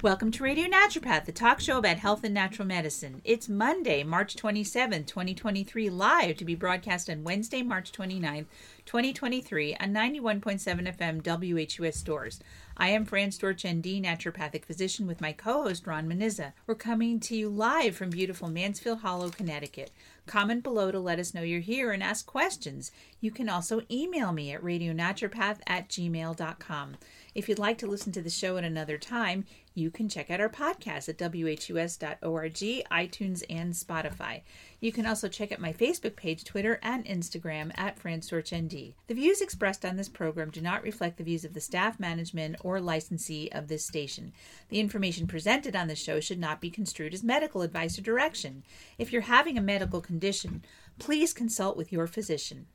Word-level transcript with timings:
Welcome 0.00 0.30
to 0.30 0.44
Radio 0.44 0.68
Naturopath, 0.68 1.24
the 1.24 1.32
talk 1.32 1.58
show 1.58 1.76
about 1.76 1.96
health 1.96 2.22
and 2.22 2.32
natural 2.32 2.68
medicine. 2.68 3.20
It's 3.24 3.48
Monday, 3.48 4.04
March 4.04 4.36
27, 4.36 5.02
2023, 5.02 5.90
live 5.90 6.36
to 6.36 6.44
be 6.44 6.54
broadcast 6.54 7.10
on 7.10 7.24
Wednesday, 7.24 7.62
March 7.62 7.90
29, 7.90 8.46
2023, 8.86 9.74
on 9.74 9.92
91.7 9.92 10.96
FM 10.96 11.20
WHUS 11.20 11.96
Storrs. 11.96 12.38
I 12.76 12.90
am 12.90 13.06
Fran 13.06 13.30
Storch, 13.30 13.68
ND, 13.68 14.04
naturopathic 14.04 14.64
physician, 14.64 15.08
with 15.08 15.20
my 15.20 15.32
co 15.32 15.64
host, 15.64 15.84
Ron 15.84 16.08
Menizza. 16.08 16.52
We're 16.68 16.76
coming 16.76 17.18
to 17.18 17.34
you 17.34 17.48
live 17.48 17.96
from 17.96 18.10
beautiful 18.10 18.46
Mansfield 18.46 19.00
Hollow, 19.00 19.30
Connecticut. 19.30 19.90
Comment 20.28 20.62
below 20.62 20.92
to 20.92 21.00
let 21.00 21.18
us 21.18 21.34
know 21.34 21.42
you're 21.42 21.58
here 21.58 21.90
and 21.90 22.04
ask 22.04 22.24
questions. 22.24 22.92
You 23.20 23.32
can 23.32 23.48
also 23.48 23.80
email 23.90 24.30
me 24.30 24.52
at 24.52 24.62
radionaturopath 24.62 25.58
at 25.66 25.88
gmail.com. 25.88 26.96
If 27.34 27.48
you'd 27.48 27.58
like 27.58 27.78
to 27.78 27.86
listen 27.86 28.12
to 28.12 28.22
the 28.22 28.30
show 28.30 28.58
at 28.58 28.64
another 28.64 28.98
time, 28.98 29.44
you 29.78 29.90
can 29.90 30.08
check 30.08 30.30
out 30.30 30.40
our 30.40 30.48
podcast 30.48 31.08
at 31.08 31.18
whus.org, 31.18 32.52
iTunes, 32.52 33.42
and 33.48 33.72
Spotify. 33.72 34.42
You 34.80 34.92
can 34.92 35.06
also 35.06 35.28
check 35.28 35.52
out 35.52 35.60
my 35.60 35.72
Facebook 35.72 36.16
page, 36.16 36.44
Twitter, 36.44 36.78
and 36.82 37.04
Instagram 37.04 37.70
at 37.76 37.98
FranStorchND. 37.98 38.94
The 39.06 39.14
views 39.14 39.40
expressed 39.40 39.84
on 39.84 39.96
this 39.96 40.08
program 40.08 40.50
do 40.50 40.60
not 40.60 40.82
reflect 40.82 41.16
the 41.16 41.24
views 41.24 41.44
of 41.44 41.54
the 41.54 41.60
staff, 41.60 41.98
management, 41.98 42.56
or 42.60 42.80
licensee 42.80 43.50
of 43.52 43.68
this 43.68 43.86
station. 43.86 44.32
The 44.68 44.80
information 44.80 45.26
presented 45.26 45.76
on 45.76 45.88
the 45.88 45.96
show 45.96 46.20
should 46.20 46.40
not 46.40 46.60
be 46.60 46.70
construed 46.70 47.14
as 47.14 47.22
medical 47.22 47.62
advice 47.62 47.98
or 47.98 48.02
direction. 48.02 48.64
If 48.98 49.12
you're 49.12 49.22
having 49.22 49.56
a 49.56 49.62
medical 49.62 50.00
condition, 50.00 50.64
please 50.98 51.32
consult 51.32 51.76
with 51.76 51.92
your 51.92 52.06
physician. 52.06 52.66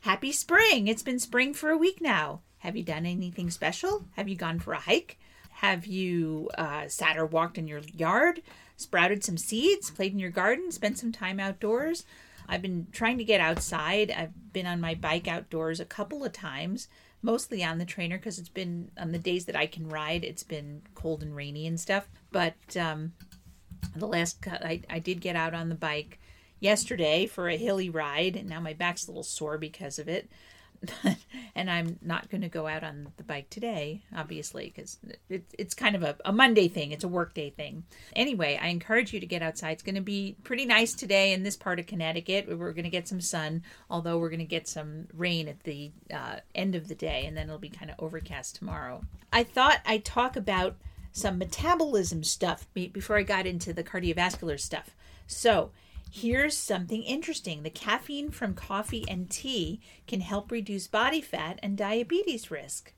Happy 0.00 0.32
spring! 0.32 0.88
It's 0.88 1.02
been 1.02 1.18
spring 1.18 1.54
for 1.54 1.70
a 1.70 1.78
week 1.78 2.00
now. 2.00 2.40
Have 2.58 2.76
you 2.76 2.82
done 2.82 3.06
anything 3.06 3.50
special? 3.50 4.06
Have 4.16 4.28
you 4.28 4.36
gone 4.36 4.58
for 4.58 4.72
a 4.72 4.80
hike? 4.80 5.18
Have 5.58 5.86
you 5.86 6.50
uh, 6.56 6.86
sat 6.86 7.16
or 7.18 7.26
walked 7.26 7.58
in 7.58 7.66
your 7.66 7.80
yard? 7.92 8.42
sprouted 8.76 9.24
some 9.24 9.36
seeds, 9.36 9.90
played 9.90 10.12
in 10.12 10.20
your 10.20 10.30
garden, 10.30 10.70
spent 10.70 10.98
some 10.98 11.10
time 11.10 11.40
outdoors. 11.40 12.04
I've 12.48 12.62
been 12.62 12.86
trying 12.92 13.18
to 13.18 13.24
get 13.24 13.40
outside. 13.40 14.12
I've 14.12 14.52
been 14.52 14.66
on 14.66 14.80
my 14.80 14.94
bike 14.94 15.26
outdoors 15.26 15.80
a 15.80 15.84
couple 15.84 16.24
of 16.24 16.32
times, 16.32 16.86
mostly 17.22 17.64
on 17.64 17.78
the 17.78 17.84
trainer 17.84 18.18
because 18.18 18.38
it's 18.38 18.48
been 18.48 18.92
on 18.96 19.10
the 19.10 19.18
days 19.18 19.46
that 19.46 19.56
I 19.56 19.66
can 19.66 19.88
ride, 19.88 20.22
it's 20.22 20.44
been 20.44 20.82
cold 20.94 21.24
and 21.24 21.34
rainy 21.34 21.66
and 21.66 21.80
stuff. 21.80 22.08
But 22.30 22.76
um, 22.76 23.14
the 23.96 24.06
last, 24.06 24.38
I, 24.46 24.82
I 24.88 25.00
did 25.00 25.20
get 25.20 25.34
out 25.34 25.54
on 25.54 25.70
the 25.70 25.74
bike 25.74 26.20
yesterday 26.60 27.26
for 27.26 27.48
a 27.48 27.56
hilly 27.56 27.90
ride, 27.90 28.36
and 28.36 28.48
now 28.48 28.60
my 28.60 28.74
back's 28.74 29.08
a 29.08 29.10
little 29.10 29.24
sore 29.24 29.58
because 29.58 29.98
of 29.98 30.08
it. 30.08 30.30
and 31.54 31.70
I'm 31.70 31.98
not 32.02 32.30
going 32.30 32.42
to 32.42 32.48
go 32.48 32.66
out 32.66 32.84
on 32.84 33.12
the 33.16 33.24
bike 33.24 33.50
today, 33.50 34.02
obviously, 34.16 34.72
because 34.74 34.98
it, 35.28 35.44
it's 35.58 35.74
kind 35.74 35.96
of 35.96 36.02
a, 36.02 36.16
a 36.24 36.32
Monday 36.32 36.68
thing. 36.68 36.92
It's 36.92 37.04
a 37.04 37.08
workday 37.08 37.50
thing. 37.50 37.84
Anyway, 38.14 38.58
I 38.60 38.68
encourage 38.68 39.12
you 39.12 39.20
to 39.20 39.26
get 39.26 39.42
outside. 39.42 39.72
It's 39.72 39.82
going 39.82 39.94
to 39.96 40.00
be 40.00 40.36
pretty 40.44 40.66
nice 40.66 40.94
today 40.94 41.32
in 41.32 41.42
this 41.42 41.56
part 41.56 41.78
of 41.78 41.86
Connecticut. 41.86 42.46
We're 42.48 42.72
going 42.72 42.84
to 42.84 42.90
get 42.90 43.08
some 43.08 43.20
sun, 43.20 43.62
although 43.90 44.18
we're 44.18 44.30
going 44.30 44.38
to 44.38 44.44
get 44.44 44.68
some 44.68 45.08
rain 45.14 45.48
at 45.48 45.62
the 45.64 45.90
uh, 46.12 46.36
end 46.54 46.74
of 46.74 46.88
the 46.88 46.94
day, 46.94 47.26
and 47.26 47.36
then 47.36 47.46
it'll 47.46 47.58
be 47.58 47.68
kind 47.68 47.90
of 47.90 47.96
overcast 47.98 48.56
tomorrow. 48.56 49.02
I 49.32 49.44
thought 49.44 49.80
I'd 49.84 50.04
talk 50.04 50.36
about 50.36 50.76
some 51.12 51.38
metabolism 51.38 52.22
stuff 52.22 52.66
before 52.74 53.16
I 53.16 53.22
got 53.22 53.46
into 53.46 53.72
the 53.72 53.82
cardiovascular 53.82 54.58
stuff. 54.60 54.94
So, 55.26 55.72
Here's 56.10 56.56
something 56.56 57.02
interesting. 57.02 57.62
The 57.62 57.70
caffeine 57.70 58.30
from 58.30 58.54
coffee 58.54 59.04
and 59.08 59.30
tea 59.30 59.80
can 60.06 60.20
help 60.20 60.50
reduce 60.50 60.86
body 60.86 61.20
fat 61.20 61.58
and 61.62 61.76
diabetes 61.76 62.50
risk. 62.50 62.92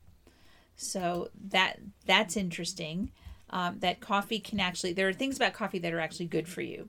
So 0.77 1.31
that 1.49 1.79
that's 2.07 2.37
interesting. 2.37 3.11
Um, 3.51 3.81
that 3.81 4.01
coffee 4.01 4.39
can 4.39 4.61
actually 4.61 4.93
there 4.93 5.09
are 5.09 5.13
things 5.13 5.37
about 5.37 5.53
coffee 5.53 5.79
that 5.81 5.93
are 5.93 6.01
actually 6.01 6.27
good 6.27 6.49
for 6.49 6.63
you. 6.63 6.89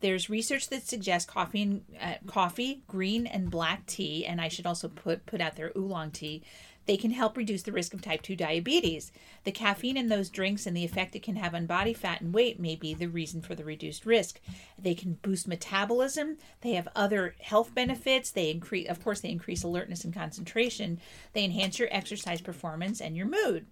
There's 0.00 0.30
research 0.30 0.68
that 0.70 0.86
suggests 0.86 1.30
coffee 1.30 1.62
and 1.62 1.84
uh, 2.00 2.14
coffee, 2.26 2.82
green 2.88 3.26
and 3.26 3.50
black 3.50 3.86
tea, 3.86 4.26
and 4.26 4.40
I 4.40 4.48
should 4.48 4.66
also 4.66 4.88
put 4.88 5.24
put 5.26 5.40
out 5.40 5.56
there 5.56 5.72
oolong 5.76 6.10
tea 6.10 6.42
they 6.90 6.96
can 6.96 7.12
help 7.12 7.36
reduce 7.36 7.62
the 7.62 7.70
risk 7.70 7.94
of 7.94 8.02
type 8.02 8.20
2 8.20 8.34
diabetes. 8.34 9.12
The 9.44 9.52
caffeine 9.52 9.96
in 9.96 10.08
those 10.08 10.28
drinks 10.28 10.66
and 10.66 10.76
the 10.76 10.84
effect 10.84 11.14
it 11.14 11.22
can 11.22 11.36
have 11.36 11.54
on 11.54 11.66
body 11.66 11.94
fat 11.94 12.20
and 12.20 12.34
weight 12.34 12.58
may 12.58 12.74
be 12.74 12.94
the 12.94 13.06
reason 13.06 13.42
for 13.42 13.54
the 13.54 13.62
reduced 13.62 14.04
risk. 14.04 14.40
They 14.76 14.94
can 14.94 15.12
boost 15.22 15.46
metabolism. 15.46 16.38
They 16.62 16.72
have 16.72 16.88
other 16.96 17.36
health 17.38 17.76
benefits. 17.76 18.32
They 18.32 18.50
increase, 18.50 18.88
of 18.88 19.04
course, 19.04 19.20
they 19.20 19.28
increase 19.28 19.62
alertness 19.62 20.04
and 20.04 20.12
concentration. 20.12 20.98
They 21.32 21.44
enhance 21.44 21.78
your 21.78 21.86
exercise 21.92 22.40
performance 22.40 23.00
and 23.00 23.16
your 23.16 23.26
mood. 23.26 23.66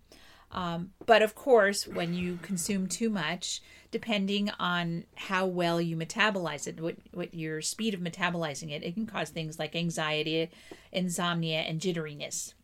Um, 0.53 0.93
but 1.05 1.21
of 1.21 1.35
course, 1.35 1.89
when 1.89 2.15
you 2.15 2.39
consume 2.43 2.87
too 2.87 3.11
much, 3.11 3.62
depending 3.91 4.49
on 4.61 5.06
how 5.17 5.45
well 5.45 5.81
you 5.81 5.97
metabolize 5.97 6.69
it, 6.69 6.81
what, 6.81 6.95
what 7.11 7.35
your 7.35 7.62
speed 7.62 7.95
of 7.95 8.00
metabolizing 8.00 8.71
it, 8.71 8.85
it 8.85 8.95
can 8.95 9.06
cause 9.06 9.31
things 9.31 9.59
like 9.59 9.75
anxiety, 9.75 10.50
insomnia, 10.93 11.62
and 11.62 11.81
jitteriness. 11.81 12.55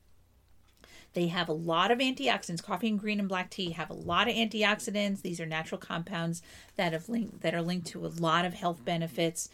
They 1.14 1.28
have 1.28 1.48
a 1.48 1.52
lot 1.52 1.90
of 1.90 1.98
antioxidants. 1.98 2.62
Coffee 2.62 2.88
and 2.88 2.98
green 2.98 3.20
and 3.20 3.28
black 3.28 3.50
tea 3.50 3.70
have 3.70 3.90
a 3.90 3.94
lot 3.94 4.28
of 4.28 4.34
antioxidants. 4.34 5.22
These 5.22 5.40
are 5.40 5.46
natural 5.46 5.80
compounds 5.80 6.42
that 6.76 6.92
have 6.92 7.08
linked 7.08 7.40
that 7.42 7.54
are 7.54 7.62
linked 7.62 7.86
to 7.88 8.04
a 8.04 8.08
lot 8.08 8.44
of 8.44 8.54
health 8.54 8.84
benefits. 8.84 9.48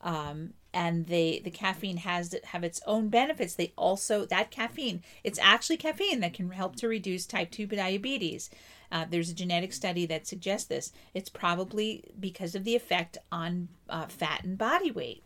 Um, 0.00 0.54
and 0.74 1.06
they 1.06 1.40
the 1.44 1.50
caffeine 1.50 1.98
has 1.98 2.34
have 2.44 2.64
its 2.64 2.80
own 2.86 3.08
benefits. 3.08 3.54
They 3.54 3.72
also 3.76 4.24
that 4.26 4.50
caffeine 4.50 5.02
it's 5.22 5.38
actually 5.40 5.76
caffeine 5.76 6.20
that 6.20 6.34
can 6.34 6.50
help 6.50 6.76
to 6.76 6.88
reduce 6.88 7.26
type 7.26 7.50
two 7.50 7.66
diabetes. 7.66 8.50
Uh, 8.90 9.06
there's 9.08 9.30
a 9.30 9.34
genetic 9.34 9.72
study 9.72 10.04
that 10.06 10.26
suggests 10.26 10.68
this. 10.68 10.92
It's 11.14 11.30
probably 11.30 12.04
because 12.18 12.54
of 12.54 12.64
the 12.64 12.76
effect 12.76 13.16
on 13.30 13.68
uh, 13.88 14.06
fat 14.06 14.44
and 14.44 14.58
body 14.58 14.90
weight. 14.90 15.22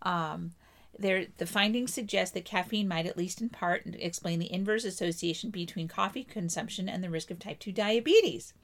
Um, 0.00 0.52
there, 0.98 1.26
the 1.36 1.46
findings 1.46 1.92
suggest 1.92 2.34
that 2.34 2.44
caffeine 2.44 2.88
might, 2.88 3.06
at 3.06 3.16
least 3.16 3.40
in 3.40 3.48
part, 3.48 3.82
explain 3.98 4.38
the 4.38 4.52
inverse 4.52 4.84
association 4.84 5.50
between 5.50 5.88
coffee 5.88 6.24
consumption 6.24 6.88
and 6.88 7.02
the 7.02 7.10
risk 7.10 7.30
of 7.30 7.38
type 7.38 7.58
2 7.58 7.72
diabetes. 7.72 8.54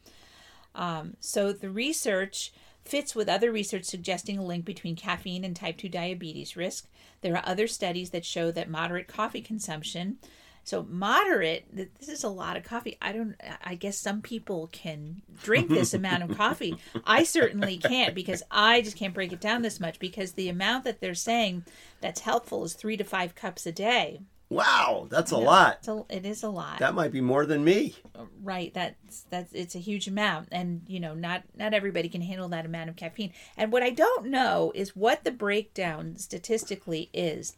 Um, 0.75 1.17
so 1.21 1.53
the 1.53 1.71
research 1.71 2.53
fits 2.85 3.15
with 3.15 3.29
other 3.29 3.53
research 3.53 3.85
suggesting 3.85 4.39
a 4.39 4.45
link 4.45 4.65
between 4.65 4.97
caffeine 4.97 5.45
and 5.45 5.55
type 5.55 5.77
2 5.79 5.89
diabetes 5.89 6.57
risk. 6.57 6.89
There 7.21 7.37
are 7.37 7.47
other 7.47 7.67
studies 7.67 8.11
that 8.11 8.25
show 8.25 8.51
that 8.51 8.69
moderate 8.69 9.09
coffee 9.09 9.43
consumption 9.43 10.19
so 10.65 10.87
moderate, 10.89 11.65
this 11.73 12.09
is 12.09 12.25
a 12.25 12.29
lot 12.29 12.57
of 12.57 12.65
coffee. 12.65 12.97
I 13.03 13.13
don't 13.13 13.35
I 13.65 13.75
guess 13.75 13.99
some 13.99 14.23
people 14.23 14.69
can 14.73 15.23
drink 15.43 15.69
this 15.69 15.93
amount 16.03 16.23
of 16.23 16.37
coffee. 16.37 16.77
I 17.05 17.25
certainly 17.25 17.79
can't 17.79 18.15
because 18.15 18.43
I 18.51 18.81
just 18.83 18.97
can't 18.97 19.15
break 19.15 19.33
it 19.33 19.41
down 19.41 19.63
this 19.63 19.81
much 19.81 19.99
because 19.99 20.33
the 20.33 20.49
amount 20.49 20.85
that 20.85 21.01
they're 21.01 21.15
saying 21.15 21.65
that's 22.01 22.21
helpful 22.21 22.65
is 22.65 22.75
3 22.75 22.97
to 22.97 23.05
5 23.05 23.35
cups 23.35 23.67
a 23.67 23.73
day. 23.73 24.21
Wow, 24.53 25.07
that's 25.09 25.31
a 25.31 25.39
lot. 25.39 25.79
It's 25.79 25.89
a, 25.89 26.05
it 26.11 26.27
is 26.27 26.43
a 26.43 26.51
lot. 26.51 26.79
That 26.79 26.95
might 26.95 27.11
be 27.11 27.23
more 27.23 27.47
than 27.47 27.65
me. 27.65 27.95
Uh, 28.15 28.27
right. 28.43 28.73
That's 28.75 29.25
that's 29.31 29.51
it's 29.55 29.75
a 29.75 29.79
huge 29.79 30.09
amount, 30.09 30.49
and 30.53 30.83
you 30.87 31.01
know, 31.01 31.15
not 31.15 31.45
not 31.57 31.73
everybody 31.73 32.11
can 32.11 32.21
handle 32.21 32.49
that 32.51 32.67
amount 32.67 32.91
of 32.91 32.97
caffeine. 32.97 33.33
And 33.57 33.73
what 33.73 33.83
I 33.83 33.89
don't 33.89 34.27
know 34.27 34.71
is 34.75 34.95
what 34.95 35.25
the 35.25 35.31
breakdown 35.31 36.17
statistically 36.19 37.09
is 37.15 37.57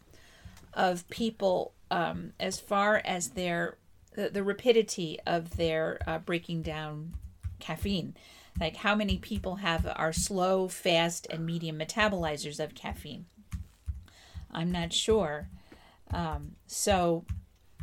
of 0.73 1.07
people 1.09 1.73
um, 1.95 2.33
as 2.41 2.59
far 2.59 3.01
as 3.05 3.29
their 3.29 3.77
the, 4.15 4.29
the 4.29 4.43
rapidity 4.43 5.17
of 5.25 5.55
their 5.55 5.97
uh, 6.05 6.19
breaking 6.19 6.61
down 6.61 7.13
caffeine. 7.59 8.15
Like 8.59 8.75
how 8.77 8.95
many 8.95 9.17
people 9.17 9.57
have 9.57 9.87
are 9.95 10.11
slow 10.11 10.67
fast 10.67 11.25
and 11.29 11.45
medium 11.45 11.79
metabolizers 11.79 12.61
of 12.61 12.75
caffeine? 12.75 13.25
I'm 14.51 14.71
not 14.71 14.91
sure. 14.91 15.47
Um, 16.11 16.55
so 16.67 17.23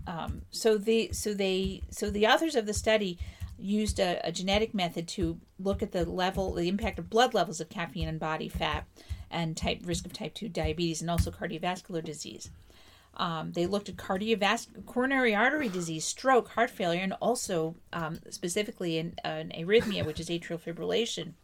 um, 0.07 0.43
so 0.51 0.77
the 0.77 1.11
so 1.13 1.33
they 1.33 1.83
so 1.91 2.11
the 2.11 2.27
authors 2.27 2.55
of 2.55 2.67
the 2.67 2.75
study 2.75 3.19
used 3.59 3.99
a, 3.99 4.21
a, 4.25 4.33
genetic 4.33 4.75
method 4.75 5.07
to 5.07 5.39
look 5.59 5.83
at 5.83 5.93
the 5.93 6.05
level 6.05 6.53
the 6.53 6.69
impact 6.69 6.99
of 6.99 7.09
blood 7.09 7.33
levels 7.33 7.61
of 7.61 7.69
caffeine 7.69 8.09
and 8.09 8.19
body 8.19 8.49
fat 8.49 8.85
and 9.31 9.57
type 9.57 9.81
risk 9.85 10.05
of 10.05 10.13
type 10.13 10.35
2 10.35 10.49
diabetes 10.49 11.01
and 11.01 11.09
also 11.09 11.31
cardiovascular 11.31 12.03
disease 12.03 12.51
um, 13.15 13.53
they 13.53 13.67
looked 13.67 13.89
at 13.89 13.97
cardiovascular, 13.97 14.87
coronary 14.87 15.35
artery 15.35 15.69
disease, 15.69 16.05
stroke, 16.05 16.49
heart 16.49 16.71
failure, 16.71 17.03
and 17.03 17.13
also 17.21 17.77
um, 17.93 18.21
specifically 18.31 18.99
in 18.99 19.15
an 19.25 19.53
arrhythmia, 19.55 20.05
which 20.07 20.21
is 20.21 20.29
atrial 20.29 20.61
fibrillation. 20.61 21.35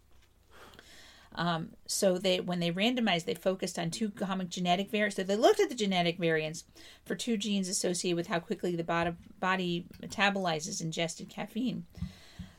Um, 1.35 1.70
so 1.87 2.19
they, 2.19 2.41
when 2.41 2.59
they 2.59 2.73
randomized, 2.73 3.26
they 3.26 3.35
focused 3.35 3.79
on 3.79 3.91
two 3.91 4.11
common 4.11 4.49
genetic 4.49 4.91
variants. 4.91 5.17
So 5.17 5.23
they 5.23 5.37
looked 5.37 5.61
at 5.61 5.69
the 5.69 5.75
genetic 5.75 6.19
variants 6.19 6.65
for 7.05 7.15
two 7.15 7.37
genes 7.37 7.69
associated 7.69 8.17
with 8.17 8.26
how 8.26 8.41
quickly 8.41 8.75
the 8.75 8.82
body, 8.82 9.12
body 9.38 9.87
metabolizes 10.03 10.81
ingested 10.81 11.29
caffeine. 11.29 11.85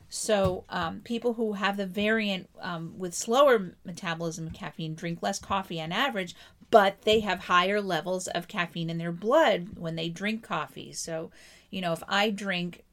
So 0.08 0.64
um, 0.70 1.00
people 1.00 1.34
who 1.34 1.52
have 1.52 1.76
the 1.76 1.86
variant 1.86 2.48
um, 2.60 2.94
with 2.96 3.14
slower 3.14 3.74
metabolism 3.84 4.46
of 4.46 4.54
caffeine 4.54 4.94
drink 4.94 5.18
less 5.22 5.38
coffee 5.38 5.80
on 5.80 5.92
average, 5.92 6.34
but 6.70 7.02
they 7.02 7.20
have 7.20 7.40
higher 7.40 7.80
levels 7.80 8.28
of 8.28 8.48
caffeine 8.48 8.90
in 8.90 8.98
their 8.98 9.12
blood 9.12 9.70
when 9.76 9.96
they 9.96 10.08
drink 10.08 10.42
coffee. 10.42 10.92
So, 10.92 11.30
you 11.70 11.80
know, 11.80 11.92
if 11.92 12.02
I 12.08 12.30
drink 12.30 12.84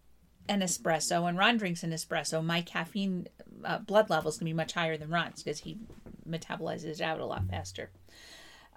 an 0.50 0.62
espresso 0.62 1.28
and 1.28 1.38
Ron 1.38 1.58
drinks 1.58 1.84
an 1.84 1.92
espresso, 1.92 2.44
my 2.44 2.62
caffeine 2.62 3.28
uh, 3.64 3.80
blood 3.80 4.10
level 4.10 4.30
is 4.30 4.38
going 4.38 4.48
to 4.48 4.54
be 4.54 4.54
much 4.54 4.74
higher 4.74 4.98
than 4.98 5.10
Ron's 5.10 5.44
because 5.44 5.60
he 5.60 5.78
metabolizes 6.28 6.86
it 6.86 7.02
out 7.02 7.20
a 7.20 7.26
lot 7.26 7.48
faster. 7.50 7.90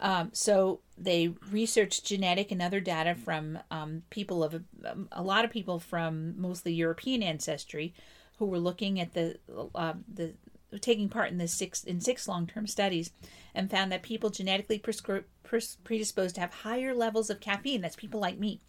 Um, 0.01 0.31
so 0.33 0.81
they 0.97 1.29
researched 1.51 2.07
genetic 2.07 2.51
and 2.51 2.63
other 2.63 2.81
data 2.81 3.15
from 3.15 3.59
um, 3.71 4.03
people 4.09 4.43
of 4.43 4.63
um, 4.85 5.09
a 5.13 5.23
lot 5.23 5.45
of 5.45 5.51
people 5.51 5.79
from 5.79 6.41
mostly 6.41 6.73
European 6.73 7.23
ancestry 7.23 7.93
who 8.39 8.47
were 8.47 8.59
looking 8.59 8.99
at 8.99 9.13
the 9.13 9.39
uh, 9.75 9.93
the 10.13 10.33
taking 10.79 11.09
part 11.09 11.31
in 11.31 11.39
the 11.39 11.49
six 11.49 11.83
in 11.85 12.01
six 12.01 12.29
long 12.29 12.47
term 12.47 12.67
studies 12.67 13.11
and 13.55 13.71
found 13.71 13.91
that 13.91 14.03
people 14.03 14.31
genetically 14.31 14.79
prescri- 14.79 15.25
pres- 15.43 15.79
predisposed 15.83 16.37
to 16.37 16.41
have 16.41 16.53
higher 16.53 16.95
levels 16.95 17.31
of 17.31 17.41
caffeine. 17.41 17.81
That's 17.81 17.97
people 17.97 18.21
like 18.21 18.39
me 18.39 18.61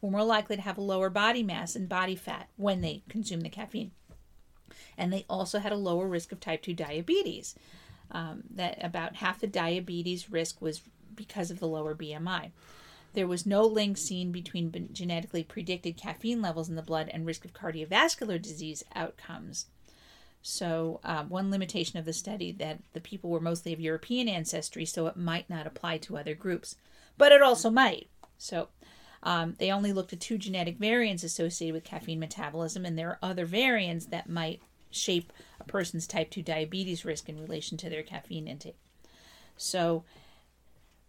were 0.00 0.10
more 0.10 0.24
likely 0.24 0.56
to 0.56 0.62
have 0.62 0.78
a 0.78 0.82
lower 0.82 1.10
body 1.10 1.42
mass 1.42 1.76
and 1.76 1.88
body 1.88 2.16
fat 2.16 2.48
when 2.56 2.80
they 2.80 3.02
consume 3.08 3.40
the 3.40 3.48
caffeine. 3.48 3.92
And 4.96 5.12
they 5.12 5.24
also 5.28 5.58
had 5.58 5.72
a 5.72 5.76
lower 5.76 6.06
risk 6.06 6.32
of 6.32 6.40
type 6.40 6.62
2 6.62 6.74
diabetes. 6.74 7.54
Um, 8.12 8.42
that 8.50 8.84
about 8.84 9.16
half 9.16 9.38
the 9.38 9.46
diabetes 9.46 10.30
risk 10.30 10.60
was 10.60 10.82
because 11.14 11.50
of 11.50 11.60
the 11.60 11.68
lower 11.68 11.94
BMI. 11.94 12.50
There 13.12 13.26
was 13.26 13.46
no 13.46 13.64
link 13.64 13.98
seen 13.98 14.32
between 14.32 14.88
genetically 14.92 15.42
predicted 15.42 15.96
caffeine 15.96 16.42
levels 16.42 16.68
in 16.68 16.76
the 16.76 16.82
blood 16.82 17.08
and 17.12 17.26
risk 17.26 17.44
of 17.44 17.52
cardiovascular 17.52 18.40
disease 18.40 18.84
outcomes. 18.94 19.66
So, 20.42 21.00
uh, 21.04 21.24
one 21.24 21.50
limitation 21.50 21.98
of 21.98 22.06
the 22.06 22.12
study 22.12 22.50
that 22.52 22.78
the 22.94 23.00
people 23.00 23.28
were 23.28 23.40
mostly 23.40 23.72
of 23.72 23.80
European 23.80 24.28
ancestry, 24.28 24.86
so 24.86 25.06
it 25.06 25.16
might 25.16 25.50
not 25.50 25.66
apply 25.66 25.98
to 25.98 26.16
other 26.16 26.34
groups, 26.34 26.76
but 27.18 27.30
it 27.30 27.42
also 27.42 27.68
might. 27.68 28.08
So, 28.38 28.68
um, 29.22 29.56
they 29.58 29.70
only 29.70 29.92
looked 29.92 30.14
at 30.14 30.20
two 30.20 30.38
genetic 30.38 30.78
variants 30.78 31.22
associated 31.22 31.74
with 31.74 31.84
caffeine 31.84 32.20
metabolism, 32.20 32.86
and 32.86 32.98
there 32.98 33.10
are 33.10 33.18
other 33.22 33.44
variants 33.44 34.06
that 34.06 34.30
might 34.30 34.62
shape 34.90 35.30
a 35.60 35.64
person's 35.64 36.06
type 36.06 36.30
2 36.30 36.42
diabetes 36.42 37.04
risk 37.04 37.28
in 37.28 37.38
relation 37.38 37.76
to 37.76 37.90
their 37.90 38.02
caffeine 38.02 38.48
intake. 38.48 38.78
So, 39.58 40.04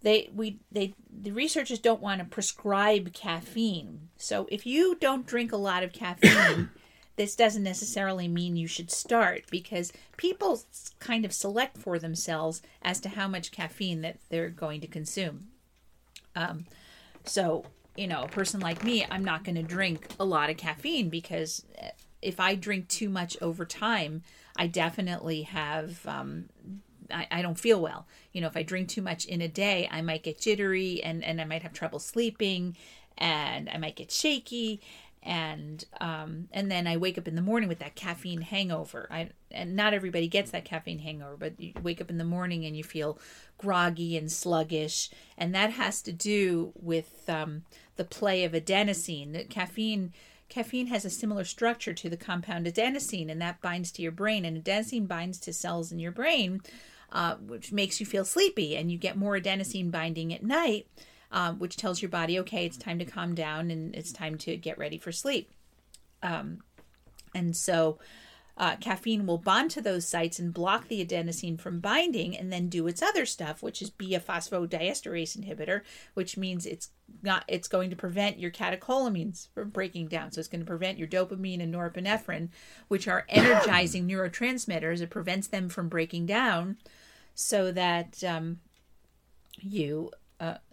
they 0.02 0.30
we 0.34 0.60
they 0.72 0.96
the 1.10 1.32
researchers 1.32 1.80
don't 1.80 2.02
want 2.02 2.20
to 2.20 2.26
prescribe 2.26 3.14
caffeine. 3.14 4.10
So 4.18 4.48
if 4.52 4.66
you 4.66 4.98
don't 5.00 5.28
drink 5.28 5.52
a 5.52 5.58
lot 5.58 5.84
of 5.84 5.94
caffeine, 5.94 6.70
this 7.22 7.36
doesn't 7.36 7.62
necessarily 7.62 8.28
mean 8.28 8.56
you 8.56 8.66
should 8.66 8.90
start 8.90 9.44
because 9.52 9.94
people 10.18 10.60
kind 10.98 11.24
of 11.24 11.32
select 11.32 11.78
for 11.78 12.00
themselves 12.00 12.64
as 12.82 13.00
to 13.00 13.10
how 13.10 13.28
much 13.28 13.52
caffeine 13.52 14.02
that 14.02 14.18
they're 14.30 14.50
going 14.50 14.82
to 14.82 14.88
consume. 14.88 15.50
Um, 16.36 16.66
so 17.24 17.66
you 17.96 18.08
know, 18.08 18.24
a 18.24 18.28
person 18.28 18.60
like 18.60 18.84
me, 18.84 19.06
I'm 19.12 19.24
not 19.24 19.44
going 19.44 19.54
to 19.54 19.62
drink 19.62 20.08
a 20.20 20.26
lot 20.26 20.50
of 20.50 20.58
caffeine 20.58 21.10
because 21.10 21.64
if 22.24 22.40
I 22.40 22.56
drink 22.56 22.88
too 22.88 23.10
much 23.10 23.38
over 23.40 23.66
time, 23.66 24.24
I 24.56 24.66
definitely 24.66 25.44
have, 25.44 26.04
um, 26.08 26.46
I, 27.12 27.28
I 27.30 27.42
don't 27.44 27.60
feel 27.60 27.80
well. 27.80 28.08
You 28.34 28.42
know, 28.42 28.48
if 28.48 28.58
I 28.58 28.64
drink 28.64 28.90
too 28.90 29.04
much 29.04 29.26
in 29.26 29.42
a 29.42 29.48
day, 29.48 29.88
I 29.92 30.02
might 30.02 30.24
get 30.24 30.42
jittery 30.42 31.04
and, 31.04 31.24
and 31.24 31.40
I 31.40 31.44
might 31.44 31.62
have 31.62 31.74
trouble 31.74 32.00
sleeping 32.00 32.76
and 33.16 33.70
I 33.70 33.78
might 33.78 33.96
get 33.96 34.12
shaky 34.12 34.82
and 35.24 35.86
um, 36.00 36.48
and 36.52 36.72
then 36.72 36.88
I 36.88 36.98
wake 36.98 37.18
up 37.18 37.28
in 37.28 37.36
the 37.36 37.42
morning 37.42 37.70
with 37.70 37.80
that 37.80 37.96
caffeine 37.96 38.42
hangover. 38.42 39.08
I 39.12 39.30
and 39.52 39.76
not 39.76 39.94
everybody 39.94 40.28
gets 40.28 40.52
that 40.52 40.66
caffeine 40.66 41.00
hangover, 41.00 41.38
but 41.38 41.60
you 41.60 41.74
wake 41.82 42.02
up 42.02 42.10
in 42.10 42.18
the 42.18 42.24
morning 42.24 42.66
and 42.66 42.76
you 42.76 42.84
feel 42.84 43.20
groggy 43.58 44.18
and 44.18 44.32
sluggish, 44.32 45.10
and 45.38 45.54
that 45.54 45.72
has 45.72 46.02
to 46.04 46.12
do 46.12 46.72
with 46.76 47.30
um, 47.30 47.64
the 47.98 48.04
play 48.04 48.44
of 48.44 48.54
adenosine. 48.54 49.48
Caffeine 49.50 50.12
caffeine 50.50 50.88
has 50.88 51.06
a 51.06 51.10
similar 51.10 51.44
structure 51.44 51.94
to 51.94 52.10
the 52.10 52.18
compound 52.18 52.66
adenosine, 52.66 53.30
and 53.30 53.42
that 53.42 53.62
binds 53.62 53.92
to 53.92 54.02
your 54.02 54.12
brain, 54.12 54.44
and 54.44 54.64
adenosine 54.64 55.08
binds 55.08 55.40
to 55.40 55.54
cells 55.54 55.92
in 55.92 56.00
your 56.00 56.12
brain, 56.12 56.62
uh, 57.12 57.36
which 57.36 57.72
makes 57.72 58.00
you 58.00 58.08
feel 58.08 58.26
sleepy, 58.26 58.76
and 58.76 58.92
you 58.92 58.98
get 58.98 59.16
more 59.16 59.38
adenosine 59.38 59.92
binding 59.92 60.34
at 60.34 60.42
night 60.42 60.88
um, 61.32 61.60
which 61.60 61.78
tells 61.78 62.02
your 62.02 62.10
body, 62.10 62.40
okay, 62.40 62.66
it's 62.66 62.78
time 62.78 63.00
to 63.00 63.06
calm 63.06 63.34
down 63.34 63.72
and 63.72 63.96
it's 63.96 64.12
time 64.12 64.38
to 64.40 64.58
get 64.58 64.78
ready 64.78 64.98
for 64.98 65.12
sleep. 65.12 65.50
Um, 66.22 66.64
and 67.34 67.56
so 67.56 68.00
uh, 68.58 68.76
caffeine 68.76 69.26
will 69.26 69.38
bond 69.38 69.72
to 69.72 69.82
those 69.82 70.08
sites 70.08 70.38
and 70.38 70.54
block 70.54 70.88
the 70.88 71.04
adenosine 71.04 71.60
from 71.60 71.80
binding 71.80 72.38
and 72.38 72.52
then 72.52 72.68
do 72.68 72.86
its 72.86 73.02
other 73.02 73.26
stuff, 73.26 73.64
which 73.64 73.82
is 73.82 73.90
be 73.90 74.14
a 74.14 74.20
phosphodiesterase 74.20 75.38
inhibitor, 75.38 75.82
which 76.14 76.38
means 76.38 76.66
it's 76.66 76.90
not 77.24 77.44
it's 77.48 77.68
going 77.68 77.90
to 77.90 77.96
prevent 77.96 78.40
your 78.40 78.52
catecholamines 78.52 79.48
from 79.54 79.70
breaking 79.70 80.08
down. 80.08 80.32
So 80.32 80.40
it's 80.40 80.48
going 80.48 80.62
to 80.62 80.68
prevent 80.68 81.00
your 81.00 81.08
dopamine 81.08 81.62
and 81.62 81.74
norepinephrine, 81.74 82.50
which 82.88 83.08
are 83.08 83.26
energizing 83.30 84.08
neurotransmitters. 84.08 85.02
It 85.02 85.10
prevents 85.10 85.48
them 85.48 85.70
from 85.70 85.90
breaking 85.90 86.26
down 86.26 86.78
so 87.34 87.72
that 87.72 88.24
um, 88.24 88.60
you 89.60 90.12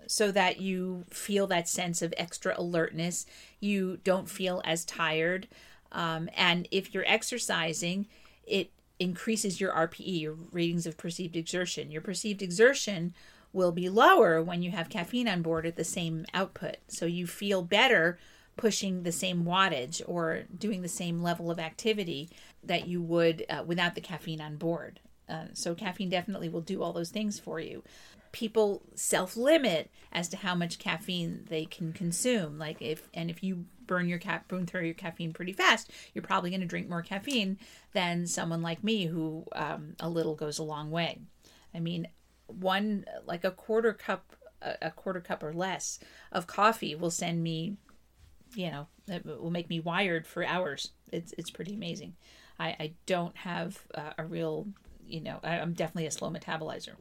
so 0.07 0.33
that 0.33 0.61
you 0.61 1.05
feel 1.11 1.47
that 1.47 1.69
sense 1.69 2.03
of 2.03 2.15
extra 2.17 2.59
alertness. 2.59 3.27
You 3.61 3.99
don't 4.03 4.29
feel 4.29 4.63
as 4.65 4.85
tired. 4.85 5.47
Um, 5.93 6.29
and 6.37 6.67
if 6.71 6.95
you're 6.95 7.05
exercising, 7.07 8.07
it 8.47 8.71
increases 8.99 9.61
your 9.61 9.73
RPE, 9.73 10.21
your 10.21 10.37
ratings 10.51 10.87
of 10.87 10.97
perceived 10.97 11.37
exertion. 11.37 11.91
Your 11.91 12.01
perceived 12.01 12.43
exertion 12.43 13.15
will 13.53 13.73
be 13.73 13.89
lower 13.89 14.43
when 14.43 14.63
you 14.63 14.71
have 14.71 14.89
caffeine 14.89 15.29
on 15.29 15.43
board 15.43 15.67
at 15.67 15.77
the 15.77 15.85
same 15.85 16.27
output. 16.35 16.79
So 16.89 17.07
you 17.07 17.27
feel 17.27 17.63
better 17.63 18.19
pushing 18.57 19.03
the 19.03 19.13
same 19.13 19.45
wattage 19.45 20.03
or 20.07 20.45
doing 20.57 20.83
the 20.83 20.89
same 20.89 21.23
level 21.23 21.51
of 21.51 21.59
activity 21.59 22.29
that 22.65 22.89
you 22.89 23.01
would 23.01 23.45
uh, 23.49 23.63
without 23.65 23.95
the 23.95 24.01
caffeine 24.01 24.41
on 24.41 24.57
board. 24.57 25.01
Uh, 25.29 25.45
so 25.53 25.75
caffeine 25.75 26.09
definitely 26.09 26.49
will 26.49 26.63
do 26.63 26.83
all 26.83 26.93
those 26.93 27.11
things 27.11 27.39
for 27.39 27.61
you 27.61 27.83
people 28.33 28.83
self 28.95 29.37
limit 29.37 29.91
as 30.13 30.29
to 30.29 30.37
how 30.37 30.55
much 30.55 30.79
caffeine 30.79 31.47
they 31.49 31.65
can 31.65 31.93
consume. 31.93 32.59
Like 32.59 32.81
if 32.81 33.09
and 33.15 33.31
if 33.31 33.43
you 33.43 33.67
burn 33.87 34.09
your 34.09 34.19
cap 34.19 34.49
burn 34.49 34.67
through 34.67 34.85
your 34.85 34.95
caffeine 34.95 35.33
pretty 35.33 35.53
fast, 35.53 35.91
you're 36.15 36.23
probably 36.23 36.51
going 36.51 36.61
to 36.61 36.67
drink 36.67 36.89
more 36.89 37.03
caffeine 37.03 37.59
than 37.93 38.27
someone 38.27 38.63
like 38.63 38.85
me 38.85 39.07
who 39.07 39.45
um, 39.53 39.95
a 40.01 40.09
little 40.09 40.35
goes 40.35 40.59
a 40.59 40.65
long 40.65 40.91
way. 40.91 41.19
I 41.75 41.81
mean, 41.81 42.09
one 42.47 43.05
like 43.27 43.45
a 43.45 43.51
quarter 43.51 43.93
cup 43.93 44.35
a 44.61 44.91
quarter 44.91 45.21
cup 45.21 45.43
or 45.43 45.53
less 45.53 46.01
of 46.33 46.49
coffee 46.49 46.95
will 46.95 47.13
send 47.13 47.43
me 47.43 47.77
you 48.55 48.71
know 48.71 48.87
it 49.07 49.25
will 49.25 49.51
make 49.51 49.69
me 49.69 49.79
wired 49.79 50.27
for 50.27 50.45
hours 50.45 50.91
it's 51.13 51.33
it's 51.39 51.51
pretty 51.51 51.75
amazing 51.75 52.15
i 52.59 52.69
i 52.81 52.93
don't 53.07 53.37
have 53.37 53.79
uh, 53.95 54.13
a 54.19 54.25
real 54.25 54.67
you 55.07 55.21
know 55.21 55.39
I, 55.45 55.61
i'm 55.61 55.75
definitely 55.75 56.07
a 56.07 56.11
slow 56.11 56.31
metabolizer 56.31 56.97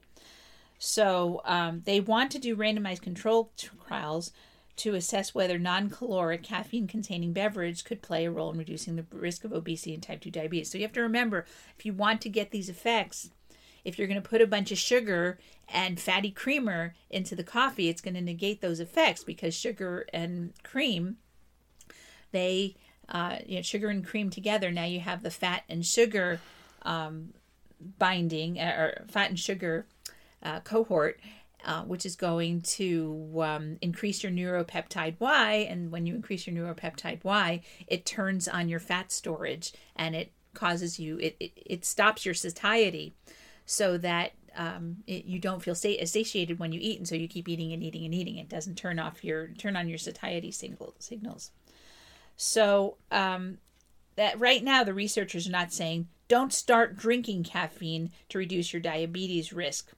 so 0.77 1.41
um, 1.45 1.81
they 1.85 1.99
want 1.99 2.31
to 2.31 2.39
do 2.39 2.55
randomized 2.55 3.01
control 3.01 3.51
trials 3.87 4.31
to 4.77 4.93
assess 4.93 5.33
whether 5.33 5.57
non-caloric 5.57 6.43
caffeine-containing 6.43 7.33
beverage 7.33 7.83
could 7.83 8.01
play 8.01 8.25
a 8.25 8.31
role 8.31 8.51
in 8.51 8.59
reducing 8.59 8.95
the 8.95 9.05
risk 9.11 9.43
of 9.43 9.51
obesity 9.51 9.93
and 9.93 10.03
type 10.03 10.21
2 10.21 10.29
diabetes. 10.29 10.71
So 10.71 10.77
you 10.77 10.83
have 10.83 10.93
to 10.93 11.01
remember, 11.01 11.45
if 11.77 11.85
you 11.85 11.93
want 11.93 12.21
to 12.21 12.29
get 12.29 12.51
these 12.51 12.69
effects, 12.69 13.31
if 13.83 13.97
you're 13.97 14.07
going 14.07 14.21
to 14.21 14.29
put 14.29 14.41
a 14.41 14.47
bunch 14.47 14.71
of 14.71 14.77
sugar 14.77 15.39
and 15.67 15.99
fatty 15.99 16.29
creamer 16.29 16.93
into 17.09 17.35
the 17.35 17.43
coffee, 17.43 17.89
it's 17.89 18.01
going 18.01 18.13
to 18.13 18.21
negate 18.21 18.61
those 18.61 18.79
effects 18.79 19.23
because 19.23 19.55
sugar 19.55 20.05
and 20.13 20.53
cream, 20.61 21.17
they, 22.31 22.75
uh, 23.09 23.37
you 23.47 23.55
know, 23.55 23.61
sugar 23.63 23.89
and 23.89 24.05
cream 24.05 24.29
together. 24.29 24.71
Now 24.71 24.85
you 24.85 24.99
have 24.99 25.23
the 25.23 25.31
fat 25.31 25.63
and 25.67 25.83
sugar 25.83 26.39
um, 26.83 27.33
binding, 27.97 28.59
or 28.59 29.05
fat 29.07 29.29
and 29.29 29.39
sugar 29.39 29.87
uh, 30.43 30.59
cohort, 30.61 31.19
uh, 31.65 31.83
which 31.83 32.05
is 32.05 32.15
going 32.15 32.61
to 32.61 33.31
um, 33.41 33.77
increase 33.81 34.23
your 34.23 34.31
neuropeptide 34.31 35.15
Y. 35.19 35.67
And 35.69 35.91
when 35.91 36.05
you 36.05 36.15
increase 36.15 36.47
your 36.47 36.55
neuropeptide 36.55 37.23
Y, 37.23 37.61
it 37.87 38.05
turns 38.05 38.47
on 38.47 38.69
your 38.69 38.79
fat 38.79 39.11
storage 39.11 39.73
and 39.95 40.15
it 40.15 40.31
causes 40.53 40.99
you, 40.99 41.17
it, 41.19 41.35
it, 41.39 41.51
it 41.55 41.85
stops 41.85 42.25
your 42.25 42.33
satiety 42.33 43.13
so 43.65 43.97
that 43.97 44.33
um, 44.55 44.97
it, 45.05 45.25
you 45.25 45.39
don't 45.39 45.61
feel 45.61 45.75
satiated 45.75 46.57
when 46.57 46.71
you 46.71 46.79
eat. 46.81 46.97
And 46.97 47.07
so 47.07 47.15
you 47.15 47.27
keep 47.27 47.47
eating 47.47 47.73
and 47.73 47.83
eating 47.83 48.05
and 48.05 48.13
eating. 48.13 48.37
It 48.37 48.49
doesn't 48.49 48.75
turn 48.75 48.97
off 48.97 49.23
your, 49.23 49.47
turn 49.49 49.75
on 49.75 49.87
your 49.87 49.99
satiety 49.99 50.51
signal, 50.51 50.95
signals. 50.99 51.51
So 52.37 52.97
um, 53.11 53.57
that 54.15 54.39
right 54.39 54.63
now, 54.63 54.83
the 54.83 54.93
researchers 54.93 55.47
are 55.47 55.51
not 55.51 55.73
saying 55.73 56.07
don't 56.27 56.51
start 56.51 56.97
drinking 56.97 57.43
caffeine 57.43 58.11
to 58.29 58.37
reduce 58.37 58.73
your 58.73 58.81
diabetes 58.81 59.53
risk 59.53 59.91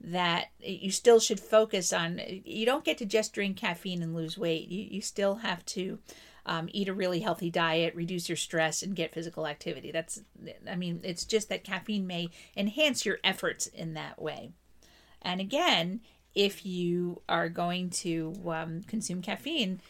that 0.00 0.48
you 0.60 0.90
still 0.90 1.18
should 1.18 1.40
focus 1.40 1.92
on 1.92 2.20
you 2.44 2.66
don't 2.66 2.84
get 2.84 2.98
to 2.98 3.06
just 3.06 3.32
drink 3.32 3.56
caffeine 3.56 4.02
and 4.02 4.14
lose 4.14 4.38
weight. 4.38 4.68
You, 4.68 4.86
you 4.90 5.00
still 5.00 5.36
have 5.36 5.64
to 5.66 5.98
um, 6.44 6.68
eat 6.72 6.88
a 6.88 6.94
really 6.94 7.20
healthy 7.20 7.50
diet 7.50 7.94
reduce 7.94 8.28
your 8.28 8.36
stress 8.36 8.82
and 8.82 8.94
get 8.94 9.12
physical 9.14 9.46
activity. 9.46 9.90
That's 9.90 10.20
i 10.70 10.76
mean 10.76 11.00
it's 11.02 11.24
just 11.24 11.48
that 11.48 11.64
caffeine 11.64 12.06
may 12.06 12.28
enhance 12.56 13.04
your 13.04 13.18
efforts 13.24 13.66
in 13.66 13.94
that 13.94 14.20
way. 14.20 14.52
And 15.22 15.40
again 15.40 16.00
if 16.34 16.66
you 16.66 17.22
are 17.28 17.48
going 17.48 17.88
to 17.88 18.34
um, 18.46 18.82
consume 18.82 19.22
caffeine 19.22 19.80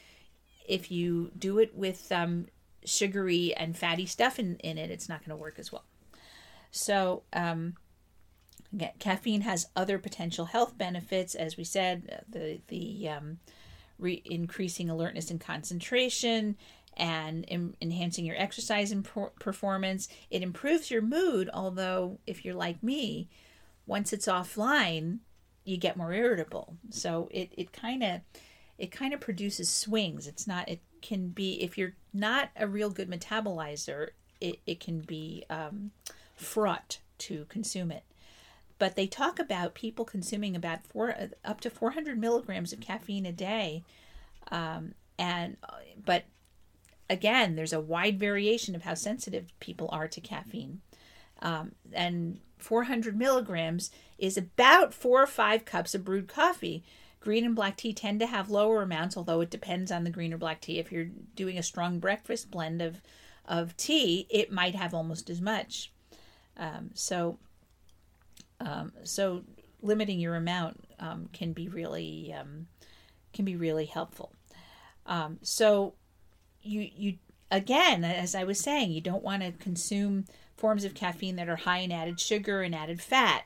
if 0.68 0.90
you 0.90 1.30
do 1.38 1.58
it 1.58 1.76
with 1.76 2.10
um, 2.12 2.46
sugary 2.84 3.54
and 3.54 3.76
fatty 3.76 4.06
stuff 4.06 4.38
in, 4.38 4.56
in 4.56 4.78
it, 4.78 4.90
it's 4.90 5.08
not 5.08 5.20
going 5.20 5.36
to 5.36 5.40
work 5.40 5.58
as 5.58 5.72
well. 5.72 5.84
So, 6.70 7.22
um, 7.32 7.74
caffeine 8.98 9.42
has 9.42 9.68
other 9.74 9.98
potential 9.98 10.46
health 10.46 10.76
benefits, 10.76 11.34
as 11.34 11.56
we 11.56 11.64
said, 11.64 12.24
the 12.28 12.60
the 12.68 13.08
um, 13.08 13.38
re- 13.98 14.22
increasing 14.24 14.90
alertness 14.90 15.30
and 15.30 15.40
concentration, 15.40 16.56
and 16.96 17.44
in, 17.44 17.74
enhancing 17.80 18.24
your 18.24 18.36
exercise 18.36 18.90
and 18.92 19.06
performance. 19.38 20.08
It 20.30 20.42
improves 20.42 20.90
your 20.90 21.02
mood, 21.02 21.50
although 21.52 22.18
if 22.26 22.44
you're 22.44 22.54
like 22.54 22.82
me, 22.82 23.28
once 23.86 24.12
it's 24.12 24.26
offline, 24.26 25.18
you 25.64 25.76
get 25.76 25.96
more 25.96 26.12
irritable. 26.12 26.76
So 26.90 27.28
it 27.30 27.52
it 27.56 27.72
kind 27.72 28.02
of 28.02 28.20
it 28.78 28.90
kind 28.90 29.14
of 29.14 29.20
produces 29.20 29.68
swings. 29.68 30.26
It's 30.26 30.46
not 30.46 30.68
it 30.68 30.80
can 31.02 31.28
be 31.28 31.62
if 31.62 31.78
you're 31.78 31.94
not 32.12 32.50
a 32.56 32.66
real 32.66 32.90
good 32.90 33.10
metabolizer, 33.10 34.08
it, 34.40 34.58
it 34.66 34.80
can 34.80 35.00
be 35.00 35.44
um, 35.48 35.92
fraught 36.34 36.98
to 37.18 37.46
consume 37.48 37.90
it. 37.90 38.04
But 38.78 38.94
they 38.94 39.06
talk 39.06 39.38
about 39.38 39.74
people 39.74 40.04
consuming 40.04 40.54
about 40.54 40.86
four 40.86 41.14
up 41.44 41.60
to 41.62 41.70
400 41.70 42.18
milligrams 42.18 42.72
of 42.72 42.80
caffeine 42.80 43.26
a 43.26 43.32
day, 43.32 43.84
um, 44.50 44.94
and 45.18 45.56
but 46.04 46.24
again, 47.08 47.56
there's 47.56 47.72
a 47.72 47.80
wide 47.80 48.18
variation 48.18 48.74
of 48.74 48.82
how 48.82 48.94
sensitive 48.94 49.52
people 49.60 49.88
are 49.92 50.08
to 50.08 50.20
caffeine. 50.20 50.80
Um, 51.42 51.72
and 51.92 52.40
400 52.58 53.16
milligrams 53.16 53.90
is 54.18 54.36
about 54.36 54.94
four 54.94 55.22
or 55.22 55.26
five 55.26 55.64
cups 55.64 55.94
of 55.94 56.04
brewed 56.04 56.28
coffee. 56.28 56.82
Green 57.20 57.44
and 57.44 57.56
black 57.56 57.76
tea 57.76 57.92
tend 57.92 58.20
to 58.20 58.26
have 58.26 58.50
lower 58.50 58.82
amounts, 58.82 59.16
although 59.16 59.40
it 59.40 59.50
depends 59.50 59.90
on 59.90 60.04
the 60.04 60.10
green 60.10 60.32
or 60.32 60.38
black 60.38 60.60
tea. 60.60 60.78
If 60.78 60.92
you're 60.92 61.08
doing 61.34 61.58
a 61.58 61.62
strong 61.62 61.98
breakfast 61.98 62.50
blend 62.50 62.80
of, 62.80 63.02
of 63.44 63.76
tea, 63.76 64.26
it 64.30 64.52
might 64.52 64.74
have 64.74 64.94
almost 64.94 65.28
as 65.28 65.40
much. 65.40 65.92
Um, 66.56 66.90
so, 66.94 67.38
um, 68.60 68.92
so 69.04 69.42
limiting 69.82 70.18
your 70.18 70.36
amount 70.36 70.84
um, 70.98 71.28
can 71.32 71.52
be 71.52 71.68
really 71.68 72.34
um, 72.38 72.66
can 73.32 73.44
be 73.44 73.56
really 73.56 73.86
helpful. 73.86 74.32
Um, 75.06 75.38
so, 75.42 75.94
you 76.62 76.88
you 76.94 77.18
again, 77.50 78.04
as 78.04 78.34
I 78.34 78.44
was 78.44 78.60
saying, 78.60 78.90
you 78.90 79.00
don't 79.00 79.22
want 79.22 79.42
to 79.42 79.52
consume 79.52 80.24
forms 80.56 80.84
of 80.84 80.94
caffeine 80.94 81.36
that 81.36 81.48
are 81.48 81.56
high 81.56 81.78
in 81.78 81.92
added 81.92 82.18
sugar 82.18 82.62
and 82.62 82.74
added 82.74 83.00
fat 83.00 83.44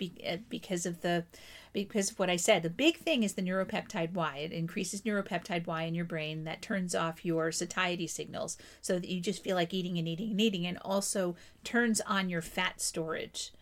uh, 0.00 0.36
because 0.48 0.86
of 0.86 1.00
the 1.00 1.24
because 1.72 2.10
of 2.10 2.18
what 2.18 2.30
I 2.30 2.36
said. 2.36 2.62
The 2.62 2.70
big 2.70 2.96
thing 2.96 3.22
is 3.22 3.34
the 3.34 3.42
neuropeptide 3.42 4.12
Y. 4.12 4.38
It 4.38 4.52
increases 4.52 5.02
neuropeptide 5.02 5.66
Y 5.66 5.82
in 5.82 5.94
your 5.94 6.04
brain 6.04 6.44
that 6.44 6.62
turns 6.62 6.94
off 6.94 7.24
your 7.24 7.52
satiety 7.52 8.06
signals 8.06 8.56
so 8.80 8.98
that 8.98 9.08
you 9.08 9.20
just 9.20 9.44
feel 9.44 9.54
like 9.54 9.72
eating 9.72 9.98
and 9.98 10.08
eating 10.08 10.30
and 10.30 10.40
eating, 10.40 10.66
and 10.66 10.78
also 10.78 11.36
turns 11.64 12.00
on 12.02 12.28
your 12.28 12.42
fat 12.42 12.80
storage. 12.80 13.52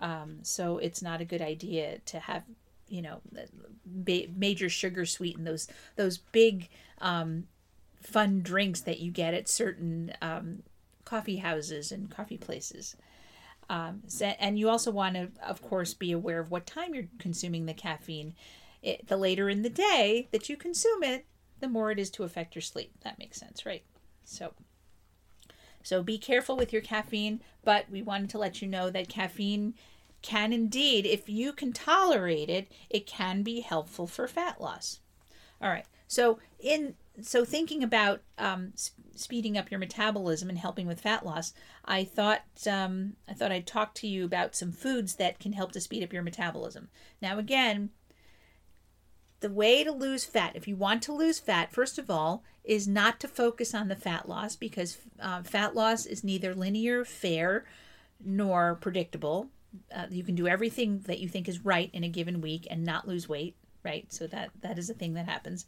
Um, 0.00 0.38
so 0.42 0.78
it's 0.78 1.02
not 1.02 1.20
a 1.20 1.24
good 1.24 1.42
idea 1.42 1.98
to 2.06 2.20
have 2.20 2.44
you 2.88 3.02
know 3.02 3.20
major 4.34 4.68
sugar 4.70 5.04
sweeten 5.04 5.44
those 5.44 5.68
those 5.96 6.18
big 6.18 6.68
um, 7.00 7.44
fun 8.00 8.40
drinks 8.40 8.80
that 8.82 9.00
you 9.00 9.10
get 9.10 9.34
at 9.34 9.48
certain 9.48 10.12
um, 10.22 10.62
coffee 11.04 11.36
houses 11.36 11.92
and 11.92 12.10
coffee 12.10 12.38
places. 12.38 12.96
Um, 13.70 14.02
and 14.20 14.58
you 14.58 14.68
also 14.68 14.90
want 14.90 15.14
to, 15.14 15.28
of 15.46 15.60
course, 15.62 15.92
be 15.92 16.12
aware 16.12 16.40
of 16.40 16.50
what 16.50 16.66
time 16.66 16.94
you're 16.94 17.08
consuming 17.18 17.66
the 17.66 17.74
caffeine. 17.74 18.34
It, 18.82 19.08
the 19.08 19.16
later 19.16 19.48
in 19.48 19.62
the 19.62 19.70
day 19.70 20.28
that 20.30 20.48
you 20.48 20.56
consume 20.56 21.02
it, 21.02 21.26
the 21.60 21.68
more 21.68 21.90
it 21.90 21.98
is 21.98 22.10
to 22.10 22.22
affect 22.22 22.54
your 22.54 22.62
sleep. 22.62 22.92
That 23.02 23.18
makes 23.18 23.38
sense, 23.38 23.66
right? 23.66 23.82
So, 24.24 24.54
so 25.88 26.02
be 26.02 26.18
careful 26.18 26.54
with 26.54 26.70
your 26.70 26.82
caffeine. 26.82 27.40
But 27.64 27.86
we 27.90 28.02
wanted 28.02 28.28
to 28.30 28.38
let 28.38 28.60
you 28.60 28.68
know 28.68 28.90
that 28.90 29.08
caffeine 29.08 29.72
can 30.20 30.52
indeed, 30.52 31.06
if 31.06 31.30
you 31.30 31.54
can 31.54 31.72
tolerate 31.72 32.50
it, 32.50 32.70
it 32.90 33.06
can 33.06 33.42
be 33.42 33.60
helpful 33.60 34.06
for 34.06 34.28
fat 34.28 34.60
loss. 34.60 35.00
All 35.62 35.70
right. 35.70 35.86
So 36.06 36.40
in 36.60 36.94
so 37.22 37.44
thinking 37.44 37.82
about 37.82 38.20
um, 38.36 38.74
speeding 39.16 39.56
up 39.56 39.70
your 39.70 39.80
metabolism 39.80 40.50
and 40.50 40.58
helping 40.58 40.86
with 40.86 41.00
fat 41.00 41.24
loss, 41.24 41.54
I 41.86 42.04
thought 42.04 42.42
um, 42.70 43.14
I 43.26 43.32
thought 43.32 43.50
I'd 43.50 43.66
talk 43.66 43.94
to 43.94 44.06
you 44.06 44.26
about 44.26 44.54
some 44.54 44.72
foods 44.72 45.14
that 45.14 45.38
can 45.38 45.54
help 45.54 45.72
to 45.72 45.80
speed 45.80 46.04
up 46.04 46.12
your 46.12 46.22
metabolism. 46.22 46.90
Now, 47.22 47.38
again, 47.38 47.90
the 49.40 49.50
way 49.50 49.84
to 49.84 49.92
lose 49.92 50.24
fat, 50.24 50.52
if 50.54 50.66
you 50.66 50.76
want 50.76 51.02
to 51.04 51.12
lose 51.12 51.38
fat, 51.38 51.72
first 51.72 51.98
of 51.98 52.10
all, 52.10 52.42
is 52.64 52.88
not 52.88 53.20
to 53.20 53.28
focus 53.28 53.74
on 53.74 53.88
the 53.88 53.96
fat 53.96 54.28
loss 54.28 54.56
because 54.56 54.98
uh, 55.20 55.42
fat 55.42 55.74
loss 55.74 56.06
is 56.06 56.24
neither 56.24 56.54
linear, 56.54 57.04
fair, 57.04 57.64
nor 58.22 58.74
predictable. 58.74 59.48
Uh, 59.94 60.06
you 60.10 60.24
can 60.24 60.34
do 60.34 60.48
everything 60.48 61.00
that 61.06 61.18
you 61.18 61.28
think 61.28 61.48
is 61.48 61.64
right 61.64 61.90
in 61.92 62.04
a 62.04 62.08
given 62.08 62.40
week 62.40 62.66
and 62.70 62.84
not 62.84 63.06
lose 63.06 63.28
weight, 63.28 63.54
right? 63.84 64.12
So 64.12 64.26
that 64.26 64.50
that 64.60 64.78
is 64.78 64.90
a 64.90 64.94
thing 64.94 65.14
that 65.14 65.28
happens. 65.28 65.64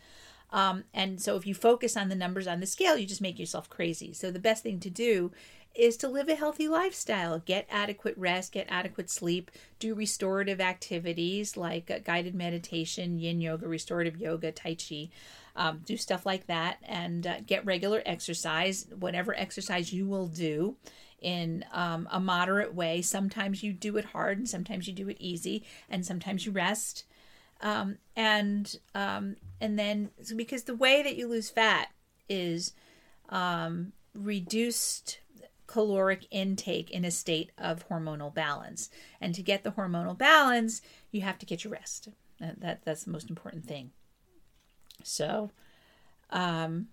Um, 0.52 0.84
and 0.92 1.20
so 1.20 1.36
if 1.36 1.46
you 1.46 1.54
focus 1.54 1.96
on 1.96 2.08
the 2.08 2.14
numbers 2.16 2.46
on 2.46 2.60
the 2.60 2.66
scale, 2.66 2.96
you 2.96 3.06
just 3.06 3.20
make 3.20 3.38
yourself 3.38 3.70
crazy. 3.70 4.12
So 4.12 4.30
the 4.30 4.40
best 4.40 4.62
thing 4.62 4.80
to 4.80 4.90
do 4.90 5.30
is 5.74 5.96
to 5.98 6.08
live 6.08 6.28
a 6.28 6.34
healthy 6.34 6.68
lifestyle, 6.68 7.38
get 7.38 7.66
adequate 7.70 8.16
rest, 8.16 8.52
get 8.52 8.66
adequate 8.68 9.08
sleep, 9.08 9.50
do 9.78 9.94
restorative 9.94 10.60
activities 10.60 11.56
like 11.56 11.90
uh, 11.90 11.98
guided 11.98 12.34
meditation, 12.34 13.18
yin 13.18 13.40
yoga, 13.40 13.68
restorative 13.68 14.16
yoga, 14.16 14.52
tai 14.52 14.74
chi. 14.74 15.10
Um, 15.56 15.82
do 15.84 15.96
stuff 15.96 16.24
like 16.24 16.46
that 16.46 16.78
and 16.84 17.26
uh, 17.26 17.40
get 17.44 17.66
regular 17.66 18.02
exercise, 18.06 18.86
whatever 18.98 19.36
exercise 19.36 19.92
you 19.92 20.06
will 20.06 20.28
do 20.28 20.76
in 21.20 21.64
um, 21.72 22.08
a 22.10 22.20
moderate 22.20 22.72
way. 22.72 23.02
Sometimes 23.02 23.62
you 23.62 23.72
do 23.72 23.96
it 23.96 24.06
hard 24.06 24.38
and 24.38 24.48
sometimes 24.48 24.86
you 24.86 24.94
do 24.94 25.08
it 25.08 25.16
easy, 25.18 25.64
and 25.88 26.06
sometimes 26.06 26.46
you 26.46 26.52
rest 26.52 27.04
um, 27.62 27.98
and 28.16 28.78
um, 28.94 29.36
and 29.60 29.78
then 29.78 30.10
so 30.22 30.36
because 30.36 30.64
the 30.64 30.74
way 30.74 31.02
that 31.02 31.16
you 31.16 31.28
lose 31.28 31.50
fat 31.50 31.88
is 32.28 32.72
um, 33.28 33.92
reduced 34.14 35.20
caloric 35.70 36.26
intake 36.30 36.90
in 36.90 37.04
a 37.04 37.10
state 37.10 37.50
of 37.58 37.88
hormonal 37.88 38.32
balance, 38.32 38.90
and 39.20 39.34
to 39.34 39.42
get 39.42 39.62
the 39.62 39.72
hormonal 39.72 40.16
balance, 40.16 40.82
you 41.10 41.20
have 41.20 41.38
to 41.38 41.46
get 41.46 41.64
your 41.64 41.72
rest. 41.72 42.08
That, 42.40 42.60
that 42.60 42.84
that's 42.84 43.04
the 43.04 43.10
most 43.10 43.30
important 43.30 43.66
thing. 43.66 43.90
So, 45.02 45.50
um, 46.30 46.88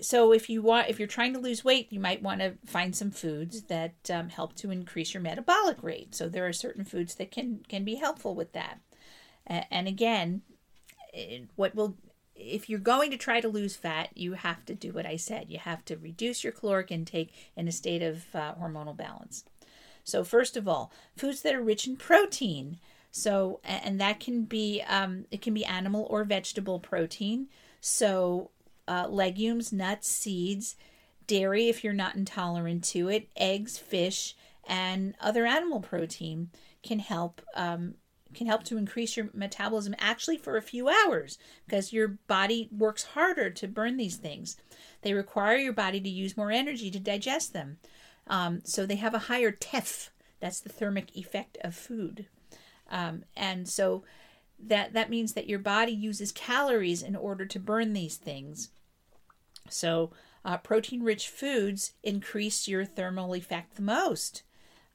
so 0.00 0.32
if 0.32 0.50
you 0.50 0.62
want 0.62 0.88
if 0.88 0.98
you're 0.98 1.08
trying 1.08 1.32
to 1.32 1.38
lose 1.38 1.64
weight 1.64 1.90
you 1.90 1.98
might 1.98 2.22
want 2.22 2.40
to 2.40 2.54
find 2.66 2.94
some 2.94 3.10
foods 3.10 3.62
that 3.62 3.94
um, 4.12 4.28
help 4.28 4.54
to 4.54 4.70
increase 4.70 5.14
your 5.14 5.22
metabolic 5.22 5.82
rate 5.82 6.14
so 6.14 6.28
there 6.28 6.46
are 6.46 6.52
certain 6.52 6.84
foods 6.84 7.14
that 7.14 7.30
can 7.30 7.60
can 7.66 7.82
be 7.82 7.94
helpful 7.94 8.34
with 8.34 8.52
that 8.52 8.78
and 9.46 9.86
again, 9.86 10.42
what 11.54 11.74
will 11.74 11.96
if 12.38 12.68
you're 12.68 12.78
going 12.78 13.10
to 13.10 13.16
try 13.16 13.40
to 13.40 13.48
lose 13.48 13.76
fat, 13.76 14.10
you 14.14 14.34
have 14.34 14.64
to 14.66 14.74
do 14.74 14.92
what 14.92 15.06
I 15.06 15.16
said. 15.16 15.46
You 15.48 15.58
have 15.58 15.84
to 15.86 15.96
reduce 15.96 16.44
your 16.44 16.52
caloric 16.52 16.90
intake 16.90 17.32
in 17.56 17.66
a 17.66 17.72
state 17.72 18.02
of 18.02 18.24
uh, 18.34 18.54
hormonal 18.54 18.96
balance. 18.96 19.44
So, 20.04 20.22
first 20.22 20.56
of 20.56 20.68
all, 20.68 20.92
foods 21.16 21.42
that 21.42 21.54
are 21.54 21.62
rich 21.62 21.86
in 21.86 21.96
protein. 21.96 22.78
So, 23.10 23.60
and 23.64 24.00
that 24.00 24.20
can 24.20 24.44
be 24.44 24.82
um, 24.86 25.24
it 25.30 25.40
can 25.40 25.54
be 25.54 25.64
animal 25.64 26.06
or 26.10 26.24
vegetable 26.24 26.78
protein. 26.78 27.48
So, 27.80 28.50
uh, 28.86 29.08
legumes, 29.08 29.72
nuts, 29.72 30.08
seeds, 30.08 30.76
dairy 31.26 31.68
if 31.68 31.82
you're 31.82 31.92
not 31.92 32.14
intolerant 32.14 32.84
to 32.84 33.08
it, 33.08 33.28
eggs, 33.36 33.78
fish, 33.78 34.36
and 34.68 35.14
other 35.20 35.46
animal 35.46 35.80
protein 35.80 36.50
can 36.82 36.98
help 36.98 37.40
um, 37.54 37.94
can 38.36 38.46
help 38.46 38.62
to 38.64 38.76
increase 38.76 39.16
your 39.16 39.30
metabolism 39.34 39.94
actually 39.98 40.36
for 40.36 40.56
a 40.56 40.62
few 40.62 40.88
hours 40.88 41.38
because 41.66 41.92
your 41.92 42.08
body 42.26 42.68
works 42.70 43.02
harder 43.02 43.50
to 43.50 43.66
burn 43.68 43.96
these 43.96 44.16
things. 44.16 44.56
They 45.02 45.14
require 45.14 45.56
your 45.56 45.72
body 45.72 46.00
to 46.00 46.08
use 46.08 46.36
more 46.36 46.50
energy 46.50 46.90
to 46.90 47.00
digest 47.00 47.52
them. 47.52 47.78
Um, 48.28 48.60
so 48.64 48.86
they 48.86 48.96
have 48.96 49.14
a 49.14 49.26
higher 49.30 49.52
TEF. 49.52 50.10
That's 50.40 50.60
the 50.60 50.68
thermic 50.68 51.16
effect 51.16 51.58
of 51.62 51.74
food. 51.74 52.26
Um, 52.90 53.24
and 53.36 53.68
so 53.68 54.04
that 54.58 54.92
that 54.92 55.10
means 55.10 55.32
that 55.34 55.48
your 55.48 55.58
body 55.58 55.92
uses 55.92 56.32
calories 56.32 57.02
in 57.02 57.16
order 57.16 57.46
to 57.46 57.58
burn 57.58 57.92
these 57.92 58.16
things. 58.16 58.70
So 59.68 60.10
uh, 60.44 60.58
protein-rich 60.58 61.28
foods 61.28 61.92
increase 62.02 62.68
your 62.68 62.84
thermal 62.84 63.34
effect 63.34 63.76
the 63.76 63.82
most. 63.82 64.42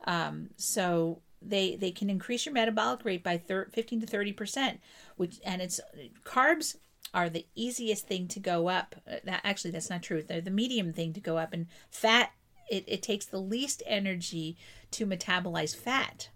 Um, 0.06 0.50
so 0.56 1.22
they 1.42 1.76
they 1.76 1.92
can 1.92 2.10
increase 2.10 2.46
your 2.46 2.54
metabolic 2.54 3.04
rate 3.04 3.24
by 3.24 3.38
thir- 3.38 3.70
15 3.72 4.02
to 4.02 4.08
30 4.08 4.34
percent 4.34 4.80
which 5.16 5.40
and 5.44 5.62
it's 5.62 5.80
carbs 6.24 6.76
are 7.14 7.30
the 7.30 7.46
easiest 7.56 8.08
thing 8.08 8.28
to 8.30 8.40
go 8.40 8.70
up. 8.70 8.96
Uh, 9.06 9.16
that, 9.26 9.42
actually 9.44 9.72
that's 9.72 9.90
not 9.90 10.02
true. 10.02 10.22
They're 10.22 10.42
the 10.42 10.52
medium 10.52 10.94
thing 10.94 11.14
to 11.14 11.20
go 11.20 11.38
up 11.38 11.54
and 11.54 11.68
fat 11.90 12.32
it, 12.70 12.86
it 12.88 13.04
takes 13.04 13.26
the 13.26 13.40
least 13.40 13.84
energy 13.86 14.56
to 14.92 15.06
metabolize 15.06 15.76
fat 15.76 16.30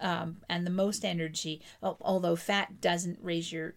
um, 0.00 0.38
and 0.48 0.66
the 0.66 0.70
most 0.70 1.04
energy 1.04 1.62
although 1.82 2.36
fat 2.36 2.80
doesn't 2.80 3.18
raise 3.22 3.52
your 3.52 3.74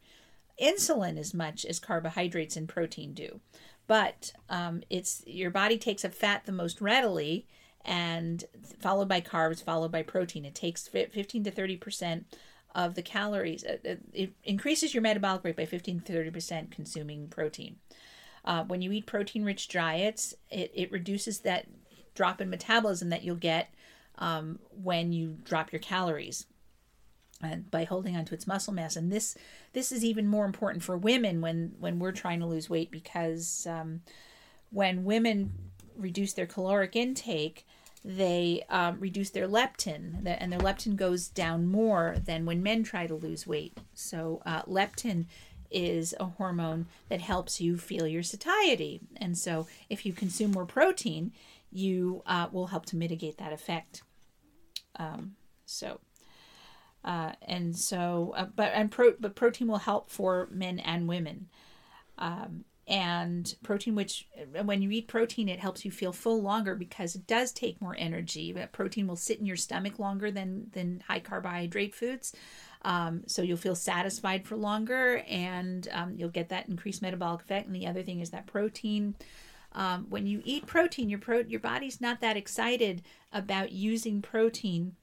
insulin 0.61 1.17
as 1.17 1.33
much 1.33 1.65
as 1.65 1.79
carbohydrates 1.79 2.55
and 2.55 2.67
protein 2.67 3.13
do. 3.13 3.39
But 3.87 4.33
um, 4.49 4.83
it's 4.89 5.23
your 5.25 5.51
body 5.51 5.77
takes 5.77 6.05
up 6.05 6.13
fat 6.13 6.45
the 6.45 6.51
most 6.51 6.81
readily, 6.81 7.47
and 7.85 8.43
followed 8.79 9.07
by 9.07 9.21
carbs, 9.21 9.63
followed 9.63 9.91
by 9.91 10.03
protein. 10.03 10.45
It 10.45 10.55
takes 10.55 10.87
15 10.87 11.43
to 11.43 11.51
30 11.51 11.77
percent 11.77 12.37
of 12.73 12.95
the 12.95 13.01
calories. 13.01 13.63
It 13.63 14.33
increases 14.43 14.93
your 14.93 15.01
metabolic 15.01 15.43
rate 15.43 15.57
by 15.57 15.65
15 15.65 16.01
to 16.01 16.13
30 16.13 16.29
percent 16.31 16.71
consuming 16.71 17.27
protein. 17.27 17.77
Uh, 18.43 18.63
when 18.63 18.81
you 18.81 18.91
eat 18.91 19.05
protein 19.05 19.43
rich 19.43 19.67
diets, 19.69 20.33
it, 20.49 20.71
it 20.73 20.91
reduces 20.91 21.41
that 21.41 21.67
drop 22.15 22.41
in 22.41 22.49
metabolism 22.49 23.09
that 23.09 23.23
you'll 23.23 23.35
get 23.35 23.73
um, 24.17 24.59
when 24.71 25.11
you 25.11 25.37
drop 25.43 25.71
your 25.71 25.79
calories 25.79 26.45
and 27.43 27.69
by 27.71 27.83
holding 27.83 28.15
onto 28.15 28.35
its 28.35 28.47
muscle 28.47 28.73
mass. 28.73 28.95
And 28.95 29.11
this 29.11 29.37
this 29.73 29.91
is 29.91 30.03
even 30.03 30.27
more 30.27 30.45
important 30.45 30.83
for 30.83 30.97
women 30.97 31.41
when 31.41 31.73
when 31.79 31.99
we're 31.99 32.11
trying 32.11 32.39
to 32.39 32.45
lose 32.45 32.69
weight 32.69 32.91
because 32.91 33.67
um, 33.69 34.01
when 34.69 35.03
women 35.03 35.53
reduce 35.95 36.33
their 36.33 36.45
caloric 36.45 36.95
intake, 36.95 37.65
they 38.03 38.63
um, 38.69 38.99
reduce 38.99 39.29
their 39.29 39.47
leptin, 39.47 40.25
and 40.25 40.51
their 40.51 40.59
leptin 40.59 40.95
goes 40.95 41.27
down 41.27 41.67
more 41.67 42.15
than 42.25 42.45
when 42.45 42.63
men 42.63 42.83
try 42.83 43.05
to 43.07 43.15
lose 43.15 43.45
weight. 43.45 43.77
So 43.93 44.41
uh, 44.45 44.63
leptin 44.63 45.25
is 45.69 46.13
a 46.19 46.25
hormone 46.25 46.87
that 47.09 47.21
helps 47.21 47.61
you 47.61 47.77
feel 47.77 48.07
your 48.07 48.23
satiety, 48.23 49.01
and 49.17 49.37
so 49.37 49.67
if 49.89 50.05
you 50.05 50.13
consume 50.13 50.51
more 50.51 50.65
protein, 50.65 51.31
you 51.71 52.23
uh, 52.25 52.47
will 52.51 52.67
help 52.67 52.85
to 52.87 52.97
mitigate 52.97 53.37
that 53.37 53.53
effect. 53.53 54.01
Um, 54.97 55.35
so 55.65 55.99
uh, 57.03 57.31
and 57.43 57.75
so, 57.75 58.33
uh, 58.37 58.45
but 58.55 58.71
and 58.73 58.91
pro, 58.91 59.13
but 59.19 59.35
protein 59.35 59.67
will 59.67 59.77
help 59.77 60.09
for 60.09 60.47
men 60.51 60.79
and 60.79 61.07
women. 61.07 61.47
Um, 62.17 62.65
and 62.87 63.55
protein, 63.63 63.95
which 63.95 64.27
when 64.63 64.81
you 64.81 64.89
eat 64.91 65.07
protein, 65.07 65.47
it 65.47 65.59
helps 65.59 65.85
you 65.85 65.91
feel 65.91 66.11
full 66.11 66.41
longer 66.41 66.75
because 66.75 67.15
it 67.15 67.27
does 67.27 67.51
take 67.51 67.81
more 67.81 67.95
energy. 67.97 68.51
But 68.51 68.71
protein 68.71 69.07
will 69.07 69.15
sit 69.15 69.39
in 69.39 69.45
your 69.45 69.55
stomach 69.55 69.99
longer 69.99 70.31
than 70.31 70.69
than 70.73 71.03
high 71.07 71.19
carbohydrate 71.19 71.95
foods. 71.95 72.33
Um, 72.83 73.23
so 73.27 73.43
you'll 73.43 73.57
feel 73.57 73.75
satisfied 73.75 74.45
for 74.47 74.55
longer, 74.55 75.23
and 75.29 75.87
um, 75.91 76.15
you'll 76.17 76.29
get 76.29 76.49
that 76.49 76.67
increased 76.67 77.01
metabolic 77.01 77.41
effect. 77.41 77.67
And 77.67 77.75
the 77.75 77.87
other 77.87 78.03
thing 78.03 78.19
is 78.19 78.31
that 78.31 78.47
protein. 78.47 79.15
Um, 79.73 80.07
when 80.09 80.27
you 80.27 80.41
eat 80.43 80.65
protein, 80.65 81.09
your 81.09 81.19
pro- 81.19 81.45
your 81.47 81.61
body's 81.61 82.01
not 82.01 82.19
that 82.19 82.35
excited 82.35 83.03
about 83.31 83.71
using 83.71 84.21
protein 84.21 84.97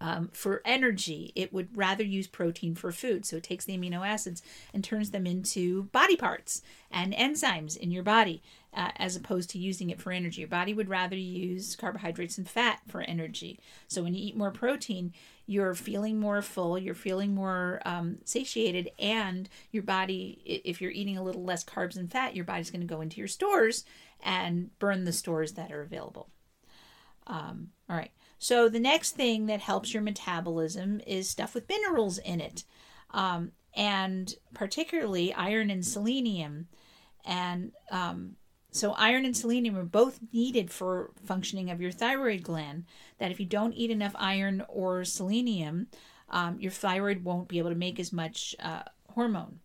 um, 0.00 0.30
for 0.32 0.62
energy, 0.64 1.32
it 1.34 1.52
would 1.52 1.76
rather 1.76 2.04
use 2.04 2.26
protein 2.26 2.74
for 2.74 2.92
food. 2.92 3.26
So 3.26 3.36
it 3.36 3.42
takes 3.42 3.64
the 3.64 3.76
amino 3.76 4.06
acids 4.06 4.42
and 4.72 4.84
turns 4.84 5.10
them 5.10 5.26
into 5.26 5.84
body 5.84 6.16
parts 6.16 6.62
and 6.90 7.12
enzymes 7.12 7.76
in 7.76 7.90
your 7.90 8.02
body, 8.04 8.42
uh, 8.72 8.90
as 8.96 9.16
opposed 9.16 9.50
to 9.50 9.58
using 9.58 9.90
it 9.90 10.00
for 10.00 10.12
energy. 10.12 10.40
Your 10.40 10.48
body 10.48 10.72
would 10.72 10.88
rather 10.88 11.16
use 11.16 11.74
carbohydrates 11.74 12.38
and 12.38 12.48
fat 12.48 12.80
for 12.86 13.00
energy. 13.02 13.58
So 13.88 14.02
when 14.02 14.14
you 14.14 14.24
eat 14.24 14.36
more 14.36 14.52
protein, 14.52 15.12
you're 15.46 15.74
feeling 15.74 16.20
more 16.20 16.42
full, 16.42 16.78
you're 16.78 16.94
feeling 16.94 17.34
more 17.34 17.80
um, 17.84 18.18
satiated, 18.24 18.90
and 18.98 19.48
your 19.72 19.82
body, 19.82 20.40
if 20.44 20.80
you're 20.80 20.90
eating 20.90 21.16
a 21.16 21.22
little 21.22 21.42
less 21.42 21.64
carbs 21.64 21.96
and 21.96 22.12
fat, 22.12 22.36
your 22.36 22.44
body's 22.44 22.70
going 22.70 22.82
to 22.82 22.86
go 22.86 23.00
into 23.00 23.16
your 23.16 23.28
stores 23.28 23.84
and 24.22 24.70
burn 24.78 25.04
the 25.04 25.12
stores 25.12 25.52
that 25.54 25.72
are 25.72 25.80
available. 25.80 26.28
Um, 27.26 27.70
all 27.88 27.96
right. 27.96 28.10
So 28.38 28.68
the 28.68 28.80
next 28.80 29.12
thing 29.12 29.46
that 29.46 29.60
helps 29.60 29.92
your 29.92 30.02
metabolism 30.02 31.00
is 31.06 31.28
stuff 31.28 31.54
with 31.54 31.68
minerals 31.68 32.18
in 32.18 32.40
it, 32.40 32.64
um, 33.10 33.52
and 33.74 34.32
particularly 34.54 35.34
iron 35.34 35.70
and 35.70 35.84
selenium. 35.84 36.68
And 37.24 37.72
um, 37.90 38.36
so 38.70 38.92
iron 38.92 39.24
and 39.24 39.36
selenium 39.36 39.76
are 39.76 39.84
both 39.84 40.20
needed 40.32 40.70
for 40.70 41.10
functioning 41.24 41.70
of 41.70 41.80
your 41.80 41.90
thyroid 41.90 42.42
gland. 42.42 42.84
That 43.18 43.30
if 43.30 43.40
you 43.40 43.46
don't 43.46 43.74
eat 43.74 43.90
enough 43.90 44.14
iron 44.16 44.64
or 44.68 45.04
selenium, 45.04 45.88
um, 46.30 46.60
your 46.60 46.72
thyroid 46.72 47.24
won't 47.24 47.48
be 47.48 47.58
able 47.58 47.70
to 47.70 47.76
make 47.76 47.98
as 47.98 48.12
much 48.12 48.54
uh, 48.60 48.82
hormone. 49.14 49.60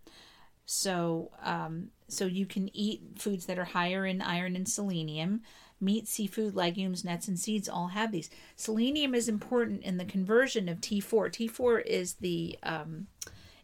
So, 0.65 1.31
um, 1.43 1.89
so 2.07 2.25
you 2.25 2.45
can 2.45 2.75
eat 2.75 3.01
foods 3.17 3.45
that 3.45 3.59
are 3.59 3.65
higher 3.65 4.05
in 4.05 4.21
iron 4.21 4.55
and 4.55 4.67
selenium 4.67 5.41
meat, 5.83 6.07
seafood, 6.07 6.55
legumes, 6.55 7.03
nuts, 7.03 7.27
and 7.27 7.39
seeds 7.39 7.69
all 7.69 7.87
have 7.87 8.11
these. 8.11 8.29
Selenium 8.55 9.13
is 9.13 9.27
important 9.27 9.83
in 9.83 9.97
the 9.97 10.05
conversion 10.05 10.69
of 10.69 10.81
T4. 10.81 11.29
T4 11.29 11.85
is 11.85 12.13
the 12.15 12.57
um, 12.63 13.07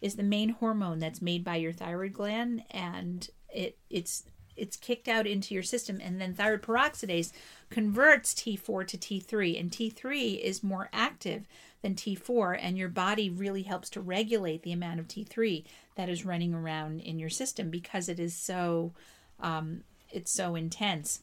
is 0.01 0.15
the 0.15 0.23
main 0.23 0.49
hormone 0.49 0.99
that's 0.99 1.21
made 1.21 1.43
by 1.43 1.57
your 1.57 1.73
thyroid 1.73 2.13
gland, 2.13 2.63
and 2.71 3.29
it 3.53 3.77
it's 3.89 4.23
it's 4.55 4.75
kicked 4.75 5.07
out 5.07 5.25
into 5.25 5.53
your 5.53 5.63
system, 5.63 5.99
and 6.03 6.19
then 6.19 6.33
thyroid 6.33 6.61
peroxidase 6.61 7.31
converts 7.69 8.33
T4 8.33 8.85
to 8.87 8.97
T3, 8.97 9.59
and 9.59 9.71
T3 9.71 10.39
is 10.39 10.63
more 10.63 10.89
active 10.91 11.45
than 11.81 11.95
T4, 11.95 12.57
and 12.61 12.77
your 12.77 12.89
body 12.89 13.29
really 13.29 13.63
helps 13.63 13.89
to 13.91 14.01
regulate 14.01 14.63
the 14.63 14.73
amount 14.73 14.99
of 14.99 15.07
T3 15.07 15.63
that 15.95 16.09
is 16.09 16.25
running 16.25 16.53
around 16.53 16.99
in 16.99 17.19
your 17.19 17.29
system 17.29 17.69
because 17.69 18.09
it 18.09 18.19
is 18.19 18.35
so 18.35 18.93
um, 19.39 19.83
it's 20.11 20.31
so 20.31 20.55
intense. 20.55 21.21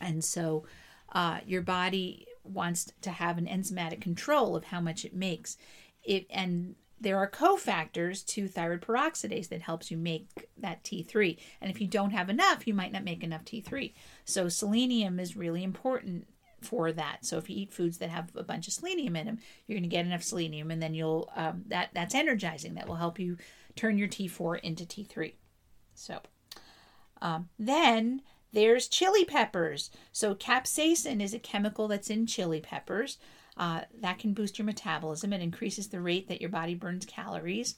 And 0.00 0.24
so 0.24 0.64
uh, 1.12 1.40
your 1.46 1.62
body 1.62 2.26
wants 2.44 2.92
to 3.02 3.10
have 3.10 3.38
an 3.38 3.46
enzymatic 3.46 4.00
control 4.00 4.56
of 4.56 4.64
how 4.64 4.80
much 4.80 5.04
it 5.04 5.14
makes. 5.14 5.56
It 6.02 6.26
and 6.30 6.74
there 7.00 7.18
are 7.18 7.30
cofactors 7.30 8.26
to 8.26 8.48
thyroid 8.48 8.80
peroxidase 8.80 9.48
that 9.48 9.62
helps 9.62 9.90
you 9.90 9.96
make 9.96 10.28
that 10.56 10.82
T3. 10.82 11.38
And 11.60 11.70
if 11.70 11.80
you 11.80 11.86
don't 11.86 12.10
have 12.10 12.28
enough, 12.28 12.66
you 12.66 12.74
might 12.74 12.92
not 12.92 13.04
make 13.04 13.22
enough 13.22 13.44
T3. 13.44 13.92
So 14.24 14.48
selenium 14.48 15.20
is 15.20 15.36
really 15.36 15.62
important 15.62 16.26
for 16.60 16.90
that. 16.92 17.24
So 17.24 17.38
if 17.38 17.48
you 17.48 17.56
eat 17.56 17.72
foods 17.72 17.98
that 17.98 18.10
have 18.10 18.30
a 18.34 18.42
bunch 18.42 18.66
of 18.66 18.74
selenium 18.74 19.16
in 19.16 19.26
them, 19.26 19.38
you're 19.66 19.78
going 19.78 19.88
to 19.88 19.94
get 19.94 20.06
enough 20.06 20.24
selenium, 20.24 20.70
and 20.70 20.82
then 20.82 20.94
you'll 20.94 21.30
um, 21.36 21.64
that 21.68 21.90
that's 21.94 22.14
energizing. 22.14 22.74
That 22.74 22.88
will 22.88 22.96
help 22.96 23.18
you 23.18 23.36
turn 23.76 23.98
your 23.98 24.08
T4 24.08 24.60
into 24.60 24.84
T3. 24.84 25.34
So 25.94 26.20
um, 27.22 27.48
then 27.58 28.22
there's 28.52 28.88
chili 28.88 29.24
peppers. 29.24 29.90
So, 30.12 30.34
capsaicin 30.34 31.22
is 31.22 31.34
a 31.34 31.38
chemical 31.38 31.88
that's 31.88 32.10
in 32.10 32.26
chili 32.26 32.60
peppers. 32.60 33.18
Uh, 33.56 33.80
that 34.00 34.18
can 34.18 34.32
boost 34.34 34.58
your 34.58 34.64
metabolism. 34.64 35.32
It 35.32 35.42
increases 35.42 35.88
the 35.88 36.00
rate 36.00 36.28
that 36.28 36.40
your 36.40 36.50
body 36.50 36.74
burns 36.74 37.04
calories. 37.04 37.74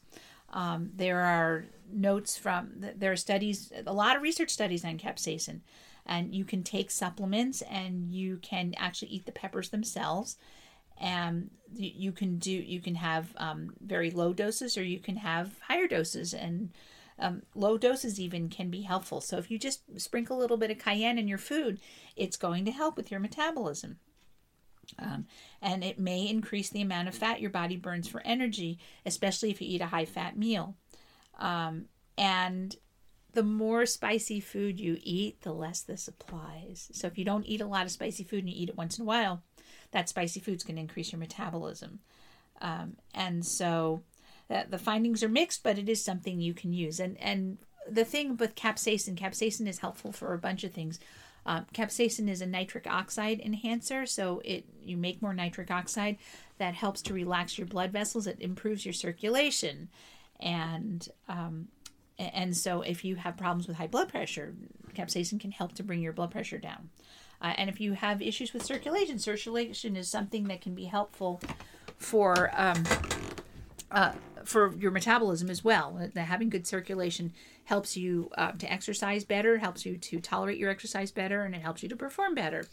Um, 0.52 0.90
there 0.94 1.20
are 1.20 1.64
notes 1.90 2.36
from, 2.36 2.72
there 2.96 3.12
are 3.12 3.16
studies, 3.16 3.72
a 3.86 3.92
lot 3.92 4.16
of 4.16 4.22
research 4.22 4.50
studies 4.50 4.84
on 4.84 4.98
capsaicin. 4.98 5.60
And 6.04 6.34
you 6.34 6.44
can 6.44 6.62
take 6.62 6.90
supplements 6.90 7.62
and 7.62 8.12
you 8.12 8.38
can 8.42 8.74
actually 8.76 9.08
eat 9.08 9.26
the 9.26 9.32
peppers 9.32 9.70
themselves. 9.70 10.36
And 11.00 11.50
you 11.74 12.12
can 12.12 12.38
do, 12.38 12.50
you 12.50 12.80
can 12.80 12.96
have 12.96 13.32
um, 13.38 13.72
very 13.80 14.10
low 14.10 14.34
doses 14.34 14.76
or 14.76 14.82
you 14.82 14.98
can 14.98 15.16
have 15.16 15.52
higher 15.66 15.86
doses. 15.86 16.34
And 16.34 16.72
um, 17.20 17.42
low 17.54 17.78
doses 17.78 18.18
even 18.18 18.48
can 18.48 18.70
be 18.70 18.82
helpful. 18.82 19.20
So 19.20 19.36
if 19.36 19.50
you 19.50 19.58
just 19.58 19.82
sprinkle 20.00 20.38
a 20.38 20.40
little 20.40 20.56
bit 20.56 20.70
of 20.70 20.78
cayenne 20.78 21.18
in 21.18 21.28
your 21.28 21.38
food, 21.38 21.78
it's 22.16 22.36
going 22.36 22.64
to 22.64 22.70
help 22.70 22.96
with 22.96 23.10
your 23.10 23.20
metabolism. 23.20 23.98
Um, 24.98 25.26
and 25.62 25.84
it 25.84 26.00
may 26.00 26.26
increase 26.26 26.70
the 26.70 26.80
amount 26.80 27.08
of 27.08 27.14
fat 27.14 27.40
your 27.40 27.50
body 27.50 27.76
burns 27.76 28.08
for 28.08 28.22
energy, 28.24 28.78
especially 29.06 29.50
if 29.50 29.60
you 29.60 29.68
eat 29.68 29.80
a 29.82 29.86
high 29.86 30.06
fat 30.06 30.36
meal. 30.36 30.74
Um, 31.38 31.84
and 32.18 32.74
the 33.32 33.42
more 33.42 33.86
spicy 33.86 34.40
food 34.40 34.80
you 34.80 34.98
eat, 35.02 35.42
the 35.42 35.52
less 35.52 35.82
this 35.82 36.08
applies. 36.08 36.88
So 36.92 37.06
if 37.06 37.16
you 37.16 37.24
don't 37.24 37.46
eat 37.46 37.60
a 37.60 37.66
lot 37.66 37.84
of 37.84 37.92
spicy 37.92 38.24
food 38.24 38.40
and 38.40 38.48
you 38.48 38.62
eat 38.62 38.70
it 38.70 38.76
once 38.76 38.98
in 38.98 39.02
a 39.02 39.06
while, 39.06 39.42
that 39.92 40.08
spicy 40.08 40.40
food's 40.40 40.64
going 40.64 40.76
to 40.76 40.82
increase 40.82 41.12
your 41.12 41.20
metabolism. 41.20 42.00
Um, 42.60 42.96
and 43.14 43.46
so 43.46 44.02
the 44.68 44.78
findings 44.78 45.22
are 45.22 45.28
mixed, 45.28 45.62
but 45.62 45.78
it 45.78 45.88
is 45.88 46.04
something 46.04 46.40
you 46.40 46.54
can 46.54 46.72
use. 46.72 47.00
And 47.00 47.16
and 47.20 47.58
the 47.88 48.04
thing 48.04 48.36
with 48.36 48.54
capsaicin, 48.54 49.16
capsaicin 49.16 49.66
is 49.66 49.78
helpful 49.78 50.12
for 50.12 50.34
a 50.34 50.38
bunch 50.38 50.64
of 50.64 50.72
things. 50.72 50.98
Um, 51.46 51.66
capsaicin 51.72 52.28
is 52.28 52.42
a 52.42 52.46
nitric 52.46 52.86
oxide 52.86 53.40
enhancer, 53.40 54.06
so 54.06 54.42
it 54.44 54.64
you 54.84 54.96
make 54.96 55.22
more 55.22 55.32
nitric 55.32 55.70
oxide 55.70 56.18
that 56.58 56.74
helps 56.74 57.00
to 57.02 57.14
relax 57.14 57.58
your 57.58 57.66
blood 57.66 57.92
vessels. 57.92 58.26
It 58.26 58.38
improves 58.40 58.84
your 58.84 58.92
circulation, 58.92 59.88
and 60.38 61.08
um, 61.28 61.68
and 62.18 62.56
so 62.56 62.82
if 62.82 63.04
you 63.04 63.16
have 63.16 63.36
problems 63.36 63.66
with 63.66 63.76
high 63.76 63.86
blood 63.86 64.08
pressure, 64.08 64.54
capsaicin 64.94 65.40
can 65.40 65.50
help 65.50 65.74
to 65.76 65.82
bring 65.82 66.02
your 66.02 66.12
blood 66.12 66.30
pressure 66.30 66.58
down. 66.58 66.90
Uh, 67.40 67.54
and 67.56 67.70
if 67.70 67.80
you 67.80 67.94
have 67.94 68.20
issues 68.20 68.52
with 68.52 68.62
circulation, 68.62 69.18
circulation 69.18 69.96
is 69.96 70.08
something 70.08 70.44
that 70.48 70.60
can 70.60 70.74
be 70.74 70.84
helpful 70.84 71.40
for 71.96 72.50
um, 72.54 72.84
uh, 73.90 74.12
for 74.44 74.74
your 74.76 74.90
metabolism 74.90 75.50
as 75.50 75.62
well. 75.64 75.98
Uh, 76.16 76.20
having 76.20 76.48
good 76.50 76.66
circulation 76.66 77.32
helps 77.64 77.96
you 77.96 78.30
uh, 78.36 78.52
to 78.52 78.70
exercise 78.72 79.24
better, 79.24 79.58
helps 79.58 79.84
you 79.86 79.96
to 79.96 80.20
tolerate 80.20 80.58
your 80.58 80.70
exercise 80.70 81.10
better, 81.10 81.42
and 81.42 81.54
it 81.54 81.62
helps 81.62 81.82
you 81.82 81.88
to 81.88 81.96
perform 81.96 82.34
better. 82.34 82.64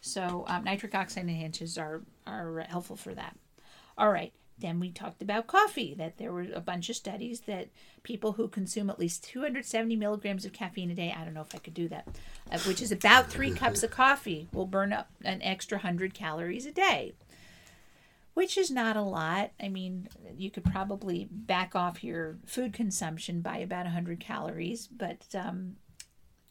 So 0.00 0.44
um, 0.46 0.64
nitric 0.64 0.94
oxide 0.94 1.26
enhancers 1.26 1.78
are 1.80 2.02
are 2.26 2.60
helpful 2.68 2.96
for 2.96 3.14
that. 3.14 3.36
All 3.98 4.10
right. 4.10 4.32
then 4.58 4.80
we 4.80 4.90
talked 4.90 5.20
about 5.22 5.46
coffee, 5.46 5.94
that 5.94 6.16
there 6.16 6.32
were 6.32 6.46
a 6.54 6.60
bunch 6.60 6.88
of 6.88 6.96
studies 6.96 7.40
that 7.42 7.68
people 8.02 8.32
who 8.32 8.48
consume 8.48 8.88
at 8.88 8.98
least 8.98 9.22
270 9.24 9.96
milligrams 9.96 10.44
of 10.46 10.52
caffeine 10.52 10.90
a 10.90 10.94
day, 10.94 11.14
I 11.16 11.24
don't 11.24 11.34
know 11.34 11.42
if 11.42 11.54
I 11.54 11.58
could 11.58 11.74
do 11.74 11.88
that, 11.88 12.08
uh, 12.50 12.58
which 12.60 12.80
is 12.80 12.90
about 12.90 13.28
three 13.30 13.50
cups 13.50 13.82
of 13.82 13.90
coffee, 13.90 14.48
will 14.52 14.66
burn 14.66 14.92
up 14.92 15.10
an 15.24 15.42
extra 15.42 15.78
100 15.78 16.14
calories 16.14 16.64
a 16.66 16.72
day, 16.72 17.12
which 18.36 18.58
is 18.58 18.70
not 18.70 18.98
a 18.98 19.02
lot. 19.02 19.50
I 19.58 19.70
mean, 19.70 20.10
you 20.36 20.50
could 20.50 20.64
probably 20.64 21.26
back 21.30 21.74
off 21.74 22.04
your 22.04 22.36
food 22.44 22.74
consumption 22.74 23.40
by 23.40 23.56
about 23.56 23.86
100 23.86 24.20
calories, 24.20 24.86
but 24.88 25.24
um, 25.34 25.76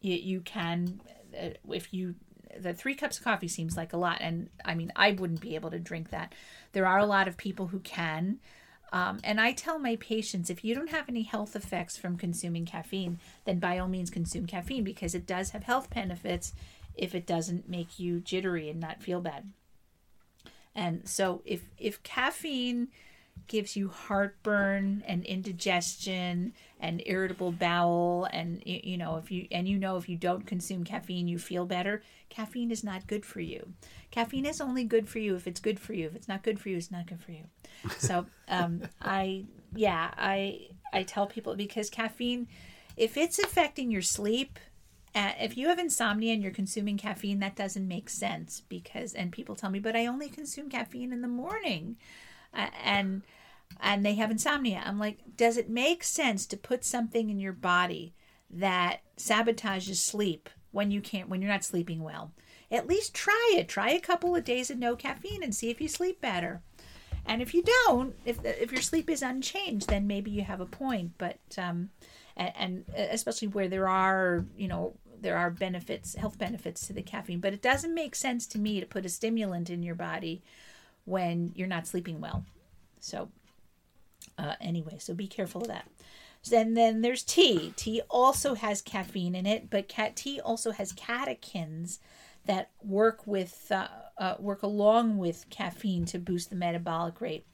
you, 0.02 0.16
you 0.16 0.42
can, 0.42 1.00
uh, 1.40 1.50
if 1.70 1.94
you 1.94 2.16
the 2.60 2.74
three 2.74 2.96
cups 2.96 3.20
of 3.20 3.24
coffee 3.24 3.48
seems 3.48 3.78
like 3.78 3.94
a 3.94 3.98
lot 3.98 4.18
and 4.22 4.50
i 4.64 4.74
mean 4.74 4.90
i 4.96 5.12
wouldn't 5.12 5.42
be 5.42 5.54
able 5.54 5.70
to 5.70 5.78
drink 5.78 6.10
that. 6.10 6.34
There 6.72 6.88
are 6.88 6.98
a 6.98 7.06
lot 7.06 7.28
of 7.28 7.38
people 7.38 7.68
who 7.68 7.80
can. 7.80 8.40
Um, 8.92 9.20
and 9.24 9.40
i 9.40 9.52
tell 9.52 9.78
my 9.78 9.96
patients 9.98 10.50
if 10.50 10.64
you 10.64 10.74
don't 10.74 10.90
have 10.90 11.08
any 11.08 11.24
health 11.24 11.56
effects 11.56 11.98
from 11.98 12.18
consuming 12.18 12.66
caffeine 12.66 13.20
then 13.44 13.60
by 13.60 13.78
all 13.78 13.88
means 13.88 14.10
consume 14.10 14.48
caffeine 14.48 14.84
because 14.84 15.14
it 15.14 15.28
does 15.28 15.52
have 15.52 15.64
health 15.64 15.94
benefits 15.94 16.54
if 16.96 17.14
it 17.14 17.28
doesn't 17.28 17.70
make 17.70 18.00
you 18.00 18.22
jittery 18.22 18.70
and 18.70 18.80
not 18.80 19.04
feel 19.04 19.22
bad 19.22 19.52
and 20.76 21.08
so 21.08 21.42
if 21.46 21.62
if 21.78 22.02
caffeine 22.04 22.90
gives 23.48 23.76
you 23.76 23.90
heartburn 23.90 25.04
and 25.06 25.24
indigestion 25.26 26.54
and 26.80 27.04
irritable 27.06 27.52
bowel 27.52 28.28
and 28.32 28.62
you 28.66 28.98
know 28.98 29.18
if 29.18 29.30
you 29.30 29.48
and 29.52 29.68
you 29.68 29.78
know 29.78 29.98
if 29.98 30.10
you 30.10 30.18
don't 30.18 30.48
consume 30.48 30.84
caffeine 30.84 31.28
you 31.28 31.38
feel 31.38 31.66
better 31.66 32.02
caffeine 32.30 32.72
is 32.72 32.84
not 32.84 33.08
good 33.08 33.26
for 33.26 33.40
you. 33.40 33.74
Caffeine 34.12 34.46
is 34.46 34.60
only 34.60 34.84
good 34.84 35.08
for 35.08 35.20
you 35.20 35.36
if 35.36 35.48
it's 35.48 35.60
good 35.60 35.80
for 35.80 35.94
you. 35.94 36.08
If 36.08 36.16
it's 36.16 36.28
not 36.28 36.44
good 36.44 36.60
for 36.60 36.70
you 36.70 36.78
it's 36.78 36.92
not 36.92 37.08
good 37.08 37.22
for 37.22 37.32
you. 37.32 37.46
So 37.98 38.26
um, 38.48 38.82
i 39.02 39.46
yeah 39.76 40.12
i 40.18 40.68
i 40.94 41.04
tell 41.04 41.28
people 41.28 41.56
because 41.56 41.90
caffeine 41.90 42.48
if 42.96 43.18
it's 43.18 43.40
affecting 43.40 43.92
your 43.92 44.02
sleep 44.02 44.60
uh, 45.16 45.32
if 45.40 45.58
you 45.58 45.70
have 45.70 45.80
insomnia 45.80 46.34
and 46.34 46.44
you're 46.44 46.52
consuming 46.52 46.98
caffeine 46.98 47.40
that 47.40 47.56
doesn't 47.56 47.88
make 47.88 48.10
sense 48.10 48.62
because 48.70 49.14
and 49.14 49.32
people 49.32 49.56
tell 49.56 49.70
me 49.70 49.80
but 49.80 49.96
i 49.96 50.06
only 50.06 50.30
consume 50.30 50.70
caffeine 50.70 51.12
in 51.12 51.22
the 51.22 51.28
morning 51.28 51.96
uh, 52.54 52.68
and 52.84 53.22
and 53.80 54.06
they 54.06 54.16
have 54.16 54.32
insomnia. 54.32 54.82
I'm 54.86 55.00
like, 55.00 55.20
does 55.36 55.58
it 55.58 55.70
make 55.70 56.04
sense 56.04 56.46
to 56.48 56.58
put 56.58 56.86
something 56.86 57.30
in 57.30 57.40
your 57.40 57.54
body 57.54 58.14
that 58.50 59.02
sabotages 59.18 59.98
sleep 59.98 60.50
when 60.72 60.92
you 60.92 61.02
can't 61.02 61.30
when 61.30 61.42
you're 61.42 61.52
not 61.52 61.64
sleeping 61.64 62.02
well? 62.02 62.32
At 62.72 62.88
least 62.88 63.14
try 63.14 63.54
it. 63.56 63.68
Try 63.68 63.90
a 63.92 64.00
couple 64.00 64.36
of 64.36 64.44
days 64.44 64.70
of 64.70 64.78
no 64.78 64.96
caffeine 64.96 65.44
and 65.44 65.54
see 65.54 65.70
if 65.70 65.82
you 65.82 65.88
sleep 65.88 66.22
better. 66.22 66.62
And 67.26 67.42
if 67.42 67.54
you 67.54 67.64
don't, 67.86 68.16
if 68.24 68.40
if 68.44 68.72
your 68.72 68.82
sleep 68.82 69.10
is 69.10 69.22
unchanged, 69.22 69.90
then 69.90 70.08
maybe 70.08 70.32
you 70.32 70.44
have 70.44 70.62
a 70.62 70.66
point. 70.66 71.14
But 71.18 71.40
um, 71.58 71.90
and, 72.38 72.54
and 72.56 72.86
especially 72.96 73.48
where 73.50 73.68
there 73.68 73.90
are 73.90 74.46
you 74.56 74.68
know 74.68 74.96
there 75.26 75.38
are 75.38 75.50
benefits, 75.50 76.14
health 76.14 76.38
benefits 76.38 76.86
to 76.86 76.94
the 76.94 77.02
caffeine, 77.02 77.40
but 77.40 77.52
it 77.52 77.64
doesn't 77.64 77.96
make 77.96 78.14
sense 78.14 78.46
to 78.46 78.60
me 78.60 78.80
to 78.80 78.86
put 78.86 79.08
a 79.08 79.10
stimulant 79.10 79.72
in 79.72 79.82
your 79.82 79.96
body 79.96 80.44
when 81.06 81.52
you're 81.56 81.68
not 81.68 81.88
sleeping 81.88 82.22
well. 82.22 82.46
So 83.00 83.30
uh, 84.38 84.54
anyway, 84.62 84.98
so 85.00 85.16
be 85.16 85.26
careful 85.26 85.62
of 85.62 85.68
that. 85.70 85.88
And 86.54 86.78
then 86.78 87.02
there's 87.02 87.24
tea. 87.24 87.74
Tea 87.76 88.04
also 88.08 88.54
has 88.54 88.84
caffeine 88.84 89.34
in 89.34 89.48
it, 89.48 89.72
but 89.72 89.88
cat 89.88 90.16
tea 90.16 90.40
also 90.40 90.70
has 90.70 90.94
catechins 90.94 91.98
that 92.46 92.70
work 92.84 93.26
with 93.26 93.72
uh, 93.72 93.88
uh, 94.20 94.36
work 94.38 94.62
along 94.62 95.18
with 95.18 95.50
caffeine 95.50 96.06
to 96.06 96.20
boost 96.20 96.52
the 96.52 96.56
metabolic 96.56 97.20
rate. 97.20 97.48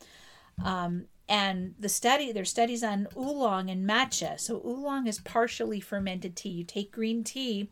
Um, 0.61 1.05
and 1.31 1.75
the 1.79 1.87
study, 1.87 2.33
there's 2.33 2.49
studies 2.49 2.83
on 2.83 3.07
oolong 3.15 3.69
and 3.69 3.89
matcha. 3.89 4.37
So 4.37 4.61
oolong 4.65 5.07
is 5.07 5.21
partially 5.21 5.79
fermented 5.79 6.35
tea. 6.35 6.49
You 6.49 6.65
take 6.65 6.91
green 6.91 7.23
tea. 7.23 7.69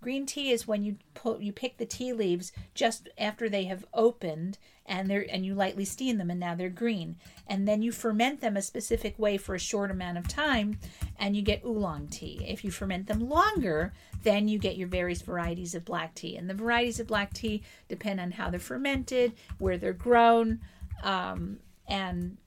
Green 0.00 0.26
tea 0.26 0.52
is 0.52 0.68
when 0.68 0.84
you 0.84 0.96
put 1.14 1.40
you 1.40 1.52
pick 1.52 1.76
the 1.76 1.84
tea 1.84 2.12
leaves 2.12 2.52
just 2.72 3.08
after 3.18 3.48
they 3.48 3.64
have 3.64 3.84
opened 3.92 4.58
and 4.86 5.10
they're 5.10 5.26
and 5.28 5.44
you 5.44 5.56
lightly 5.56 5.84
steam 5.84 6.18
them 6.18 6.30
and 6.30 6.38
now 6.38 6.54
they're 6.54 6.70
green 6.70 7.16
and 7.48 7.66
then 7.66 7.82
you 7.82 7.90
ferment 7.90 8.40
them 8.40 8.56
a 8.56 8.62
specific 8.62 9.18
way 9.18 9.36
for 9.36 9.56
a 9.56 9.58
short 9.58 9.90
amount 9.90 10.16
of 10.16 10.26
time 10.26 10.78
and 11.18 11.36
you 11.36 11.42
get 11.42 11.62
oolong 11.64 12.06
tea 12.06 12.42
if 12.48 12.64
you 12.64 12.70
ferment 12.70 13.08
them 13.08 13.28
longer 13.28 13.92
then 14.22 14.48
you 14.48 14.58
get 14.58 14.78
your 14.78 14.88
various 14.88 15.20
varieties 15.20 15.74
of 15.74 15.84
black 15.84 16.14
tea 16.14 16.34
and 16.34 16.48
the 16.48 16.54
varieties 16.54 16.98
of 16.98 17.06
black 17.06 17.34
tea 17.34 17.62
depend 17.88 18.18
on 18.18 18.30
how 18.30 18.48
they're 18.48 18.58
fermented 18.58 19.34
where 19.58 19.76
they're 19.76 19.92
grown 19.92 20.60
um, 21.02 21.58
and 21.86 22.38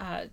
uh, 0.00 0.24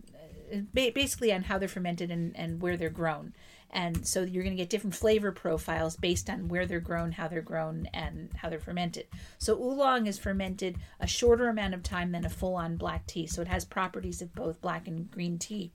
basically 0.74 1.34
on 1.34 1.44
how 1.44 1.58
they're 1.58 1.68
fermented 1.68 2.12
and, 2.12 2.36
and 2.36 2.62
where 2.62 2.78
they're 2.78 2.90
grown 2.90 3.34
and 3.74 4.08
so 4.08 4.22
you're 4.22 4.44
going 4.44 4.56
to 4.56 4.62
get 4.62 4.70
different 4.70 4.96
flavor 4.96 5.32
profiles 5.32 5.98
based 5.98 6.30
on 6.30 6.48
where 6.48 6.68
they're 6.68 6.80
grown, 6.80 7.12
how 7.12 7.28
they're 7.28 7.42
grown, 7.42 7.88
and 7.92 8.32
how 8.36 8.48
they're 8.48 8.60
fermented. 8.60 9.08
So 9.40 9.56
oolong 9.56 10.06
is 10.06 10.20
fermented 10.20 10.78
a 11.00 11.08
shorter 11.08 11.50
amount 11.50 11.74
of 11.74 11.82
time 11.82 12.12
than 12.12 12.24
a 12.24 12.30
full 12.30 12.56
on 12.56 12.78
black 12.78 13.08
tea. 13.08 13.26
So 13.26 13.42
it 13.42 13.48
has 13.48 13.66
properties 13.66 14.22
of 14.22 14.36
both 14.36 14.62
black 14.62 14.88
and 14.88 15.10
green 15.10 15.40
tea. 15.40 15.72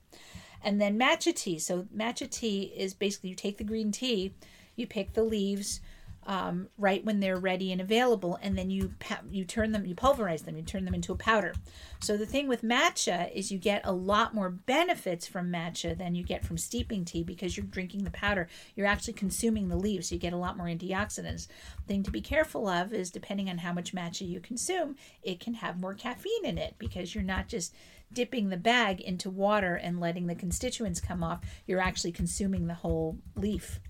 And 0.62 0.80
then 0.80 0.98
matcha 0.98 1.34
tea. 1.34 1.58
So 1.58 1.88
matcha 1.94 2.30
tea 2.30 2.72
is 2.76 2.94
basically 2.94 3.30
you 3.30 3.36
take 3.36 3.58
the 3.58 3.64
green 3.64 3.90
tea, 3.90 4.32
you 4.76 4.86
pick 4.86 5.14
the 5.14 5.24
leaves, 5.24 5.80
um, 6.28 6.68
right 6.76 7.02
when 7.06 7.20
they're 7.20 7.38
ready 7.38 7.72
and 7.72 7.80
available, 7.80 8.38
and 8.42 8.56
then 8.56 8.68
you 8.68 8.92
you 9.30 9.46
turn 9.46 9.72
them, 9.72 9.86
you 9.86 9.94
pulverize 9.94 10.42
them, 10.42 10.58
you 10.58 10.62
turn 10.62 10.84
them 10.84 10.94
into 10.94 11.10
a 11.10 11.16
powder. 11.16 11.54
So 12.00 12.18
the 12.18 12.26
thing 12.26 12.46
with 12.46 12.62
matcha 12.62 13.32
is 13.32 13.50
you 13.50 13.58
get 13.58 13.80
a 13.84 13.92
lot 13.92 14.34
more 14.34 14.50
benefits 14.50 15.26
from 15.26 15.50
matcha 15.50 15.96
than 15.96 16.14
you 16.14 16.22
get 16.22 16.44
from 16.44 16.58
steeping 16.58 17.06
tea 17.06 17.24
because 17.24 17.56
you're 17.56 17.64
drinking 17.64 18.04
the 18.04 18.10
powder. 18.10 18.46
You're 18.76 18.86
actually 18.86 19.14
consuming 19.14 19.68
the 19.68 19.76
leaves, 19.76 20.10
so 20.10 20.16
you 20.16 20.20
get 20.20 20.34
a 20.34 20.36
lot 20.36 20.58
more 20.58 20.66
antioxidants. 20.66 21.48
Thing 21.86 22.02
to 22.02 22.10
be 22.10 22.20
careful 22.20 22.68
of 22.68 22.92
is 22.92 23.10
depending 23.10 23.48
on 23.48 23.56
how 23.58 23.72
much 23.72 23.94
matcha 23.94 24.28
you 24.28 24.38
consume, 24.38 24.96
it 25.22 25.40
can 25.40 25.54
have 25.54 25.80
more 25.80 25.94
caffeine 25.94 26.44
in 26.44 26.58
it 26.58 26.74
because 26.78 27.14
you're 27.14 27.24
not 27.24 27.48
just 27.48 27.74
dipping 28.12 28.50
the 28.50 28.56
bag 28.58 29.00
into 29.00 29.30
water 29.30 29.76
and 29.76 29.98
letting 29.98 30.26
the 30.26 30.34
constituents 30.34 31.00
come 31.00 31.24
off. 31.24 31.40
You're 31.66 31.80
actually 31.80 32.12
consuming 32.12 32.66
the 32.66 32.74
whole 32.74 33.16
leaf. 33.34 33.80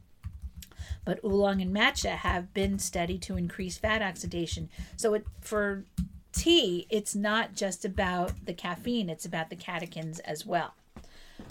But 1.05 1.21
oolong 1.25 1.61
and 1.61 1.75
matcha 1.75 2.11
have 2.11 2.53
been 2.55 2.79
studied 2.79 3.23
to 3.23 3.37
increase 3.37 3.79
fat 3.79 4.03
oxidation. 4.03 4.69
So 4.97 5.15
it, 5.15 5.27
for 5.41 5.85
tea, 6.33 6.87
it's 6.91 7.15
not 7.15 7.55
just 7.55 7.85
about 7.85 8.47
the 8.47 8.55
caffeine, 8.55 9.09
it's 9.09 9.25
about 9.25 9.51
the 9.51 9.57
catechins 9.57 10.21
as 10.21 10.47
well. 10.47 10.75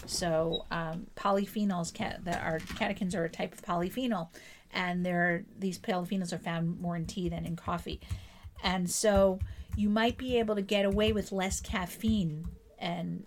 So 0.05 0.65
um, 0.71 1.07
polyphenols, 1.15 1.93
that 2.23 2.43
are 2.43 2.59
catechins 2.59 3.15
are 3.15 3.25
a 3.25 3.29
type 3.29 3.53
of 3.53 3.61
polyphenol, 3.61 4.29
and 4.71 5.05
there 5.05 5.43
these 5.57 5.79
polyphenols 5.79 6.33
are 6.33 6.37
found 6.37 6.79
more 6.79 6.95
in 6.95 7.05
tea 7.05 7.29
than 7.29 7.45
in 7.45 7.55
coffee, 7.55 7.99
and 8.63 8.89
so 8.89 9.39
you 9.75 9.89
might 9.89 10.17
be 10.17 10.37
able 10.39 10.55
to 10.55 10.61
get 10.61 10.85
away 10.85 11.13
with 11.13 11.31
less 11.31 11.61
caffeine 11.61 12.47
and 12.79 13.25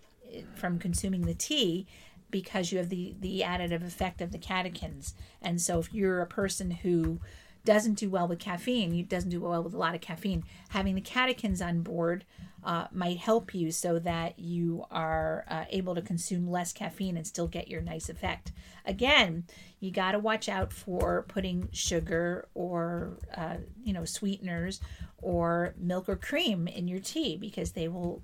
from 0.55 0.79
consuming 0.79 1.23
the 1.23 1.35
tea 1.35 1.87
because 2.31 2.73
you 2.73 2.79
have 2.79 2.89
the 2.89 3.15
the 3.19 3.43
additive 3.45 3.87
effect 3.87 4.21
of 4.21 4.33
the 4.33 4.39
catechins. 4.39 5.15
And 5.41 5.61
so 5.61 5.79
if 5.79 5.93
you're 5.93 6.21
a 6.21 6.27
person 6.27 6.71
who 6.71 7.21
doesn't 7.65 7.95
do 7.95 8.09
well 8.09 8.27
with 8.27 8.39
caffeine, 8.39 8.95
you 8.95 9.03
doesn't 9.03 9.31
do 9.31 9.41
well 9.41 9.63
with 9.63 9.75
a 9.75 9.79
lot 9.79 9.95
of 9.95 10.01
caffeine, 10.01 10.45
having 10.71 10.95
the 10.95 11.01
catechins 11.01 11.65
on 11.65 11.83
board 11.83 12.25
uh, 12.65 12.87
might 12.93 13.19
help 13.19 13.55
you 13.55 13.71
so 13.71 13.99
that 13.99 14.39
you 14.39 14.85
are 14.91 15.45
uh, 15.49 15.65
able 15.71 15.95
to 15.95 16.03
consume 16.03 16.51
less 16.51 16.73
caffeine 16.73 17.17
and 17.17 17.27
still 17.27 17.47
get 17.47 17.69
your 17.69 17.81
nice 17.81 18.09
effect. 18.09 18.53
Again, 18.85 19.45
you 19.79 19.91
got 19.91 20.13
to 20.13 20.19
watch 20.19 20.49
out 20.49 20.73
for 20.73 21.25
putting 21.29 21.69
sugar 21.73 22.49
or 22.55 23.19
uh, 23.37 23.57
you 23.83 23.93
know 23.93 24.05
sweeteners 24.05 24.81
or 25.19 25.75
milk 25.79 26.09
or 26.09 26.17
cream 26.17 26.67
in 26.67 26.89
your 26.89 27.01
tea 27.01 27.37
because 27.37 27.73
they 27.73 27.89
will 27.89 28.23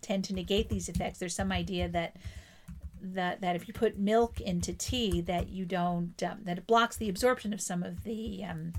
tend 0.00 0.24
to 0.24 0.34
negate 0.34 0.68
these 0.68 0.88
effects. 0.88 1.18
There's 1.18 1.34
some 1.34 1.52
idea 1.52 1.88
that 1.88 2.16
that 3.02 3.40
that 3.40 3.56
if 3.56 3.68
you 3.68 3.74
put 3.74 3.98
milk 3.98 4.40
into 4.40 4.72
tea 4.72 5.20
that 5.22 5.48
you 5.48 5.64
don't 5.64 6.22
um, 6.22 6.38
that 6.44 6.58
it 6.58 6.66
blocks 6.66 6.96
the 6.96 7.08
absorption 7.08 7.52
of 7.52 7.60
some 7.60 7.82
of 7.82 8.04
the 8.04 8.44
um, 8.44 8.72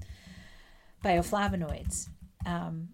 bioflavonoids. 1.03 2.09
Um, 2.45 2.89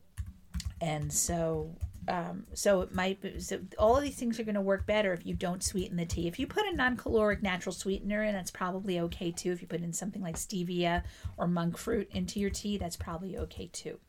and 0.81 1.11
so 1.11 1.75
um, 2.07 2.45
so 2.53 2.81
it 2.81 2.93
might 2.93 3.19
be, 3.21 3.39
so 3.39 3.59
all 3.79 3.97
of 3.97 4.03
these 4.03 4.15
things 4.15 4.39
are 4.39 4.43
going 4.43 4.55
to 4.55 4.61
work 4.61 4.85
better 4.85 5.11
if 5.13 5.25
you 5.25 5.33
don't 5.33 5.63
sweeten 5.63 5.97
the 5.97 6.05
tea. 6.05 6.27
If 6.27 6.37
you 6.37 6.45
put 6.45 6.65
a 6.67 6.75
non-caloric 6.75 7.41
natural 7.41 7.73
sweetener 7.73 8.23
in 8.23 8.33
that's 8.33 8.51
probably 8.51 8.99
okay 8.99 9.31
too. 9.31 9.51
If 9.51 9.61
you 9.61 9.67
put 9.67 9.81
in 9.81 9.91
something 9.91 10.21
like 10.21 10.35
stevia 10.35 11.03
or 11.37 11.47
monk 11.47 11.77
fruit 11.77 12.09
into 12.11 12.39
your 12.39 12.51
tea 12.51 12.77
that's 12.77 12.97
probably 12.97 13.37
okay 13.37 13.69
too. 13.73 13.99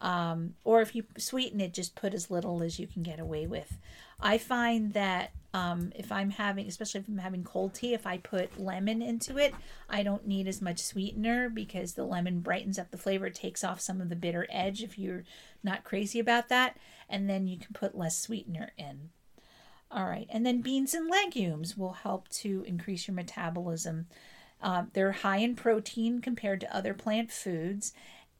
Um, 0.00 0.54
or 0.64 0.80
if 0.80 0.94
you 0.94 1.04
sweeten 1.16 1.60
it, 1.60 1.74
just 1.74 1.96
put 1.96 2.14
as 2.14 2.30
little 2.30 2.62
as 2.62 2.78
you 2.78 2.86
can 2.86 3.02
get 3.02 3.18
away 3.18 3.46
with. 3.46 3.78
I 4.20 4.38
find 4.38 4.92
that 4.92 5.32
um, 5.54 5.92
if 5.96 6.12
I'm 6.12 6.30
having, 6.30 6.66
especially 6.66 7.00
if 7.00 7.08
I'm 7.08 7.18
having 7.18 7.42
cold 7.42 7.74
tea, 7.74 7.94
if 7.94 8.06
I 8.06 8.18
put 8.18 8.60
lemon 8.60 9.00
into 9.00 9.38
it, 9.38 9.54
I 9.88 10.02
don't 10.02 10.26
need 10.26 10.46
as 10.46 10.60
much 10.60 10.78
sweetener 10.78 11.48
because 11.48 11.94
the 11.94 12.04
lemon 12.04 12.40
brightens 12.40 12.78
up 12.78 12.90
the 12.90 12.98
flavor. 12.98 13.30
Takes 13.30 13.64
off 13.64 13.80
some 13.80 14.00
of 14.00 14.10
the 14.10 14.16
bitter 14.16 14.46
edge 14.50 14.82
if 14.82 14.98
you're 14.98 15.24
not 15.64 15.84
crazy 15.84 16.18
about 16.18 16.48
that. 16.50 16.76
And 17.08 17.30
then 17.30 17.46
you 17.46 17.56
can 17.56 17.72
put 17.72 17.96
less 17.96 18.18
sweetener 18.18 18.72
in. 18.76 19.10
All 19.90 20.04
right. 20.04 20.26
And 20.28 20.44
then 20.44 20.60
beans 20.60 20.92
and 20.92 21.08
legumes 21.08 21.76
will 21.76 21.94
help 21.94 22.28
to 22.28 22.62
increase 22.66 23.08
your 23.08 23.14
metabolism. 23.14 24.06
Uh, 24.60 24.84
they're 24.92 25.12
high 25.12 25.38
in 25.38 25.54
protein 25.54 26.20
compared 26.20 26.60
to 26.60 26.76
other 26.76 26.92
plant 26.92 27.30
foods, 27.30 27.92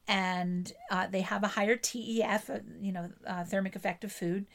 and 0.08 0.72
uh, 0.90 1.06
they 1.06 1.20
have 1.20 1.44
a 1.44 1.48
higher 1.48 1.76
TEF, 1.76 2.50
uh, 2.50 2.58
you 2.80 2.92
know, 2.92 3.10
uh, 3.26 3.44
thermic 3.44 3.76
effective 3.76 4.10
food, 4.10 4.46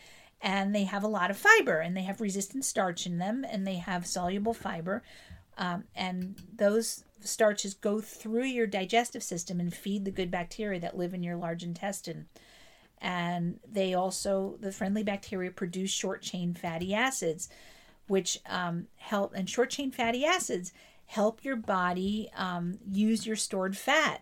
and 0.43 0.75
they 0.75 0.83
have 0.83 1.03
a 1.03 1.07
lot 1.07 1.31
of 1.31 1.37
fiber, 1.37 1.79
and 1.79 1.95
they 1.95 2.03
have 2.03 2.19
resistant 2.19 2.65
starch 2.65 3.07
in 3.07 3.17
them, 3.17 3.45
and 3.49 3.65
they 3.65 3.75
have 3.77 4.05
soluble 4.05 4.53
fiber, 4.53 5.01
um, 5.57 5.85
and 5.95 6.35
those 6.53 7.05
starches 7.21 7.73
go 7.73 8.01
through 8.01 8.43
your 8.43 8.67
digestive 8.67 9.23
system 9.23 9.61
and 9.61 9.73
feed 9.73 10.03
the 10.03 10.11
good 10.11 10.29
bacteria 10.29 10.81
that 10.81 10.97
live 10.97 11.13
in 11.13 11.23
your 11.23 11.37
large 11.37 11.63
intestine. 11.63 12.27
And 13.01 13.59
they 13.69 13.93
also, 13.93 14.57
the 14.59 14.73
friendly 14.73 15.03
bacteria 15.03 15.49
produce 15.49 15.91
short 15.91 16.21
chain 16.21 16.53
fatty 16.53 16.93
acids, 16.93 17.47
which 18.07 18.39
um, 18.45 18.87
help, 18.97 19.33
and 19.33 19.49
short 19.49 19.69
chain 19.69 19.91
fatty 19.91 20.25
acids 20.25 20.73
help 21.05 21.45
your 21.45 21.55
body 21.55 22.29
um, 22.35 22.79
use 22.91 23.25
your 23.25 23.37
stored 23.37 23.77
fat. 23.77 24.21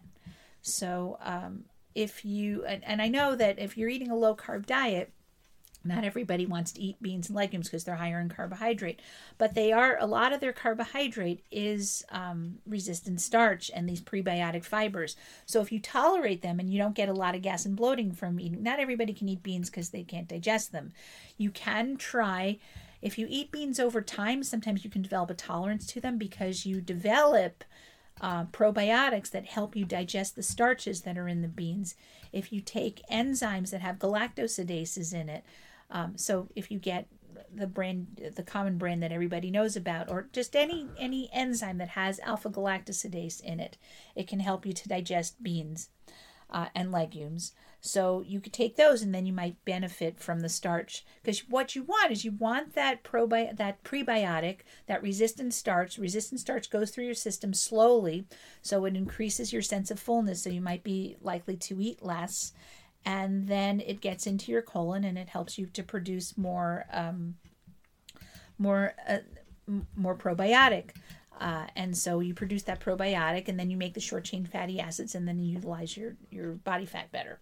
So, 0.61 1.17
um, 1.21 1.65
if 1.95 2.23
you, 2.23 2.63
and, 2.65 2.83
and 2.85 3.01
I 3.01 3.07
know 3.07 3.35
that 3.35 3.57
if 3.57 3.75
you're 3.75 3.89
eating 3.89 4.11
a 4.11 4.15
low 4.15 4.35
carb 4.35 4.65
diet, 4.65 5.11
not 5.83 6.03
everybody 6.03 6.45
wants 6.45 6.71
to 6.73 6.81
eat 6.81 7.01
beans 7.01 7.27
and 7.27 7.35
legumes 7.35 7.67
because 7.67 7.83
they're 7.83 7.95
higher 7.95 8.19
in 8.19 8.29
carbohydrate, 8.29 9.01
but 9.37 9.55
they 9.55 9.71
are 9.71 9.97
a 9.99 10.05
lot 10.05 10.33
of 10.33 10.39
their 10.39 10.53
carbohydrate 10.53 11.43
is 11.51 12.05
um, 12.09 12.59
resistant 12.65 13.21
starch 13.21 13.71
and 13.73 13.87
these 13.87 14.01
prebiotic 14.01 14.63
fibers. 14.63 15.15
So 15.45 15.61
if 15.61 15.71
you 15.71 15.79
tolerate 15.79 16.41
them 16.41 16.59
and 16.59 16.69
you 16.69 16.77
don't 16.77 16.95
get 16.95 17.09
a 17.09 17.13
lot 17.13 17.35
of 17.35 17.41
gas 17.41 17.65
and 17.65 17.75
bloating 17.75 18.11
from 18.11 18.39
eating, 18.39 18.63
not 18.63 18.79
everybody 18.79 19.13
can 19.13 19.29
eat 19.29 19.43
beans 19.43 19.69
because 19.69 19.89
they 19.89 20.03
can't 20.03 20.27
digest 20.27 20.71
them. 20.71 20.93
You 21.37 21.51
can 21.51 21.97
try 21.97 22.59
if 23.01 23.17
you 23.17 23.25
eat 23.29 23.51
beans 23.51 23.79
over 23.79 24.01
time, 24.01 24.43
sometimes 24.43 24.83
you 24.83 24.89
can 24.91 25.01
develop 25.01 25.31
a 25.31 25.33
tolerance 25.33 25.87
to 25.87 25.99
them 25.99 26.17
because 26.17 26.65
you 26.65 26.81
develop 26.81 27.63
uh, 28.19 28.45
probiotics 28.45 29.31
that 29.31 29.45
help 29.45 29.75
you 29.75 29.85
digest 29.85 30.35
the 30.35 30.43
starches 30.43 31.01
that 31.01 31.17
are 31.17 31.27
in 31.27 31.41
the 31.41 31.47
beans. 31.47 31.95
If 32.31 32.53
you 32.53 32.61
take 32.61 33.01
enzymes 33.11 33.71
that 33.71 33.81
have 33.81 33.97
galactosidases 33.97 35.13
in 35.13 35.29
it, 35.29 35.43
um, 35.91 36.17
so 36.17 36.47
if 36.55 36.71
you 36.71 36.79
get 36.79 37.07
the 37.53 37.67
brand, 37.67 38.31
the 38.35 38.43
common 38.43 38.77
brand 38.77 39.03
that 39.03 39.11
everybody 39.11 39.51
knows 39.51 39.75
about, 39.75 40.09
or 40.09 40.27
just 40.31 40.55
any 40.55 40.87
any 40.97 41.29
enzyme 41.33 41.77
that 41.79 41.89
has 41.89 42.19
alpha 42.21 42.49
galactosidase 42.49 43.41
in 43.41 43.59
it, 43.59 43.77
it 44.15 44.27
can 44.27 44.39
help 44.39 44.65
you 44.65 44.73
to 44.73 44.87
digest 44.87 45.41
beans 45.43 45.89
uh, 46.49 46.67
and 46.75 46.91
legumes. 46.91 47.53
So 47.83 48.21
you 48.21 48.39
could 48.39 48.53
take 48.53 48.75
those 48.75 49.01
and 49.01 49.13
then 49.13 49.25
you 49.25 49.33
might 49.33 49.65
benefit 49.65 50.19
from 50.19 50.41
the 50.41 50.49
starch 50.49 51.03
because 51.23 51.49
what 51.49 51.75
you 51.75 51.81
want 51.81 52.11
is 52.11 52.23
you 52.23 52.31
want 52.31 52.75
that 52.75 53.03
probi- 53.03 53.57
that 53.57 53.83
prebiotic, 53.83 54.59
that 54.85 55.01
resistant 55.01 55.53
starch. 55.55 55.97
Resistant 55.97 56.39
starch 56.39 56.69
goes 56.69 56.91
through 56.91 57.05
your 57.05 57.15
system 57.15 57.55
slowly, 57.55 58.25
so 58.61 58.85
it 58.85 58.95
increases 58.95 59.51
your 59.51 59.63
sense 59.63 59.89
of 59.89 59.99
fullness. 59.99 60.43
So 60.43 60.51
you 60.51 60.61
might 60.61 60.83
be 60.83 61.17
likely 61.21 61.57
to 61.57 61.81
eat 61.81 62.03
less, 62.03 62.53
and 63.05 63.47
then 63.47 63.79
it 63.79 64.01
gets 64.01 64.27
into 64.27 64.51
your 64.51 64.61
colon 64.61 65.03
and 65.03 65.17
it 65.17 65.29
helps 65.29 65.57
you 65.57 65.65
to 65.67 65.83
produce 65.83 66.37
more 66.37 66.85
um, 66.91 67.35
more 68.57 68.93
uh, 69.07 69.19
more 69.95 70.15
probiotic. 70.15 70.91
Uh, 71.39 71.65
and 71.75 71.97
so 71.97 72.19
you 72.19 72.35
produce 72.35 72.63
that 72.63 72.79
probiotic, 72.79 73.47
and 73.47 73.59
then 73.59 73.71
you 73.71 73.75
make 73.75 73.95
the 73.95 73.99
short 73.99 74.23
chain 74.23 74.45
fatty 74.45 74.79
acids, 74.79 75.15
and 75.15 75.27
then 75.27 75.39
you 75.39 75.53
utilize 75.53 75.97
your, 75.97 76.15
your 76.29 76.51
body 76.51 76.85
fat 76.85 77.11
better. 77.11 77.39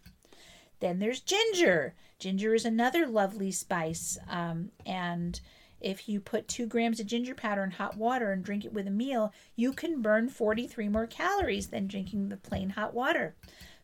Then 0.79 0.99
there's 0.99 1.19
ginger. 1.19 1.95
Ginger 2.17 2.55
is 2.55 2.63
another 2.63 3.05
lovely 3.05 3.51
spice. 3.51 4.17
Um, 4.29 4.71
and 4.85 5.41
if 5.81 6.07
you 6.07 6.21
put 6.21 6.47
two 6.47 6.65
grams 6.65 7.01
of 7.01 7.07
ginger 7.07 7.35
powder 7.35 7.63
in 7.63 7.71
hot 7.71 7.97
water 7.97 8.31
and 8.31 8.43
drink 8.43 8.63
it 8.63 8.73
with 8.73 8.87
a 8.87 8.91
meal, 8.91 9.33
you 9.57 9.73
can 9.73 10.01
burn 10.01 10.29
43 10.29 10.87
more 10.87 11.07
calories 11.07 11.67
than 11.67 11.87
drinking 11.87 12.29
the 12.29 12.37
plain 12.37 12.71
hot 12.71 12.93
water. 12.93 13.35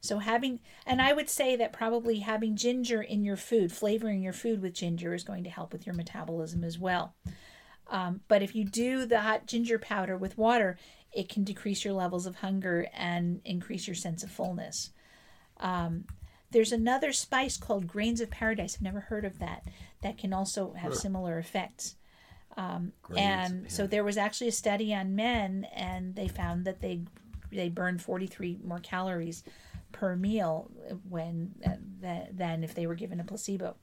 So, 0.01 0.19
having, 0.19 0.59
and 0.85 1.01
I 1.01 1.13
would 1.13 1.29
say 1.29 1.55
that 1.55 1.73
probably 1.73 2.19
having 2.19 2.55
ginger 2.55 3.01
in 3.01 3.23
your 3.23 3.37
food, 3.37 3.71
flavoring 3.71 4.21
your 4.21 4.33
food 4.33 4.61
with 4.61 4.73
ginger, 4.73 5.13
is 5.13 5.23
going 5.23 5.43
to 5.45 5.49
help 5.49 5.73
with 5.73 5.85
your 5.85 5.95
metabolism 5.95 6.63
as 6.63 6.77
well. 6.77 7.15
Um, 7.87 8.21
but 8.27 8.41
if 8.41 8.55
you 8.55 8.65
do 8.65 9.05
the 9.05 9.21
hot 9.21 9.47
ginger 9.47 9.79
powder 9.79 10.17
with 10.17 10.37
water, 10.37 10.77
it 11.11 11.29
can 11.29 11.43
decrease 11.43 11.85
your 11.85 11.93
levels 11.93 12.25
of 12.25 12.37
hunger 12.37 12.87
and 12.93 13.41
increase 13.45 13.87
your 13.87 13.95
sense 13.95 14.23
of 14.23 14.31
fullness. 14.31 14.91
Um, 15.59 16.05
there's 16.51 16.71
another 16.71 17.11
spice 17.11 17.57
called 17.57 17.87
grains 17.87 18.21
of 18.21 18.29
paradise. 18.29 18.75
I've 18.75 18.81
never 18.81 19.01
heard 19.01 19.25
of 19.25 19.39
that. 19.39 19.67
That 20.01 20.17
can 20.17 20.33
also 20.33 20.73
have 20.73 20.95
similar 20.95 21.37
effects. 21.37 21.95
Um, 22.57 22.93
and 23.15 23.69
so 23.71 23.87
there 23.87 24.03
was 24.03 24.17
actually 24.17 24.47
a 24.47 24.53
study 24.53 24.93
on 24.93 25.15
men, 25.15 25.67
and 25.73 26.15
they 26.15 26.27
found 26.27 26.65
that 26.65 26.81
they 26.81 27.01
they 27.51 27.69
burned 27.69 28.01
43 28.01 28.59
more 28.63 28.79
calories 28.79 29.43
per 29.95 30.13
meal 30.17 30.69
when 31.07 31.55
uh, 31.65 32.25
than 32.29 32.65
if 32.65 32.75
they 32.75 32.85
were 32.85 32.95
given 32.95 33.21
a 33.21 33.23
placebo. 33.23 33.77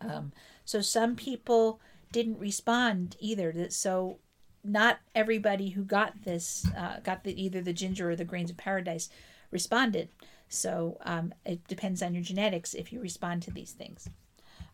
Um, 0.00 0.32
so 0.64 0.80
some 0.80 1.16
people 1.16 1.80
didn't 2.12 2.38
respond 2.38 3.16
either. 3.18 3.68
So 3.70 4.20
not 4.62 5.00
everybody 5.12 5.70
who 5.70 5.82
got 5.82 6.22
this 6.22 6.64
uh, 6.78 7.00
got 7.00 7.24
the, 7.24 7.42
either 7.42 7.60
the 7.60 7.72
ginger 7.72 8.10
or 8.10 8.16
the 8.16 8.24
grains 8.24 8.48
of 8.48 8.56
paradise 8.56 9.08
responded. 9.50 10.08
So 10.48 10.98
um, 11.04 11.34
it 11.44 11.66
depends 11.66 12.00
on 12.00 12.14
your 12.14 12.22
genetics 12.22 12.72
if 12.72 12.92
you 12.92 13.00
respond 13.00 13.42
to 13.42 13.50
these 13.50 13.72
things. 13.72 14.08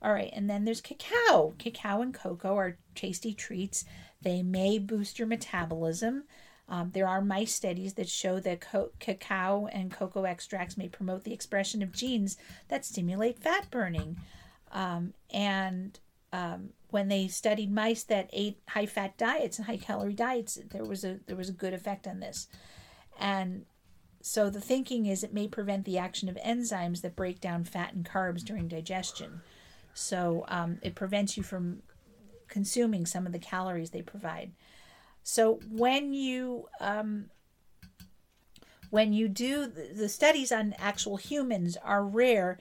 All 0.02 0.12
right, 0.12 0.30
and 0.34 0.50
then 0.50 0.66
there's 0.66 0.82
cacao. 0.82 1.54
Cacao 1.58 2.02
and 2.02 2.12
cocoa 2.12 2.56
are 2.56 2.76
tasty 2.94 3.32
treats. 3.32 3.86
They 4.20 4.42
may 4.42 4.78
boost 4.78 5.18
your 5.18 5.28
metabolism. 5.28 6.24
Um, 6.72 6.90
there 6.94 7.06
are 7.06 7.20
mice 7.20 7.54
studies 7.54 7.92
that 7.94 8.08
show 8.08 8.40
that 8.40 8.62
co- 8.62 8.92
cacao 8.98 9.66
and 9.66 9.92
cocoa 9.92 10.24
extracts 10.24 10.78
may 10.78 10.88
promote 10.88 11.22
the 11.22 11.34
expression 11.34 11.82
of 11.82 11.92
genes 11.92 12.38
that 12.68 12.86
stimulate 12.86 13.38
fat 13.38 13.70
burning. 13.70 14.16
Um, 14.70 15.12
and 15.30 16.00
um, 16.32 16.70
when 16.88 17.08
they 17.08 17.28
studied 17.28 17.70
mice 17.70 18.04
that 18.04 18.30
ate 18.32 18.58
high 18.70 18.86
fat 18.86 19.18
diets 19.18 19.58
and 19.58 19.66
high 19.66 19.76
calorie 19.76 20.14
diets, 20.14 20.58
there 20.70 20.82
was 20.82 21.04
a 21.04 21.20
there 21.26 21.36
was 21.36 21.50
a 21.50 21.52
good 21.52 21.74
effect 21.74 22.06
on 22.06 22.20
this. 22.20 22.48
And 23.20 23.66
so 24.22 24.48
the 24.48 24.60
thinking 24.60 25.04
is 25.04 25.22
it 25.22 25.34
may 25.34 25.48
prevent 25.48 25.84
the 25.84 25.98
action 25.98 26.30
of 26.30 26.36
enzymes 26.36 27.02
that 27.02 27.14
break 27.14 27.38
down 27.38 27.64
fat 27.64 27.92
and 27.92 28.08
carbs 28.08 28.42
during 28.42 28.68
digestion. 28.68 29.42
So 29.92 30.46
um, 30.48 30.78
it 30.80 30.94
prevents 30.94 31.36
you 31.36 31.42
from 31.42 31.82
consuming 32.48 33.04
some 33.04 33.26
of 33.26 33.32
the 33.32 33.38
calories 33.38 33.90
they 33.90 34.00
provide. 34.00 34.52
So 35.22 35.60
when 35.70 36.14
you 36.14 36.68
um, 36.80 37.30
when 38.92 39.14
you 39.14 39.26
do 39.26 39.66
the 39.66 40.06
studies 40.06 40.52
on 40.52 40.74
actual 40.78 41.16
humans 41.16 41.78
are 41.82 42.04
rare. 42.04 42.58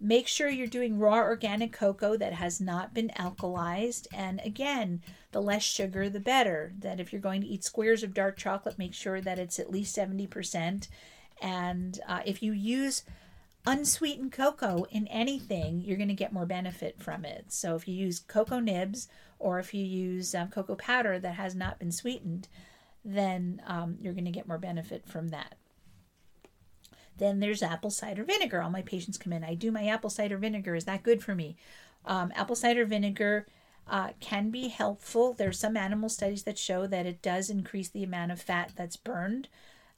Make 0.00 0.26
sure 0.26 0.48
you're 0.48 0.66
doing 0.66 0.98
raw 0.98 1.18
organic 1.18 1.72
cocoa 1.72 2.16
that 2.16 2.32
has 2.32 2.60
not 2.60 2.94
been 2.94 3.12
alkalized. 3.16 4.08
And 4.12 4.40
again, 4.44 5.02
the 5.30 5.40
less 5.40 5.62
sugar, 5.62 6.10
the 6.10 6.18
better. 6.18 6.72
That 6.80 6.98
if 6.98 7.12
you're 7.12 7.22
going 7.22 7.42
to 7.42 7.46
eat 7.46 7.62
squares 7.62 8.02
of 8.02 8.12
dark 8.12 8.36
chocolate, 8.36 8.76
make 8.76 8.92
sure 8.92 9.20
that 9.20 9.38
it's 9.38 9.60
at 9.60 9.70
least 9.70 9.96
70%. 9.96 10.88
And 11.40 12.00
uh, 12.08 12.22
if 12.26 12.42
you 12.42 12.52
use 12.52 13.04
unsweetened 13.64 14.32
cocoa 14.32 14.84
in 14.90 15.06
anything, 15.06 15.80
you're 15.80 15.96
going 15.96 16.08
to 16.08 16.14
get 16.14 16.32
more 16.32 16.46
benefit 16.46 17.00
from 17.00 17.24
it. 17.24 17.52
So 17.52 17.76
if 17.76 17.86
you 17.86 17.94
use 17.94 18.18
cocoa 18.18 18.58
nibs 18.58 19.06
or 19.38 19.58
if 19.58 19.72
you 19.74 19.84
use 19.84 20.34
um, 20.34 20.48
cocoa 20.48 20.74
powder 20.74 21.18
that 21.18 21.34
has 21.34 21.54
not 21.54 21.78
been 21.78 21.92
sweetened, 21.92 22.48
then 23.04 23.62
um, 23.66 23.96
you're 24.00 24.14
going 24.14 24.24
to 24.24 24.30
get 24.30 24.48
more 24.48 24.58
benefit 24.58 25.06
from 25.06 25.28
that. 25.28 25.54
Then 27.16 27.40
there's 27.40 27.62
apple 27.62 27.90
cider 27.90 28.24
vinegar. 28.24 28.62
All 28.62 28.70
my 28.70 28.82
patients 28.82 29.18
come 29.18 29.32
in. 29.32 29.44
I 29.44 29.54
do 29.54 29.72
my 29.72 29.86
apple 29.86 30.10
cider 30.10 30.36
vinegar. 30.36 30.74
Is 30.74 30.84
that 30.84 31.02
good 31.02 31.22
for 31.22 31.34
me? 31.34 31.56
Um, 32.04 32.32
apple 32.34 32.56
cider 32.56 32.84
vinegar 32.84 33.46
uh, 33.88 34.10
can 34.20 34.50
be 34.50 34.68
helpful. 34.68 35.32
There's 35.32 35.58
some 35.58 35.76
animal 35.76 36.08
studies 36.08 36.44
that 36.44 36.58
show 36.58 36.86
that 36.86 37.06
it 37.06 37.22
does 37.22 37.50
increase 37.50 37.88
the 37.88 38.04
amount 38.04 38.32
of 38.32 38.40
fat 38.40 38.72
that's 38.76 38.96
burned. 38.96 39.48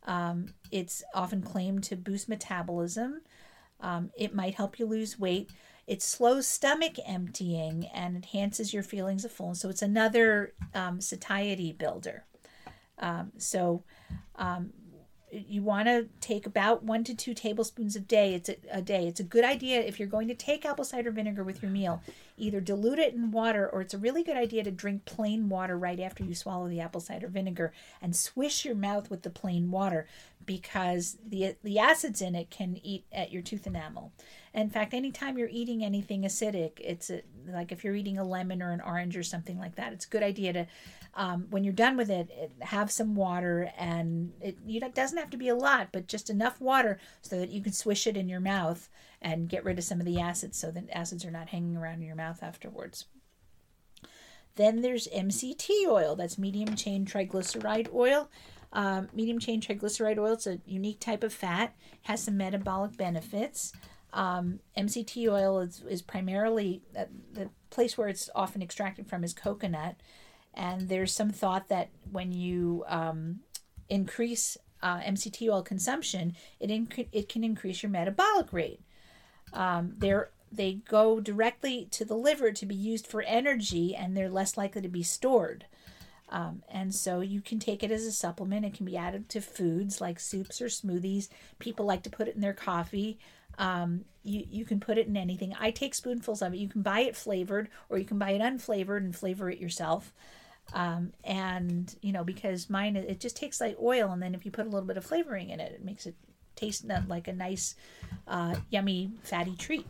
Um, 0.07 0.55
it's 0.71 1.03
often 1.15 1.43
claimed 1.43 1.85
to 1.85 1.97
boost 1.97 2.29
metabolism. 2.29 3.21
Um, 3.81 4.11
it 4.17 4.35
might 4.35 4.55
help 4.55 4.79
you 4.79 4.87
lose 4.87 5.19
weight. 5.19 5.51
It 5.91 6.03
slows 6.03 6.47
stomach 6.47 6.99
emptying 7.05 7.89
and 7.93 8.15
enhances 8.15 8.73
your 8.73 8.85
feelings 8.85 9.25
of 9.25 9.33
fullness. 9.33 9.59
So 9.59 9.69
it's 9.69 9.83
another 9.83 10.53
um, 10.73 11.01
satiety 11.01 11.73
builder. 11.73 12.27
Um, 13.01 13.33
so 13.39 13.83
um, 14.37 14.73
you 15.33 15.65
want 15.65 15.89
to 15.89 16.07
take 16.21 16.47
about 16.47 16.85
one 16.85 17.03
to 17.03 17.15
two 17.17 17.35
tablespoons 17.35 17.97
a 17.97 18.01
day. 18.01 18.35
It's 18.35 18.49
a, 18.49 18.57
a, 18.71 18.81
day. 18.81 19.09
It's 19.09 19.19
a 19.19 19.25
good 19.25 19.45
idea 19.45 19.81
if 19.81 19.99
you're 19.99 20.07
going 20.07 20.29
to 20.29 20.35
take 20.35 20.65
apple 20.65 20.85
cider 20.85 21.11
vinegar 21.11 21.43
with 21.43 21.61
your 21.61 21.73
meal, 21.73 22.01
either 22.37 22.61
dilute 22.61 23.01
it 23.01 23.13
in 23.13 23.33
water 23.33 23.69
or 23.69 23.81
it's 23.81 23.95
a 23.95 23.99
really 23.99 24.23
good 24.23 24.37
idea 24.37 24.63
to 24.63 24.71
drink 24.71 25.05
plain 25.07 25.49
water 25.49 25.77
right 25.77 25.99
after 25.99 26.23
you 26.23 26.37
swallow 26.37 26.69
the 26.69 26.79
apple 26.79 27.01
cider 27.01 27.27
vinegar 27.27 27.73
and 28.01 28.15
swish 28.15 28.65
your 28.65 28.77
mouth 28.77 29.11
with 29.11 29.23
the 29.23 29.31
plain 29.31 29.73
water 29.73 30.07
because 30.47 31.19
the 31.27 31.57
the 31.63 31.79
acids 31.79 32.23
in 32.23 32.35
it 32.35 32.51
can 32.51 32.79
eat 32.83 33.05
at 33.13 33.31
your 33.31 33.43
tooth 33.43 33.67
enamel. 33.67 34.13
In 34.53 34.69
fact, 34.69 34.95
anytime 34.95 35.39
you're 35.39 35.49
eating 35.51 35.85
anything 35.85 36.23
acidic, 36.23 36.73
it's 36.81 37.09
a, 37.11 37.23
like 37.47 37.71
if 37.71 37.85
you're 37.85 37.95
eating 37.95 38.19
a 38.19 38.25
lemon 38.25 38.63
or 38.63 38.73
an 38.73 38.81
orange 38.81 39.17
or 39.17 39.23
something 39.23 39.59
like 39.59 39.77
that, 39.77 39.93
it's 39.93 40.07
a 40.07 40.09
good 40.09 40.25
idea 40.25 40.53
to, 40.53 40.67
um, 41.15 41.47
when 41.51 41.63
you're 41.63 41.73
done 41.73 41.97
with 41.97 42.11
it, 42.11 42.29
it 42.33 42.53
have 42.61 42.91
some 42.91 43.15
water 43.15 43.71
and 43.79 44.33
it, 44.41 44.59
it 44.67 44.95
doesn't 44.95 45.19
have 45.19 45.31
to 45.31 45.37
be 45.37 45.49
a 45.49 45.55
lot, 45.55 45.89
but 45.93 46.09
just 46.09 46.31
enough 46.31 46.61
water 46.61 46.99
so 47.23 47.39
that 47.39 47.51
you 47.51 47.63
can 47.63 47.73
swish 47.73 48.09
it 48.09 48.17
in 48.17 48.29
your 48.29 48.41
mouth 48.41 48.89
and 49.23 49.49
get 49.49 49.65
rid 49.65 49.79
of 49.79 49.85
some 49.85 50.01
of 50.01 50.07
the 50.07 50.21
acids 50.21 50.59
so 50.59 50.73
that 50.73 50.91
acids 50.93 51.25
are 51.25 51.31
not 51.31 51.51
hanging 51.51 51.77
around 51.77 52.01
in 52.01 52.07
your 52.07 52.17
mouth 52.17 52.43
afterwards. 52.43 53.07
Then 54.57 54.83
there's 54.83 55.07
MCT 55.09 55.87
oil, 55.87 56.17
that's 56.17 56.39
medium 56.39 56.75
chain 56.75 57.07
triglyceride 57.07 57.93
oil. 57.95 58.29
Um, 58.73 59.09
medium 59.13 59.39
chain 59.39 59.61
triglyceride 59.61 60.19
oil, 60.19 60.35
it's 60.35 60.47
a 60.47 60.61
unique 60.65 61.01
type 61.01 61.25
of 61.25 61.33
fat, 61.33 61.75
has 62.03 62.23
some 62.23 62.37
metabolic 62.37 62.97
benefits. 62.97 63.73
Um, 64.13 64.61
MCT 64.77 65.29
oil 65.31 65.61
is, 65.61 65.83
is 65.89 66.03
primarily 66.03 66.83
uh, 66.97 67.05
the 67.33 67.51
place 67.71 67.99
where 67.99 68.09
it's 68.09 68.31
often 68.35 68.63
extracted 68.63 69.09
from 69.09 69.25
is 69.25 69.33
coconut. 69.33 69.97
And 70.55 70.89
there's 70.89 71.13
some 71.13 71.31
thought 71.31 71.69
that 71.69 71.91
when 72.11 72.33
you 72.33 72.85
um, 72.89 73.41
increase 73.89 74.57
uh, 74.83 75.01
MCT 75.01 75.49
oil 75.49 75.63
consumption, 75.63 76.37
it, 76.59 76.71
it 77.13 77.29
can 77.29 77.45
increase 77.45 77.83
your 77.83 77.91
metabolic 77.91 78.53
rate. 78.53 78.81
Um, 79.53 79.95
they're, 79.99 80.31
they 80.51 80.75
go 80.89 81.21
directly 81.21 81.87
to 81.93 82.05
the 82.05 82.17
liver 82.17 82.51
to 82.53 82.67
be 82.67 82.75
used 82.75 83.07
for 83.07 83.23
energy 83.23 83.95
and 83.95 84.17
they're 84.17 84.31
less 84.31 84.57
likely 84.57 84.83
to 84.83 84.89
be 84.89 85.03
stored. 85.03 85.67
Um, 86.31 86.63
and 86.71 86.95
so 86.95 87.21
you 87.21 87.41
can 87.41 87.59
take 87.59 87.83
it 87.83 87.91
as 87.91 88.05
a 88.05 88.13
supplement. 88.13 88.65
It 88.65 88.75
can 88.75 88.87
be 88.87 88.97
added 88.97 89.29
to 89.31 89.41
foods 89.41 90.01
like 90.01 90.21
soups 90.21 90.63
or 90.63 90.67
smoothies. 90.67 91.29
People 91.59 91.87
like 91.87 92.05
to 92.05 92.11
put 92.11 92.29
it 92.29 92.37
in 92.37 92.41
their 92.41 92.55
coffee. 92.55 93.19
Um, 93.59 94.05
you, 94.23 94.45
you 94.49 94.65
can 94.65 94.81
put 94.81 94.97
it 94.97 95.07
in 95.07 95.17
anything. 95.17 95.55
I 95.59 95.71
take 95.71 95.95
spoonfuls 95.95 96.41
of 96.41 96.55
it. 96.55 96.59
You 96.59 96.69
can 96.69 96.83
buy 96.83 97.01
it 97.01 97.17
flavored 97.17 97.69
or 97.89 97.99
you 97.99 98.05
can 98.05 98.19
buy 98.19 98.31
it 98.31 98.41
unflavored 98.41 98.99
and 98.99 99.15
flavor 99.15 99.51
it 99.51 99.59
yourself. 99.59 100.13
Um, 100.73 101.13
and, 101.25 101.93
you 102.01 102.13
know, 102.13 102.23
because 102.23 102.71
mine, 102.71 102.97
it 102.97 103.19
just 103.19 103.37
takes 103.37 103.61
like 103.61 103.77
oil. 103.83 104.11
And 104.13 104.23
then 104.23 104.35
if 104.35 104.45
you 104.45 104.51
put 104.51 104.67
a 104.67 104.71
little 104.71 104.87
bit 104.87 104.97
of 104.97 105.05
flavoring 105.05 105.51
in 105.51 105.59
it, 105.59 105.73
it 105.73 105.85
makes 105.85 106.07
it 106.07 106.15
taste 106.55 106.85
like 107.09 107.27
a 107.27 107.33
nice, 107.33 107.75
uh, 108.29 108.55
yummy, 108.71 109.11
fatty 109.23 109.57
treat. 109.57 109.87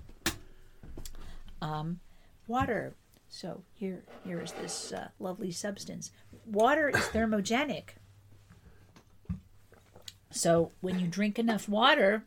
Um, 1.61 2.01
water. 2.47 2.95
So 3.29 3.63
here, 3.75 4.03
here 4.25 4.41
is 4.41 4.53
this 4.53 4.93
uh, 4.93 5.09
lovely 5.19 5.53
substance. 5.53 6.11
Water 6.51 6.89
is 6.89 6.97
thermogenic. 6.97 7.91
So 10.31 10.73
when 10.81 10.99
you 10.99 11.07
drink 11.07 11.39
enough 11.39 11.69
water, 11.69 12.25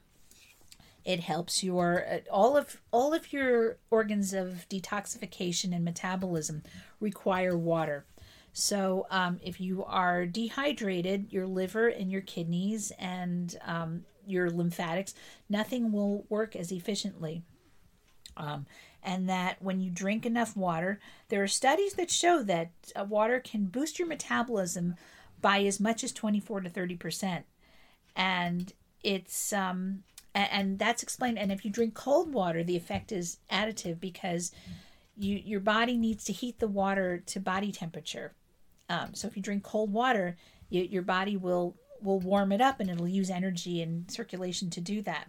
it 1.06 1.20
helps 1.20 1.64
your 1.64 2.06
uh, 2.10 2.20
all 2.32 2.56
of 2.56 2.80
all 2.92 3.14
of 3.14 3.34
your 3.34 3.78
organs 3.92 4.34
of 4.34 4.66
detoxification 4.70 5.76
and 5.76 5.84
metabolism 5.84 6.64
require 7.00 7.58
water. 7.58 8.06
So 8.54 9.08
um, 9.10 9.40
if 9.44 9.60
you 9.60 9.84
are 9.84 10.26
dehydrated, 10.26 11.34
your 11.34 11.48
liver 11.48 11.88
and 11.88 12.12
your 12.12 12.22
kidneys 12.22 12.92
and 13.00 13.58
um, 13.66 14.06
your 14.28 14.50
lymphatics, 14.52 15.16
nothing 15.50 15.92
will 15.92 16.26
work 16.30 16.56
as 16.56 16.72
efficiently. 16.72 17.42
Um, 18.38 18.66
and 19.04 19.28
that 19.30 19.62
when 19.62 19.82
you 19.82 19.92
drink 19.92 20.26
enough 20.26 20.56
water, 20.56 21.00
there 21.30 21.44
are 21.44 21.48
studies 21.48 21.94
that 21.96 22.10
show 22.10 22.42
that 22.44 22.72
uh, 22.96 23.04
water 23.04 23.40
can 23.40 23.66
boost 23.66 24.00
your 24.00 24.08
metabolism 24.08 24.96
by 25.42 25.62
as 25.64 25.80
much 25.80 26.04
as 26.04 26.12
24 26.12 26.62
to 26.62 26.70
30 26.70 26.96
percent. 26.96 27.46
And 28.16 28.72
it's 29.04 29.52
um, 29.52 30.04
and 30.36 30.80
that's 30.80 31.04
explained 31.04 31.38
and 31.38 31.52
if 31.52 31.64
you 31.64 31.72
drink 31.72 31.94
cold 31.94 32.34
water 32.34 32.64
the 32.64 32.76
effect 32.76 33.12
is 33.12 33.38
additive 33.52 34.00
because 34.00 34.52
you 35.16 35.36
your 35.36 35.60
body 35.60 35.98
needs 35.98 36.24
to 36.24 36.34
heat 36.34 36.60
the 36.60 36.68
water 36.68 37.22
to 37.26 37.40
body 37.40 37.72
temperature 37.72 38.34
um, 38.90 39.14
so 39.14 39.28
if 39.28 39.36
you 39.36 39.44
drink 39.44 39.64
cold 39.64 39.92
water 39.94 40.36
you, 40.70 40.82
your 40.82 41.04
body 41.04 41.38
will 41.38 41.76
will 42.02 42.20
warm 42.20 42.52
it 42.52 42.62
up 42.62 42.80
and 42.80 42.90
it'll 42.90 43.08
use 43.08 43.30
energy 43.30 43.82
and 43.82 44.10
circulation 44.10 44.70
to 44.70 44.82
do 44.82 45.02
that 45.02 45.28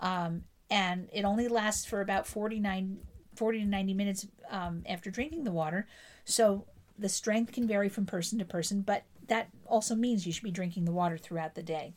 um, 0.00 0.42
and 0.70 1.08
it 1.12 1.24
only 1.24 1.48
lasts 1.48 1.84
for 1.84 2.00
about 2.00 2.26
49 2.26 2.98
40 3.34 3.60
to 3.60 3.66
90 3.66 3.94
minutes 3.94 4.26
um, 4.50 4.82
after 4.88 5.10
drinking 5.10 5.44
the 5.44 5.52
water 5.52 5.86
so 6.24 6.66
the 6.98 7.08
strength 7.08 7.52
can 7.52 7.66
vary 7.66 7.88
from 7.88 8.06
person 8.06 8.38
to 8.38 8.44
person 8.44 8.80
but 8.80 9.04
that 9.28 9.48
also 9.66 9.94
means 9.94 10.26
you 10.26 10.32
should 10.32 10.42
be 10.42 10.50
drinking 10.50 10.84
the 10.84 10.92
water 10.92 11.18
throughout 11.18 11.54
the 11.54 11.62
day 11.62 11.92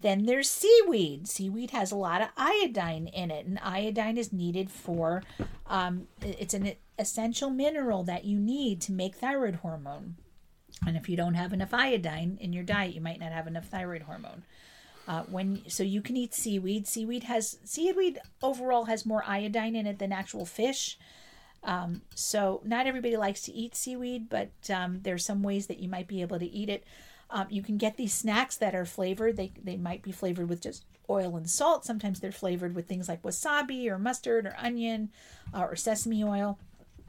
then 0.00 0.26
there's 0.26 0.48
seaweed. 0.48 1.28
Seaweed 1.28 1.72
has 1.72 1.90
a 1.90 1.96
lot 1.96 2.22
of 2.22 2.28
iodine 2.36 3.08
in 3.08 3.30
it, 3.30 3.46
and 3.46 3.58
iodine 3.62 4.16
is 4.16 4.32
needed 4.32 4.70
for, 4.70 5.22
um, 5.66 6.06
it's 6.22 6.54
an 6.54 6.72
essential 6.98 7.50
mineral 7.50 8.04
that 8.04 8.24
you 8.24 8.38
need 8.38 8.80
to 8.82 8.92
make 8.92 9.16
thyroid 9.16 9.56
hormone. 9.56 10.16
And 10.86 10.96
if 10.96 11.08
you 11.08 11.16
don't 11.16 11.34
have 11.34 11.52
enough 11.52 11.74
iodine 11.74 12.38
in 12.40 12.52
your 12.52 12.62
diet, 12.62 12.94
you 12.94 13.00
might 13.00 13.18
not 13.18 13.32
have 13.32 13.48
enough 13.48 13.66
thyroid 13.66 14.02
hormone. 14.02 14.44
Uh, 15.08 15.22
when 15.22 15.62
so 15.68 15.82
you 15.82 16.02
can 16.02 16.18
eat 16.18 16.34
seaweed. 16.34 16.86
Seaweed 16.86 17.24
has 17.24 17.58
seaweed 17.64 18.18
overall 18.42 18.84
has 18.84 19.06
more 19.06 19.24
iodine 19.26 19.74
in 19.74 19.86
it 19.86 19.98
than 19.98 20.12
actual 20.12 20.44
fish. 20.44 20.98
Um, 21.64 22.02
so 22.14 22.60
not 22.62 22.86
everybody 22.86 23.16
likes 23.16 23.40
to 23.42 23.52
eat 23.52 23.74
seaweed, 23.74 24.28
but 24.28 24.50
um, 24.68 25.00
there's 25.02 25.24
some 25.24 25.42
ways 25.42 25.66
that 25.68 25.78
you 25.78 25.88
might 25.88 26.08
be 26.08 26.20
able 26.20 26.38
to 26.38 26.46
eat 26.46 26.68
it. 26.68 26.84
Um, 27.30 27.46
you 27.48 27.62
can 27.62 27.78
get 27.78 27.96
these 27.96 28.12
snacks 28.12 28.56
that 28.58 28.74
are 28.74 28.84
flavored. 28.84 29.38
They, 29.38 29.52
they 29.62 29.76
might 29.76 30.02
be 30.02 30.12
flavored 30.12 30.48
with 30.50 30.62
just 30.62 30.84
oil 31.08 31.36
and 31.36 31.48
salt. 31.48 31.86
Sometimes 31.86 32.20
they're 32.20 32.30
flavored 32.30 32.74
with 32.74 32.86
things 32.86 33.08
like 33.08 33.22
wasabi 33.22 33.88
or 33.88 33.98
mustard 33.98 34.46
or 34.46 34.56
onion 34.58 35.10
uh, 35.54 35.62
or 35.62 35.74
sesame 35.74 36.22
oil. 36.22 36.58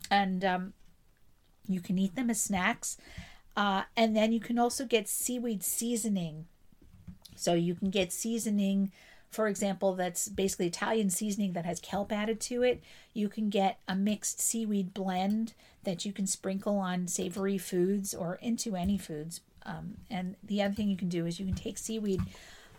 And 0.09 0.43
um, 0.45 0.73
you 1.67 1.81
can 1.81 1.99
eat 1.99 2.15
them 2.15 2.29
as 2.29 2.41
snacks. 2.41 2.97
Uh, 3.57 3.83
and 3.95 4.15
then 4.15 4.31
you 4.31 4.39
can 4.39 4.57
also 4.57 4.85
get 4.85 5.09
seaweed 5.09 5.63
seasoning. 5.63 6.45
So 7.39 7.54
you 7.54 7.73
can 7.73 7.89
get 7.89 8.12
seasoning, 8.12 8.91
for 9.30 9.47
example, 9.47 9.95
that's 9.95 10.28
basically 10.28 10.67
Italian 10.67 11.10
seasoning 11.10 11.54
that 11.54 11.65
has 11.65 11.80
kelp 11.80 12.12
added 12.12 12.39
to 12.41 12.63
it. 12.63 12.82
You 13.13 13.30
can 13.30 13.49
get 13.49 13.80
a 13.88 13.95
mixed 13.95 14.41
seaweed 14.41 14.93
blend 14.93 15.54
that 15.84 16.04
you 16.04 16.12
can 16.12 16.28
sprinkle 16.28 16.78
on 16.78 17.08
savory 17.08 17.58
foods 17.58 18.13
or 18.13 18.36
into 18.41 18.75
any 18.75 18.97
foods. 18.97 19.41
Um, 19.65 19.95
and 20.10 20.36
the 20.43 20.62
other 20.62 20.73
thing 20.73 20.89
you 20.89 20.97
can 20.97 21.10
do 21.10 21.25
is 21.25 21.39
you 21.39 21.45
can 21.45 21.56
take 21.56 21.78
seaweed 21.78 22.21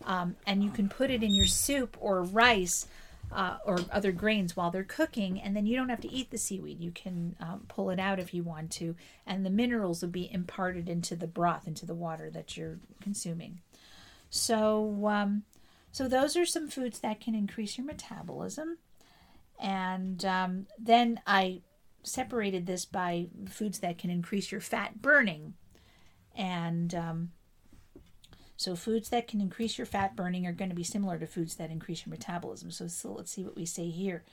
um, 0.05 0.37
and 0.47 0.63
you 0.63 0.71
can 0.71 0.89
put 0.89 1.11
it 1.11 1.23
in 1.23 1.35
your 1.35 1.47
soup 1.47 1.97
or 2.01 2.23
rice 2.23 2.87
uh, 3.33 3.59
or 3.65 3.79
other 3.93 4.13
grains 4.13 4.57
while 4.57 4.71
they're 4.71 4.83
cooking, 4.83 5.41
and 5.41 5.55
then 5.55 5.67
you 5.67 5.77
don't 5.77 5.89
have 5.89 6.01
to 6.01 6.13
eat 6.13 6.31
the 6.31 6.39
seaweed. 6.39 6.81
You 6.81 6.91
can 6.91 7.37
um, 7.41 7.65
pull 7.69 7.91
it 7.91 8.01
out 8.01 8.19
if 8.19 8.35
you 8.35 8.43
want 8.43 8.71
to, 8.73 8.97
and 9.27 9.47
the 9.47 9.51
minerals 9.51 10.03
will 10.03 10.09
be 10.11 10.33
imparted 10.33 10.89
into 10.89 11.15
the 11.15 11.29
broth, 11.29 11.67
into 11.69 11.87
the 11.87 11.95
water 11.95 12.29
that 12.31 12.57
you're 12.57 12.79
consuming. 13.01 13.61
So, 14.31 15.07
um, 15.07 15.43
so 15.93 16.09
those 16.09 16.37
are 16.37 16.47
some 16.47 16.69
foods 16.69 17.01
that 17.01 17.21
can 17.21 17.35
increase 17.35 17.77
your 17.77 17.87
metabolism. 17.87 18.79
And 19.61 20.25
um, 20.25 20.67
then 20.79 21.21
I 21.27 21.61
separated 22.03 22.67
this 22.67 22.85
by 22.85 23.27
foods 23.49 23.81
that 23.81 23.99
can 23.99 24.09
increase 24.09 24.51
your 24.51 24.61
fat 24.61 25.03
burning. 25.03 25.55
And 26.35 26.95
um, 26.95 27.31
so, 28.57 28.77
foods 28.77 29.11
that 29.11 29.27
can 29.27 29.41
increase 29.41 29.77
your 29.77 29.87
fat 29.87 30.17
burning 30.17 30.47
are 30.47 30.53
going 30.53 30.71
to 30.71 30.77
be 30.77 30.85
similar 30.85 31.19
to 31.19 31.27
foods 31.27 31.57
that 31.57 31.71
increase 31.71 32.07
your 32.07 32.11
metabolism. 32.11 32.71
So, 32.71 32.87
so 32.87 33.13
let's 33.13 33.33
see 33.33 33.45
what 33.45 33.57
we 33.57 33.67
say 33.67 33.91
here. 33.91 34.25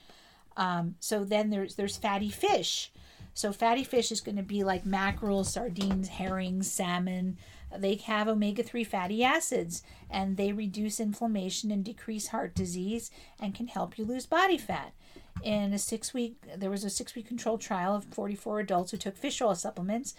Um, 0.58 0.96
so 1.00 1.24
then 1.24 1.50
there's 1.52 1.76
there's 1.76 1.98
fatty 1.98 2.30
fish. 2.30 2.92
So 3.38 3.54
fatty 3.54 3.84
fish 3.84 4.12
is 4.12 4.20
going 4.20 4.38
to 4.38 4.42
be 4.42 4.64
like 4.64 4.84
mackerel, 4.84 5.44
sardines, 5.44 6.08
herrings, 6.08 6.72
salmon. 6.72 7.38
They 7.78 7.94
have 7.94 8.28
omega 8.28 8.64
3 8.64 8.84
fatty 8.84 9.24
acids 9.24 9.84
and 10.10 10.38
they 10.38 10.52
reduce 10.52 11.00
inflammation 11.00 11.70
and 11.70 11.86
decrease 11.86 12.30
heart 12.30 12.56
disease 12.56 13.12
and 13.40 13.54
can 13.54 13.68
help 13.68 14.00
you 14.00 14.06
lose 14.06 14.26
body 14.26 14.58
fat. 14.58 14.94
In 15.44 15.72
a 15.72 15.78
six 15.78 16.16
week, 16.16 16.38
there 16.58 16.72
was 16.72 16.84
a 16.84 16.90
six 16.90 17.14
week 17.14 17.28
controlled 17.28 17.62
trial 17.62 17.94
of 17.94 18.06
44 18.06 18.62
adults 18.62 18.90
who 18.90 18.98
took 18.98 19.16
fish 19.16 19.40
oil 19.40 19.54
supplements. 19.54 20.16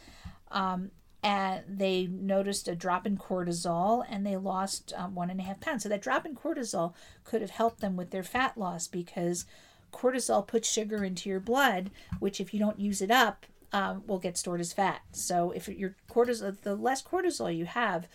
Um, 0.52 0.92
and 1.20 1.64
they 1.66 2.06
noticed 2.06 2.68
a 2.68 2.76
drop 2.76 3.04
in 3.04 3.16
cortisol 3.16 4.04
and 4.08 4.24
they 4.24 4.36
lost 4.36 4.92
um, 4.96 5.16
one 5.16 5.28
and 5.28 5.40
a 5.40 5.42
half 5.42 5.58
pounds. 5.58 5.82
So 5.82 5.88
that 5.88 6.02
drop 6.02 6.24
in 6.24 6.36
cortisol 6.36 6.94
could 7.24 7.40
have 7.40 7.50
helped 7.50 7.80
them 7.80 7.96
with 7.96 8.10
their 8.10 8.22
fat 8.22 8.56
loss 8.56 8.86
because 8.86 9.44
cortisol 9.92 10.46
puts 10.46 10.70
sugar 10.70 11.04
into 11.04 11.28
your 11.28 11.40
blood, 11.40 11.90
which 12.18 12.40
if 12.40 12.52
you 12.52 12.60
don't 12.60 12.80
use 12.80 13.02
it 13.02 13.10
up, 13.10 13.46
um, 13.72 14.02
will 14.06 14.18
get 14.18 14.38
stored 14.38 14.60
as 14.60 14.72
fat. 14.72 15.00
So 15.12 15.50
if 15.50 15.68
your 15.68 15.96
cortisol, 16.10 16.58
the 16.60 16.74
less 16.74 17.02
cortisol 17.02 17.54
you 17.54 17.66
have, 17.66 18.08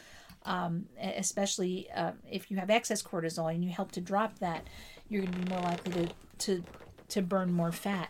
um, 0.46 0.86
especially 1.00 1.88
uh, 1.96 2.12
if 2.30 2.50
you 2.50 2.58
have 2.58 2.70
excess 2.70 3.02
cortisol 3.02 3.54
and 3.54 3.64
you 3.64 3.70
help 3.70 3.92
to 3.94 4.02
drop 4.02 4.40
that, 4.40 4.68
you're 5.10 5.22
going 5.22 5.34
to 5.34 5.40
be 5.40 5.50
more 5.50 5.62
likely 5.62 5.92
to 5.92 6.10
to 6.40 6.64
to 7.10 7.22
burn 7.22 7.54
more 7.54 7.72
fat. 7.72 8.10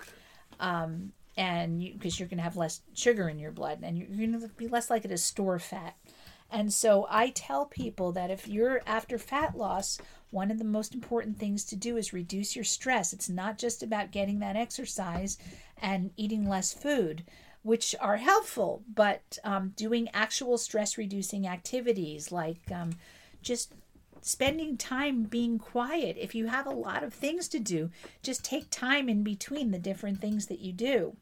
Um, 0.60 1.12
and 1.36 1.80
because 1.80 2.20
you're 2.20 2.30
going 2.30 2.38
to 2.38 2.44
have 2.44 2.58
less 2.58 2.82
sugar 2.94 3.28
in 3.28 3.40
your 3.40 3.52
blood 3.52 3.80
and 3.82 3.98
you're 3.98 4.08
going 4.08 4.40
to 4.40 4.48
be 4.50 4.68
less 4.68 4.90
likely 4.90 5.10
to 5.10 5.18
store 5.18 5.60
fat. 5.60 5.96
And 6.52 6.72
so 6.72 7.08
I 7.10 7.32
tell 7.32 7.66
people 7.66 8.12
that 8.12 8.30
if 8.30 8.48
you're 8.48 8.82
after 8.86 9.18
fat 9.18 9.58
loss, 9.58 10.00
one 10.34 10.50
of 10.50 10.58
the 10.58 10.64
most 10.64 10.96
important 10.96 11.38
things 11.38 11.64
to 11.66 11.76
do 11.76 11.96
is 11.96 12.12
reduce 12.12 12.56
your 12.56 12.66
stress. 12.66 13.14
It's 13.14 13.30
not 13.30 13.58
just 13.58 13.84
about 13.84 14.12
getting 14.12 14.40
that 14.40 14.56
exercise 14.56 15.38
and 15.82 16.10
eating 16.18 16.50
less 16.50 16.74
food, 16.74 17.24
which 17.62 17.96
are 18.02 18.18
helpful, 18.18 18.84
but 18.94 19.38
um, 19.44 19.74
doing 19.76 20.10
actual 20.14 20.58
stress 20.58 20.98
reducing 20.98 21.48
activities 21.48 22.32
like 22.32 22.60
um, 22.72 22.98
just 23.44 23.74
spending 24.22 24.76
time 24.76 25.24
being 25.24 25.60
quiet. 25.60 26.18
If 26.20 26.34
you 26.34 26.48
have 26.48 26.66
a 26.66 26.72
lot 26.72 27.04
of 27.04 27.14
things 27.14 27.48
to 27.50 27.60
do, 27.60 27.92
just 28.24 28.44
take 28.44 28.70
time 28.72 29.10
in 29.10 29.24
between 29.24 29.70
the 29.70 29.80
different 29.80 30.20
things 30.20 30.48
that 30.48 30.60
you 30.60 30.74
do. 30.74 31.16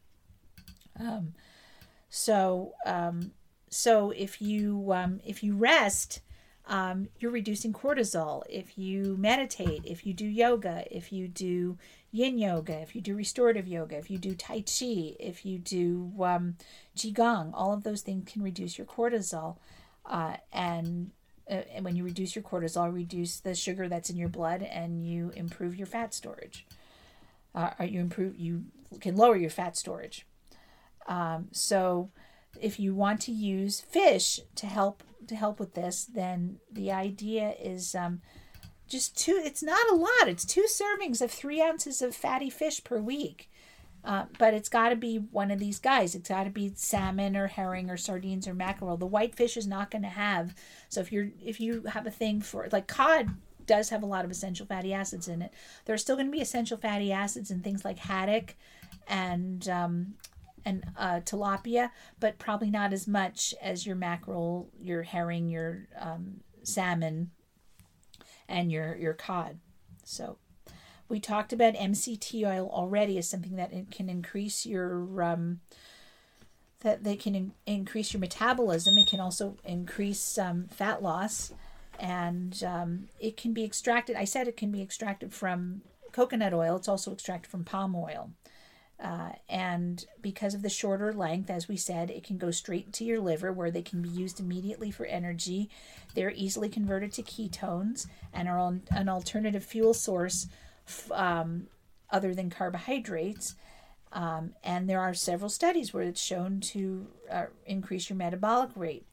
Um, 0.99 1.33
so, 2.09 2.75
um, 2.85 3.31
so 3.69 4.11
if 4.11 4.41
you 4.41 4.93
um, 4.93 5.19
if 5.25 5.43
you 5.43 5.55
rest, 5.55 6.21
um, 6.71 7.09
you're 7.19 7.31
reducing 7.31 7.73
cortisol. 7.73 8.43
If 8.49 8.77
you 8.77 9.17
meditate, 9.19 9.81
if 9.83 10.05
you 10.05 10.13
do 10.13 10.25
yoga, 10.25 10.85
if 10.89 11.11
you 11.11 11.27
do 11.27 11.77
yin 12.13 12.37
yoga, 12.37 12.79
if 12.79 12.95
you 12.95 13.01
do 13.01 13.13
restorative 13.13 13.67
yoga, 13.67 13.97
if 13.97 14.09
you 14.09 14.17
do 14.17 14.33
tai 14.33 14.61
chi, 14.61 15.15
if 15.19 15.45
you 15.45 15.59
do 15.59 16.13
um, 16.21 16.55
qigong, 16.95 17.51
all 17.53 17.73
of 17.73 17.83
those 17.83 18.01
things 18.01 18.31
can 18.31 18.41
reduce 18.41 18.77
your 18.77 18.87
cortisol. 18.87 19.57
Uh, 20.05 20.37
and, 20.53 21.11
uh, 21.49 21.55
and 21.73 21.83
when 21.83 21.97
you 21.97 22.05
reduce 22.05 22.37
your 22.37 22.43
cortisol, 22.43 22.91
reduce 22.91 23.41
the 23.41 23.53
sugar 23.53 23.89
that's 23.89 24.09
in 24.09 24.15
your 24.15 24.29
blood, 24.29 24.63
and 24.63 25.05
you 25.05 25.33
improve 25.35 25.75
your 25.75 25.87
fat 25.87 26.13
storage. 26.13 26.65
Uh, 27.53 27.71
you 27.83 27.99
improve 27.99 28.39
you 28.39 28.63
can 29.01 29.17
lower 29.17 29.35
your 29.35 29.49
fat 29.49 29.75
storage. 29.75 30.25
Um, 31.05 31.49
so 31.51 32.11
if 32.61 32.79
you 32.79 32.95
want 32.95 33.19
to 33.23 33.33
use 33.33 33.81
fish 33.81 34.39
to 34.55 34.67
help 34.67 35.03
to 35.27 35.35
help 35.35 35.59
with 35.59 35.73
this, 35.73 36.05
then 36.05 36.57
the 36.71 36.91
idea 36.91 37.55
is 37.61 37.95
um, 37.95 38.21
just 38.87 39.17
two. 39.17 39.41
It's 39.43 39.63
not 39.63 39.89
a 39.91 39.95
lot. 39.95 40.27
It's 40.27 40.45
two 40.45 40.65
servings 40.67 41.21
of 41.21 41.31
three 41.31 41.61
ounces 41.61 42.01
of 42.01 42.15
fatty 42.15 42.49
fish 42.49 42.83
per 42.83 42.99
week. 42.99 43.49
Uh, 44.03 44.25
but 44.39 44.55
it's 44.55 44.69
got 44.69 44.89
to 44.89 44.95
be 44.95 45.17
one 45.17 45.51
of 45.51 45.59
these 45.59 45.77
guys. 45.77 46.15
It's 46.15 46.29
got 46.29 46.45
to 46.45 46.49
be 46.49 46.71
salmon 46.75 47.37
or 47.37 47.45
herring 47.45 47.87
or 47.89 47.97
sardines 47.97 48.47
or 48.47 48.53
mackerel. 48.55 48.97
The 48.97 49.05
white 49.05 49.35
fish 49.35 49.55
is 49.57 49.67
not 49.67 49.91
going 49.91 50.01
to 50.01 50.07
have. 50.07 50.55
So 50.89 51.01
if 51.01 51.11
you're 51.11 51.29
if 51.43 51.59
you 51.59 51.83
have 51.83 52.07
a 52.07 52.11
thing 52.11 52.41
for 52.41 52.67
like 52.71 52.87
cod 52.87 53.29
does 53.67 53.89
have 53.89 54.03
a 54.03 54.07
lot 54.07 54.25
of 54.25 54.31
essential 54.31 54.65
fatty 54.65 54.93
acids 54.93 55.27
in 55.27 55.41
it. 55.41 55.53
There 55.85 55.93
are 55.93 55.99
still 55.99 56.15
going 56.15 56.27
to 56.27 56.31
be 56.31 56.41
essential 56.41 56.77
fatty 56.77 57.11
acids 57.11 57.51
in 57.51 57.61
things 57.61 57.85
like 57.85 57.99
haddock 57.99 58.55
and 59.07 59.67
um, 59.69 60.15
and 60.65 60.83
uh, 60.97 61.21
tilapia, 61.21 61.91
but 62.19 62.39
probably 62.39 62.69
not 62.69 62.93
as 62.93 63.07
much 63.07 63.53
as 63.61 63.85
your 63.85 63.95
mackerel, 63.95 64.69
your 64.79 65.03
herring, 65.03 65.49
your 65.49 65.87
um, 65.99 66.41
salmon, 66.63 67.31
and 68.47 68.71
your 68.71 68.95
your 68.95 69.13
cod. 69.13 69.59
So 70.03 70.37
we 71.09 71.19
talked 71.19 71.51
about 71.53 71.73
MCT 71.73 72.47
oil 72.47 72.69
already 72.71 73.17
as 73.17 73.29
something 73.29 73.55
that 73.57 73.73
it 73.73 73.91
can 73.91 74.09
increase 74.09 74.65
your 74.65 75.21
um, 75.21 75.59
that 76.81 77.03
they 77.03 77.15
can 77.15 77.35
in- 77.35 77.53
increase 77.65 78.13
your 78.13 78.19
metabolism. 78.19 78.97
It 78.97 79.07
can 79.07 79.19
also 79.19 79.57
increase 79.63 80.37
um, 80.37 80.67
fat 80.69 81.03
loss, 81.03 81.53
and 81.99 82.63
um, 82.63 83.09
it 83.19 83.37
can 83.37 83.53
be 83.53 83.63
extracted. 83.63 84.15
I 84.15 84.25
said 84.25 84.47
it 84.47 84.57
can 84.57 84.71
be 84.71 84.81
extracted 84.81 85.33
from 85.33 85.81
coconut 86.11 86.53
oil. 86.53 86.75
It's 86.75 86.87
also 86.87 87.13
extracted 87.13 87.49
from 87.49 87.63
palm 87.63 87.95
oil. 87.95 88.31
Uh, 89.01 89.31
and 89.49 90.05
because 90.21 90.53
of 90.53 90.61
the 90.61 90.69
shorter 90.69 91.11
length, 91.11 91.49
as 91.49 91.67
we 91.67 91.75
said, 91.75 92.11
it 92.11 92.23
can 92.23 92.37
go 92.37 92.51
straight 92.51 92.93
to 92.93 93.03
your 93.03 93.19
liver 93.19 93.51
where 93.51 93.71
they 93.71 93.81
can 93.81 94.01
be 94.01 94.09
used 94.09 94.39
immediately 94.39 94.91
for 94.91 95.05
energy. 95.07 95.69
They're 96.13 96.33
easily 96.35 96.69
converted 96.69 97.11
to 97.13 97.23
ketones 97.23 98.05
and 98.31 98.47
are 98.47 98.75
an 98.91 99.09
alternative 99.09 99.63
fuel 99.63 99.95
source 99.95 100.47
um, 101.11 101.67
other 102.11 102.35
than 102.35 102.51
carbohydrates. 102.51 103.55
Um, 104.13 104.53
and 104.63 104.87
there 104.87 104.99
are 104.99 105.13
several 105.13 105.49
studies 105.49 105.93
where 105.93 106.03
it's 106.03 106.21
shown 106.21 106.59
to 106.59 107.07
uh, 107.31 107.45
increase 107.65 108.09
your 108.09 108.17
metabolic 108.17 108.69
rate. 108.75 109.05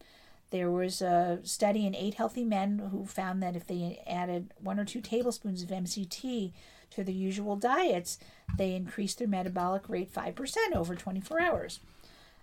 There 0.50 0.70
was 0.70 1.00
a 1.00 1.40
study 1.44 1.86
in 1.86 1.94
eight 1.94 2.14
healthy 2.14 2.44
men 2.44 2.78
who 2.90 3.06
found 3.06 3.42
that 3.42 3.56
if 3.56 3.66
they 3.66 4.02
added 4.06 4.52
one 4.58 4.78
or 4.78 4.84
two 4.84 5.00
tablespoons 5.00 5.62
of 5.62 5.68
MCT 5.68 6.52
to 6.90 7.04
their 7.04 7.14
usual 7.14 7.56
diets, 7.56 8.18
they 8.56 8.74
increase 8.74 9.14
their 9.14 9.28
metabolic 9.28 9.88
rate 9.88 10.12
5% 10.12 10.56
over 10.74 10.94
24 10.94 11.40
hours. 11.40 11.80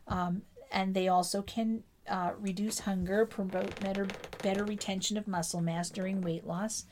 Um, 0.08 0.44
and 0.72 0.94
they 0.94 1.08
also 1.08 1.42
can 1.42 1.84
uh, 2.08 2.32
reduce 2.40 2.80
hunger, 2.80 3.26
promote 3.26 3.80
better, 3.80 4.08
better 4.44 4.64
retention 4.64 5.18
of 5.18 5.28
muscle 5.28 5.62
mass 5.62 5.90
during 5.90 6.22
weight 6.22 6.46
loss. 6.46 6.86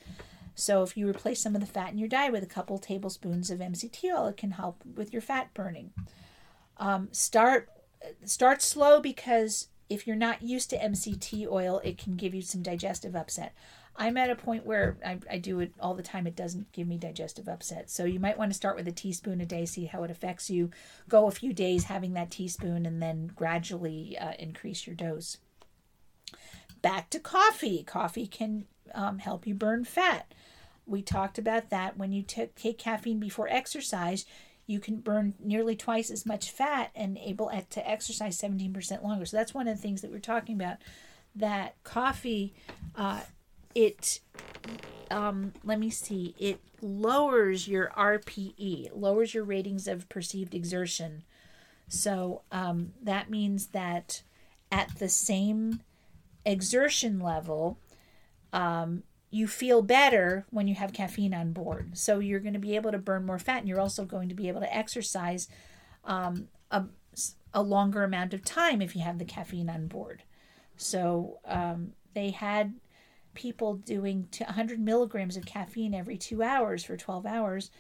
So, 0.55 0.83
if 0.83 0.95
you 0.95 1.09
replace 1.09 1.41
some 1.41 1.55
of 1.55 1.61
the 1.61 1.67
fat 1.67 1.91
in 1.91 1.97
your 1.97 2.07
diet 2.07 2.31
with 2.31 2.43
a 2.43 2.47
couple 2.47 2.77
tablespoons 2.77 3.49
of 3.49 3.59
MCT 3.59 4.03
oil, 4.13 4.27
it 4.27 4.37
can 4.37 4.51
help 4.51 4.83
with 4.95 5.11
your 5.11 5.21
fat 5.21 5.51
burning. 5.53 5.91
Um, 6.77 7.09
start 7.11 7.69
start 8.25 8.61
slow 8.61 8.99
because 8.99 9.67
if 9.89 10.07
you're 10.07 10.15
not 10.15 10.41
used 10.41 10.69
to 10.69 10.77
MCT 10.77 11.47
oil, 11.47 11.81
it 11.83 11.97
can 11.97 12.15
give 12.15 12.33
you 12.33 12.41
some 12.41 12.61
digestive 12.61 13.15
upset. 13.15 13.53
I'm 13.95 14.17
at 14.17 14.29
a 14.29 14.35
point 14.35 14.65
where 14.65 14.97
I, 15.05 15.19
I 15.29 15.37
do 15.37 15.59
it 15.59 15.71
all 15.79 15.93
the 15.93 16.01
time. 16.01 16.25
It 16.25 16.35
doesn't 16.35 16.71
give 16.71 16.87
me 16.87 16.97
digestive 16.97 17.47
upset. 17.47 17.91
So 17.91 18.05
you 18.05 18.19
might 18.19 18.37
want 18.37 18.51
to 18.51 18.57
start 18.57 18.75
with 18.75 18.87
a 18.87 18.91
teaspoon 18.91 19.39
a 19.39 19.45
day, 19.45 19.65
see 19.65 19.85
how 19.85 20.03
it 20.03 20.11
affects 20.11 20.49
you. 20.49 20.71
Go 21.07 21.27
a 21.27 21.31
few 21.31 21.53
days 21.53 21.85
having 21.85 22.13
that 22.13 22.31
teaspoon 22.31 22.85
and 22.85 23.01
then 23.01 23.31
gradually 23.35 24.17
uh, 24.17 24.33
increase 24.39 24.87
your 24.87 24.95
dose. 24.95 25.37
Back 26.81 27.09
to 27.11 27.19
coffee. 27.19 27.83
Coffee 27.83 28.25
can 28.25 28.65
um, 28.95 29.19
help 29.19 29.45
you 29.45 29.53
burn 29.53 29.85
fat. 29.85 30.33
We 30.85 31.01
talked 31.01 31.37
about 31.37 31.69
that. 31.69 31.95
When 31.95 32.11
you 32.11 32.23
take 32.23 32.77
caffeine 32.77 33.19
before 33.19 33.47
exercise, 33.47 34.25
you 34.65 34.79
can 34.79 34.97
burn 34.97 35.35
nearly 35.39 35.75
twice 35.75 36.09
as 36.09 36.25
much 36.25 36.51
fat 36.51 36.91
and 36.95 37.17
able 37.19 37.51
to 37.69 37.89
exercise 37.89 38.41
17% 38.41 39.03
longer. 39.03 39.25
So 39.25 39.37
that's 39.37 39.53
one 39.53 39.67
of 39.67 39.77
the 39.77 39.81
things 39.81 40.01
that 40.01 40.11
we're 40.11 40.19
talking 40.19 40.55
about. 40.55 40.77
That 41.35 41.75
coffee 41.83 42.53
uh, 42.95 43.21
it 43.75 44.19
um, 45.11 45.53
let 45.63 45.79
me 45.79 45.89
see 45.89 46.33
it 46.39 46.59
lowers 46.81 47.67
your 47.67 47.91
rpe 47.97 48.89
lowers 48.93 49.33
your 49.33 49.43
ratings 49.43 49.87
of 49.87 50.09
perceived 50.09 50.53
exertion. 50.53 51.23
So 51.87 52.41
um, 52.51 52.93
that 53.01 53.29
means 53.29 53.67
that 53.67 54.23
at 54.71 54.97
the 54.97 55.09
same 55.09 55.81
exertion 56.45 57.19
level 57.19 57.77
um, 58.51 59.03
you 59.29 59.47
feel 59.47 59.81
better 59.81 60.45
when 60.51 60.67
you 60.67 60.75
have 60.75 60.93
caffeine 60.93 61.33
on 61.33 61.53
board. 61.53 61.97
So 61.97 62.19
you're 62.19 62.39
going 62.39 62.53
to 62.53 62.59
be 62.59 62.75
able 62.75 62.91
to 62.91 62.99
burn 62.99 63.25
more 63.25 63.39
fat 63.39 63.59
and 63.59 63.67
you're 63.67 63.79
also 63.79 64.05
going 64.05 64.29
to 64.29 64.35
be 64.35 64.47
able 64.47 64.61
to 64.61 64.75
exercise 64.75 65.47
um, 66.05 66.49
a, 66.69 66.83
a 67.53 67.63
longer 67.63 68.03
amount 68.03 68.33
of 68.33 68.45
time 68.45 68.81
if 68.81 68.95
you 68.95 69.01
have 69.01 69.17
the 69.17 69.25
caffeine 69.25 69.69
on 69.69 69.87
board. 69.87 70.23
So 70.77 71.39
um, 71.45 71.93
they 72.13 72.29
had 72.29 72.75
people 73.33 73.75
doing 73.75 74.27
100 74.37 74.79
milligrams 74.79 75.37
of 75.37 75.45
caffeine 75.45 75.93
every 75.93 76.17
two 76.17 76.43
hours 76.43 76.83
for 76.83 76.97
12 76.97 77.25
hours, 77.25 77.71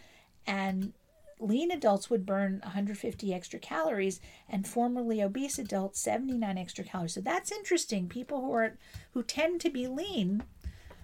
and 0.45 0.93
lean 1.39 1.71
adults 1.71 2.09
would 2.09 2.25
burn 2.25 2.59
150 2.63 3.33
extra 3.33 3.59
calories, 3.59 4.19
and 4.49 4.67
formerly 4.67 5.21
obese 5.21 5.59
adults 5.59 6.01
79 6.01 6.57
extra 6.57 6.83
calories. 6.83 7.13
So 7.13 7.21
that's 7.21 7.51
interesting. 7.51 8.07
People 8.07 8.41
who 8.41 8.53
are 8.53 8.77
who 9.13 9.23
tend 9.23 9.61
to 9.61 9.69
be 9.69 9.87
lean 9.87 10.43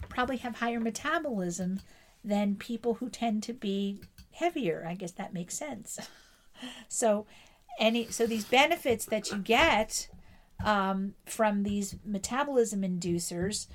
probably 0.07 0.37
have 0.37 0.57
higher 0.57 0.79
metabolism 0.79 1.81
than 2.23 2.55
people 2.55 2.95
who 2.95 3.09
tend 3.09 3.43
to 3.43 3.53
be 3.53 4.01
heavier. 4.31 4.85
I 4.87 4.95
guess 4.95 5.11
that 5.11 5.33
makes 5.33 5.57
sense. 5.57 5.99
so 6.87 7.25
any 7.79 8.07
so 8.07 8.25
these 8.25 8.45
benefits 8.45 9.05
that 9.05 9.31
you 9.31 9.37
get 9.37 10.09
um, 10.63 11.13
from 11.25 11.63
these 11.63 11.95
metabolism 12.05 12.81
inducers 12.81 13.67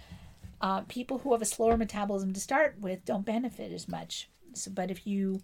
uh, 0.60 0.82
people 0.82 1.18
who 1.18 1.32
have 1.32 1.42
a 1.42 1.46
slower 1.46 1.76
metabolism 1.76 2.32
to 2.32 2.40
start 2.40 2.76
with 2.80 3.04
don't 3.04 3.24
benefit 3.24 3.72
as 3.72 3.88
much. 3.88 4.28
So, 4.54 4.70
but 4.70 4.90
if 4.90 5.06
you 5.06 5.42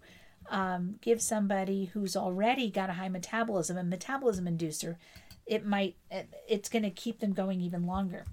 um, 0.49 0.95
give 1.01 1.21
somebody 1.21 1.85
who's 1.85 2.15
already 2.15 2.69
got 2.69 2.89
a 2.89 2.93
high 2.93 3.09
metabolism 3.09 3.77
a 3.77 3.83
metabolism 3.83 4.45
inducer, 4.45 4.95
it 5.45 5.65
might 5.65 5.95
it's 6.47 6.69
going 6.69 6.83
to 6.83 6.89
keep 6.89 7.19
them 7.19 7.33
going 7.33 7.61
even 7.61 7.85
longer. 7.85 8.25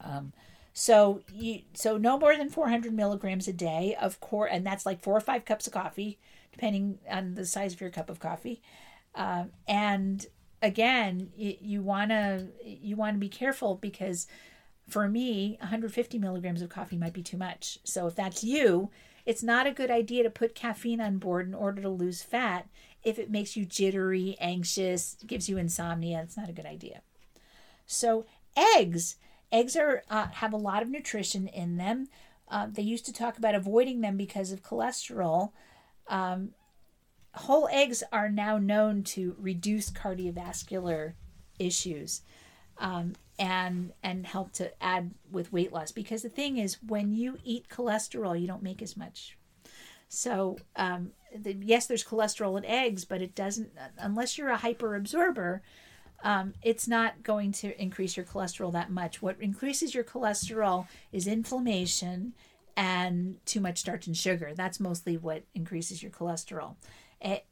Um, 0.00 0.32
so 0.72 1.22
you 1.32 1.62
so 1.74 1.96
no 1.96 2.18
more 2.18 2.36
than 2.36 2.50
400 2.50 2.92
milligrams 2.92 3.48
a 3.48 3.52
day 3.52 3.96
of 4.00 4.20
core, 4.20 4.46
and 4.46 4.66
that's 4.66 4.84
like 4.84 5.02
four 5.02 5.16
or 5.16 5.20
five 5.20 5.44
cups 5.44 5.66
of 5.66 5.72
coffee, 5.72 6.18
depending 6.52 6.98
on 7.08 7.34
the 7.34 7.46
size 7.46 7.72
of 7.72 7.80
your 7.80 7.90
cup 7.90 8.10
of 8.10 8.18
coffee. 8.18 8.60
Uh, 9.14 9.44
and 9.68 10.26
again, 10.62 11.30
you, 11.36 11.56
you 11.60 11.82
wanna 11.82 12.48
you 12.64 12.96
wanna 12.96 13.18
be 13.18 13.28
careful 13.28 13.76
because 13.76 14.26
for 14.88 15.08
me, 15.08 15.56
150 15.60 16.18
milligrams 16.18 16.62
of 16.62 16.68
coffee 16.68 16.96
might 16.96 17.12
be 17.12 17.22
too 17.22 17.36
much. 17.36 17.78
So 17.84 18.06
if 18.06 18.14
that's 18.14 18.44
you, 18.44 18.90
it's 19.24 19.42
not 19.42 19.66
a 19.66 19.72
good 19.72 19.90
idea 19.90 20.22
to 20.22 20.30
put 20.30 20.54
caffeine 20.54 21.00
on 21.00 21.18
board 21.18 21.46
in 21.46 21.54
order 21.54 21.80
to 21.82 21.88
lose 21.88 22.22
fat 22.22 22.68
if 23.02 23.18
it 23.18 23.30
makes 23.30 23.56
you 23.56 23.64
jittery, 23.64 24.36
anxious, 24.40 25.16
gives 25.26 25.48
you 25.48 25.58
insomnia. 25.58 26.20
It's 26.22 26.36
not 26.36 26.48
a 26.48 26.54
good 26.54 26.66
idea. 26.66 27.02
So 27.86 28.26
eggs, 28.56 29.16
eggs 29.52 29.76
are 29.76 30.02
uh, 30.10 30.28
have 30.28 30.52
a 30.52 30.58
lot 30.58 30.82
of 30.82 30.90
nutrition 30.90 31.48
in 31.48 31.76
them. 31.76 32.08
Uh, 32.48 32.66
they 32.70 32.82
used 32.82 33.06
to 33.06 33.12
talk 33.12 33.38
about 33.38 33.54
avoiding 33.54 34.00
them 34.00 34.16
because 34.16 34.52
of 34.52 34.62
cholesterol. 34.62 35.52
Um, 36.08 36.50
whole 37.34 37.68
eggs 37.72 38.02
are 38.12 38.28
now 38.28 38.58
known 38.58 39.02
to 39.02 39.34
reduce 39.38 39.90
cardiovascular 39.90 41.14
issues 41.58 42.22
um, 42.78 43.14
and 43.38 43.92
and 44.02 44.26
help 44.26 44.52
to 44.54 44.70
add 44.82 45.12
with 45.30 45.52
weight 45.52 45.72
loss. 45.72 45.92
Because 45.92 46.22
the 46.22 46.28
thing 46.28 46.58
is 46.58 46.78
when 46.86 47.12
you 47.12 47.38
eat 47.44 47.68
cholesterol 47.68 48.40
you 48.40 48.46
don't 48.46 48.62
make 48.62 48.82
as 48.82 48.96
much. 48.96 49.36
So 50.08 50.58
um, 50.76 51.12
the, 51.34 51.54
yes 51.54 51.86
there's 51.86 52.04
cholesterol 52.04 52.56
in 52.58 52.64
eggs 52.64 53.04
but 53.04 53.20
it 53.20 53.34
doesn't 53.34 53.70
unless 53.98 54.38
you're 54.38 54.50
a 54.50 54.56
hyper 54.56 54.94
absorber 54.94 55.62
um, 56.24 56.54
it's 56.62 56.88
not 56.88 57.22
going 57.22 57.52
to 57.52 57.80
increase 57.80 58.16
your 58.16 58.24
cholesterol 58.24 58.72
that 58.72 58.90
much. 58.90 59.20
What 59.20 59.36
increases 59.40 59.94
your 59.94 60.04
cholesterol 60.04 60.86
is 61.12 61.26
inflammation 61.26 62.32
and 62.76 63.36
too 63.44 63.60
much 63.60 63.78
starch 63.78 64.06
and 64.06 64.16
sugar. 64.16 64.52
That's 64.56 64.80
mostly 64.80 65.18
what 65.18 65.44
increases 65.54 66.02
your 66.02 66.10
cholesterol 66.10 66.76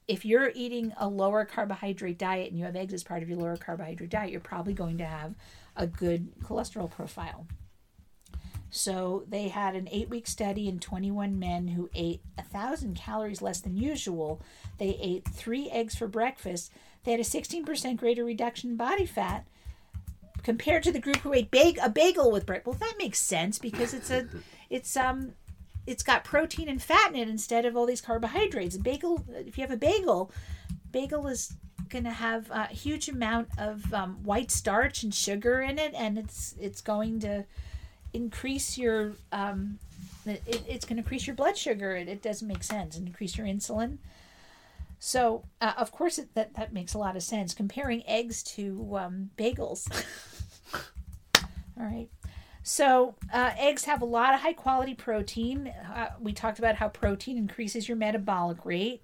if 0.07 0.25
you're 0.25 0.51
eating 0.55 0.93
a 0.99 1.09
lower 1.09 1.45
carbohydrate 1.45 2.19
diet 2.19 2.51
and 2.51 2.59
you 2.59 2.65
have 2.65 2.77
eggs 2.77 2.93
as 2.93 3.03
part 3.03 3.23
of 3.23 3.29
your 3.29 3.39
lower 3.39 3.57
carbohydrate 3.57 4.11
diet, 4.11 4.31
you're 4.31 4.41
probably 4.41 4.75
going 4.75 4.99
to 4.99 5.07
have 5.07 5.35
a 5.77 5.87
good 5.87 6.33
cholesterol 6.43 6.91
profile. 6.91 7.47
So 8.75 9.25
they 9.29 9.49
had 9.49 9.77
an 9.77 9.87
eight 9.93 10.09
week 10.09 10.27
study 10.27 10.67
in 10.67 10.81
21 10.81 11.39
men 11.39 11.69
who 11.69 11.91
ate 11.95 12.23
1,000 12.37 12.97
calories 12.97 13.43
less 13.43 13.61
than 13.61 13.77
usual. 13.77 14.41
They 14.79 14.99
ate 15.01 15.29
three 15.29 15.71
eggs 15.71 15.95
for 15.95 16.09
breakfast. 16.09 16.73
They 17.05 17.11
had 17.11 17.21
a 17.21 17.25
16% 17.25 17.97
greater 17.99 18.25
reduction 18.25 18.71
in 18.71 18.77
body 18.77 19.05
fat 19.05 19.47
compared 20.43 20.83
to 20.85 20.93
the 20.93 21.01
group 21.01 21.19
who 21.19 21.35
ate 21.35 21.51
bag- 21.51 21.79
a 21.83 21.91
bagel 21.91 22.31
with 22.31 22.47
bread. 22.47 22.63
Well, 22.65 22.77
that 22.81 22.95
makes 22.99 23.19
sense 23.19 23.59
because 23.59 23.93
it's 23.93 24.11
a, 24.11 24.27
it's 24.71 24.97
um, 24.97 25.35
it's 25.87 26.03
got 26.03 26.24
protein 26.24 26.68
and 26.68 26.83
fat 26.83 27.11
in 27.11 27.16
it 27.16 27.28
instead 27.28 27.64
of 27.64 27.76
all 27.76 27.87
these 27.87 28.01
carbohydrates. 28.01 28.76
Bagel, 28.76 29.24
if 29.30 29.59
you 29.59 29.62
have 29.62 29.70
a 29.70 29.76
bagel, 29.76 30.30
bagel 30.93 31.26
is 31.26 31.55
going 31.89 32.05
to 32.05 32.11
have 32.11 32.51
a 32.51 32.66
huge 32.66 33.09
amount 33.09 33.49
of 33.59 33.93
um, 33.93 34.22
white 34.24 34.51
starch 34.51 35.03
and 35.03 35.14
sugar 35.14 35.61
in 35.61 35.78
it, 35.78 35.93
and 35.95 36.18
it's 36.18 36.55
it's 36.61 36.80
going 36.80 37.20
to 37.20 37.45
increase 38.12 38.78
your 38.78 39.12
um, 39.33 39.78
it, 40.24 40.43
it's 40.47 40.85
going 40.85 40.97
to 40.97 41.03
increase 41.03 41.26
your 41.26 41.37
blood 41.37 41.57
sugar. 41.57 41.97
It, 41.97 42.09
it 42.09 42.22
doesn't 42.22 42.47
make 42.47 42.62
sense, 42.62 42.97
and 42.97 43.07
increase 43.07 43.37
your 43.37 43.47
insulin. 43.47 43.99
So, 44.99 45.43
uh, 45.61 45.72
of 45.76 45.91
course, 45.91 46.18
it, 46.18 46.33
that 46.35 46.55
that 46.55 46.72
makes 46.72 46.95
a 46.95 46.99
lot 46.99 47.16
of 47.16 47.22
sense. 47.22 47.55
Comparing 47.55 48.03
eggs 48.07 48.43
to 48.55 48.97
um, 48.97 49.30
bagels. 49.37 49.91
All 51.76 51.85
right. 51.85 52.09
So, 52.63 53.17
uh, 53.33 53.53
eggs 53.59 53.85
have 53.85 54.03
a 54.03 54.07
lot 54.07 54.35
of 54.35 54.41
high 54.41 54.53
quality 54.53 54.95
protein. 54.95 55.69
Uh, 55.69 56.11
we 56.21 56.33
talked 56.33 56.59
about 56.59 56.77
how 56.77 56.89
protein 56.89 57.37
increases 57.37 57.89
your 57.89 57.97
metabolic 57.97 58.65
rate, 58.65 59.03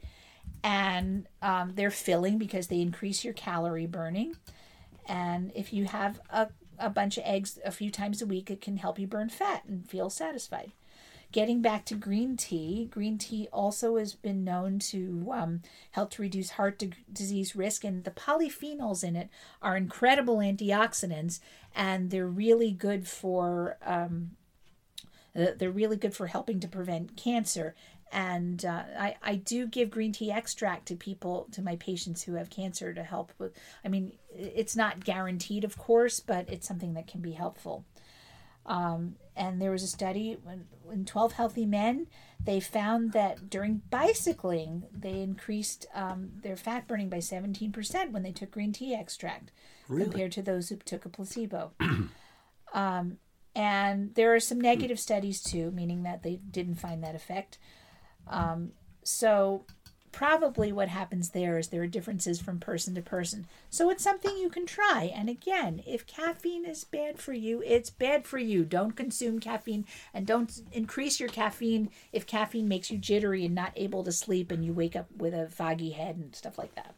and 0.62 1.26
um, 1.42 1.72
they're 1.74 1.90
filling 1.90 2.38
because 2.38 2.68
they 2.68 2.80
increase 2.80 3.24
your 3.24 3.34
calorie 3.34 3.86
burning. 3.86 4.36
And 5.06 5.50
if 5.56 5.72
you 5.72 5.86
have 5.86 6.20
a, 6.30 6.48
a 6.78 6.90
bunch 6.90 7.18
of 7.18 7.24
eggs 7.26 7.58
a 7.64 7.72
few 7.72 7.90
times 7.90 8.22
a 8.22 8.26
week, 8.26 8.50
it 8.50 8.60
can 8.60 8.76
help 8.76 8.98
you 8.98 9.06
burn 9.06 9.28
fat 9.28 9.64
and 9.66 9.88
feel 9.88 10.10
satisfied. 10.10 10.72
Getting 11.30 11.60
back 11.60 11.84
to 11.86 11.94
green 11.94 12.38
tea, 12.38 12.88
green 12.90 13.18
tea 13.18 13.48
also 13.52 13.96
has 13.96 14.14
been 14.14 14.44
known 14.44 14.78
to 14.78 15.28
um, 15.32 15.62
help 15.90 16.10
to 16.12 16.22
reduce 16.22 16.50
heart 16.50 16.78
di- 16.78 16.92
disease 17.12 17.54
risk, 17.54 17.84
and 17.84 18.04
the 18.04 18.10
polyphenols 18.10 19.04
in 19.04 19.14
it 19.14 19.28
are 19.60 19.76
incredible 19.76 20.38
antioxidants, 20.38 21.40
and 21.74 22.10
they're 22.10 22.26
really 22.26 22.70
good 22.70 23.06
for 23.06 23.76
um, 23.84 24.30
uh, 25.38 25.48
they're 25.58 25.70
really 25.70 25.96
good 25.96 26.14
for 26.14 26.28
helping 26.28 26.60
to 26.60 26.68
prevent 26.68 27.16
cancer. 27.16 27.74
And 28.10 28.64
uh, 28.64 28.84
I, 28.98 29.16
I 29.22 29.34
do 29.34 29.66
give 29.66 29.90
green 29.90 30.12
tea 30.12 30.32
extract 30.32 30.86
to 30.88 30.96
people, 30.96 31.46
to 31.52 31.60
my 31.60 31.76
patients 31.76 32.22
who 32.22 32.34
have 32.34 32.48
cancer 32.48 32.94
to 32.94 33.02
help 33.02 33.32
with. 33.38 33.52
I 33.84 33.88
mean, 33.88 34.12
it's 34.34 34.74
not 34.74 35.04
guaranteed, 35.04 35.62
of 35.62 35.76
course, 35.76 36.18
but 36.18 36.48
it's 36.48 36.66
something 36.66 36.94
that 36.94 37.06
can 37.06 37.20
be 37.20 37.32
helpful. 37.32 37.84
Um, 38.68 39.16
and 39.34 39.60
there 39.60 39.70
was 39.70 39.82
a 39.82 39.88
study 39.88 40.36
when, 40.42 40.66
in 40.92 41.04
12 41.04 41.32
healthy 41.32 41.66
men, 41.66 42.06
they 42.44 42.60
found 42.60 43.12
that 43.12 43.50
during 43.50 43.82
bicycling, 43.90 44.84
they 44.92 45.22
increased 45.22 45.86
um, 45.94 46.30
their 46.42 46.56
fat 46.56 46.86
burning 46.86 47.08
by 47.08 47.18
17% 47.18 48.10
when 48.10 48.22
they 48.22 48.32
took 48.32 48.50
green 48.50 48.72
tea 48.72 48.94
extract 48.94 49.50
really? 49.88 50.04
compared 50.04 50.32
to 50.32 50.42
those 50.42 50.68
who 50.68 50.76
took 50.76 51.04
a 51.04 51.08
placebo. 51.08 51.72
um, 52.72 53.18
and 53.54 54.14
there 54.14 54.34
are 54.34 54.40
some 54.40 54.60
negative 54.60 55.00
studies 55.00 55.42
too, 55.42 55.70
meaning 55.70 56.02
that 56.02 56.22
they 56.22 56.36
didn't 56.36 56.76
find 56.76 57.02
that 57.02 57.14
effect. 57.14 57.58
Um, 58.28 58.72
so 59.02 59.64
probably 60.12 60.72
what 60.72 60.88
happens 60.88 61.30
there 61.30 61.58
is 61.58 61.68
there 61.68 61.82
are 61.82 61.86
differences 61.86 62.40
from 62.40 62.60
person 62.60 62.94
to 62.94 63.02
person. 63.02 63.46
So 63.70 63.90
it's 63.90 64.02
something 64.02 64.36
you 64.36 64.48
can 64.48 64.66
try. 64.66 65.12
And 65.14 65.28
again, 65.28 65.82
if 65.86 66.06
caffeine 66.06 66.64
is 66.64 66.84
bad 66.84 67.18
for 67.18 67.32
you, 67.32 67.62
it's 67.64 67.90
bad 67.90 68.26
for 68.26 68.38
you. 68.38 68.64
Don't 68.64 68.96
consume 68.96 69.40
caffeine 69.40 69.86
and 70.12 70.26
don't 70.26 70.60
increase 70.72 71.20
your 71.20 71.28
caffeine 71.28 71.90
if 72.12 72.26
caffeine 72.26 72.68
makes 72.68 72.90
you 72.90 72.98
jittery 72.98 73.44
and 73.44 73.54
not 73.54 73.72
able 73.76 74.04
to 74.04 74.12
sleep 74.12 74.50
and 74.50 74.64
you 74.64 74.72
wake 74.72 74.96
up 74.96 75.06
with 75.16 75.34
a 75.34 75.48
foggy 75.48 75.90
head 75.90 76.16
and 76.16 76.34
stuff 76.34 76.58
like 76.58 76.74
that. 76.74 76.94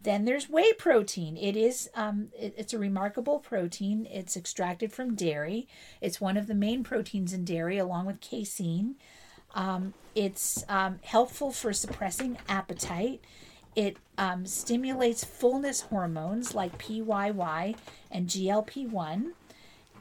Then 0.00 0.24
there's 0.24 0.48
whey 0.48 0.72
protein. 0.74 1.36
It 1.36 1.56
is 1.56 1.90
um, 1.94 2.28
it, 2.38 2.54
it's 2.56 2.72
a 2.72 2.78
remarkable 2.78 3.38
protein. 3.38 4.06
It's 4.10 4.36
extracted 4.36 4.92
from 4.92 5.14
dairy. 5.14 5.66
It's 6.00 6.20
one 6.20 6.36
of 6.36 6.46
the 6.46 6.54
main 6.54 6.84
proteins 6.84 7.32
in 7.32 7.44
dairy, 7.44 7.78
along 7.78 8.06
with 8.06 8.20
casein. 8.20 8.96
Um, 9.54 9.94
it's 10.14 10.64
um, 10.68 10.98
helpful 11.02 11.52
for 11.52 11.72
suppressing 11.72 12.38
appetite. 12.48 13.20
It 13.74 13.98
um, 14.16 14.46
stimulates 14.46 15.24
fullness 15.24 15.82
hormones 15.82 16.54
like 16.54 16.78
PYY 16.78 17.76
and 18.10 18.26
GLP 18.26 18.88
1. 18.88 19.32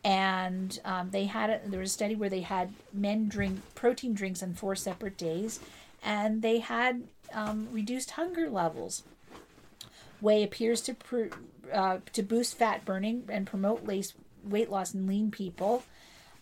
And 0.06 0.80
um, 0.86 1.10
they 1.10 1.26
had 1.26 1.50
a, 1.50 1.62
there 1.66 1.80
was 1.80 1.90
a 1.90 1.94
study 1.94 2.16
where 2.16 2.30
they 2.30 2.42
had 2.42 2.74
men 2.94 3.28
drink 3.28 3.60
protein 3.74 4.14
drinks 4.14 4.44
on 4.44 4.54
four 4.54 4.76
separate 4.76 5.18
days, 5.18 5.60
and 6.04 6.44
they 6.44 6.60
had 6.60 7.04
um, 7.34 7.68
reduced 7.72 8.12
hunger 8.12 8.48
levels. 8.48 9.02
Whey 10.22 10.44
appears 10.44 10.82
to 10.82 10.94
pr- 10.94 11.34
uh, 11.74 11.98
to 12.14 12.22
boost 12.22 12.56
fat 12.56 12.86
burning 12.86 13.28
and 13.30 13.48
promote 13.48 13.86
lace, 13.86 14.14
weight 14.44 14.70
loss 14.70 14.94
in 14.94 15.08
lean 15.08 15.32
people. 15.32 15.84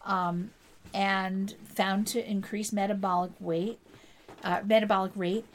Um, 0.04 0.52
and 0.94 1.56
found 1.64 2.08
to 2.08 2.30
increase 2.30 2.72
metabolic 2.72 3.32
weight, 3.40 3.80
uh, 4.44 4.62
metabolic 4.66 5.12
rate. 5.16 5.46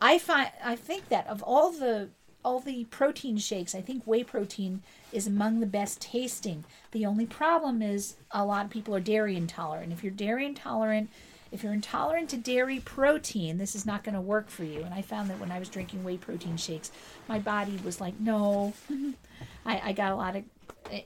I 0.00 0.18
find 0.18 0.50
I 0.62 0.76
think 0.76 1.08
that 1.08 1.26
of 1.26 1.42
all 1.42 1.70
the 1.70 2.10
all 2.44 2.60
the 2.60 2.84
protein 2.84 3.38
shakes, 3.38 3.74
I 3.74 3.80
think 3.80 4.02
whey 4.04 4.22
protein 4.22 4.82
is 5.12 5.26
among 5.26 5.60
the 5.60 5.66
best 5.66 6.00
tasting. 6.00 6.64
The 6.92 7.06
only 7.06 7.24
problem 7.24 7.80
is 7.80 8.16
a 8.30 8.44
lot 8.44 8.66
of 8.66 8.70
people 8.70 8.94
are 8.94 9.00
dairy 9.00 9.36
intolerant. 9.36 9.92
If 9.92 10.04
you're 10.04 10.12
dairy 10.12 10.44
intolerant, 10.44 11.08
if 11.50 11.62
you're 11.62 11.72
intolerant 11.72 12.28
to 12.30 12.36
dairy 12.36 12.80
protein, 12.80 13.58
this 13.58 13.74
is 13.74 13.86
not 13.86 14.04
going 14.04 14.14
to 14.14 14.20
work 14.20 14.50
for 14.50 14.64
you. 14.64 14.82
And 14.82 14.92
I 14.92 15.02
found 15.02 15.30
that 15.30 15.40
when 15.40 15.52
I 15.52 15.58
was 15.58 15.68
drinking 15.68 16.04
whey 16.04 16.18
protein 16.18 16.56
shakes, 16.56 16.90
my 17.28 17.38
body 17.38 17.78
was 17.84 18.00
like, 18.00 18.18
no. 18.20 18.74
I, 19.64 19.80
I 19.84 19.92
got 19.92 20.12
a 20.12 20.16
lot 20.16 20.36
of 20.36 20.44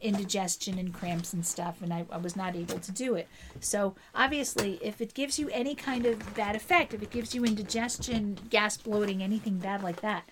indigestion 0.01 0.79
and 0.79 0.93
cramps 0.93 1.33
and 1.33 1.45
stuff, 1.45 1.81
and 1.83 1.93
I, 1.93 2.05
I, 2.11 2.19
was 2.19 2.37
not 2.37 2.57
able 2.57 2.79
to 2.79 2.93
do 2.93 3.15
it. 3.15 3.29
So, 3.61 3.95
obviously, 4.15 4.79
if 4.83 5.01
it 5.01 5.15
gives 5.15 5.39
you 5.39 5.49
any 5.51 5.75
kind 5.75 6.07
of 6.07 6.35
bad 6.35 6.57
effect, 6.57 6.95
if 6.95 7.03
it 7.03 7.11
gives 7.11 7.35
you 7.35 7.45
indigestion, 7.45 8.39
gas 8.51 8.77
bloating, 8.77 9.23
anything 9.23 9.59
bad 9.59 9.83
like 9.83 10.01
that, 10.01 10.29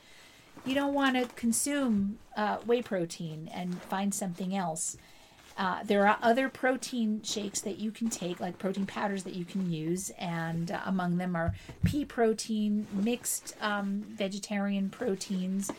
you 0.64 0.74
don't 0.74 0.94
want 0.94 1.16
to 1.16 1.26
consume 1.36 2.18
uh, 2.36 2.56
whey 2.58 2.82
protein 2.82 3.48
and 3.54 3.80
find 3.82 4.12
something 4.12 4.54
else. 4.56 4.96
Uh, 5.58 5.82
there 5.84 6.06
are 6.06 6.18
other 6.20 6.50
protein 6.50 7.22
shakes 7.22 7.60
that 7.62 7.78
you 7.78 7.90
can 7.90 8.10
take, 8.10 8.40
like 8.40 8.58
protein 8.58 8.84
powders 8.84 9.22
that 9.22 9.34
you 9.34 9.44
can 9.44 9.70
use, 9.70 10.10
and 10.18 10.70
uh, 10.70 10.80
among 10.84 11.16
them 11.16 11.34
are 11.34 11.54
pea 11.84 12.04
protein, 12.04 12.86
mixed 12.92 13.54
um, 13.62 14.04
vegetarian 14.08 14.90
proteins, 14.90 15.70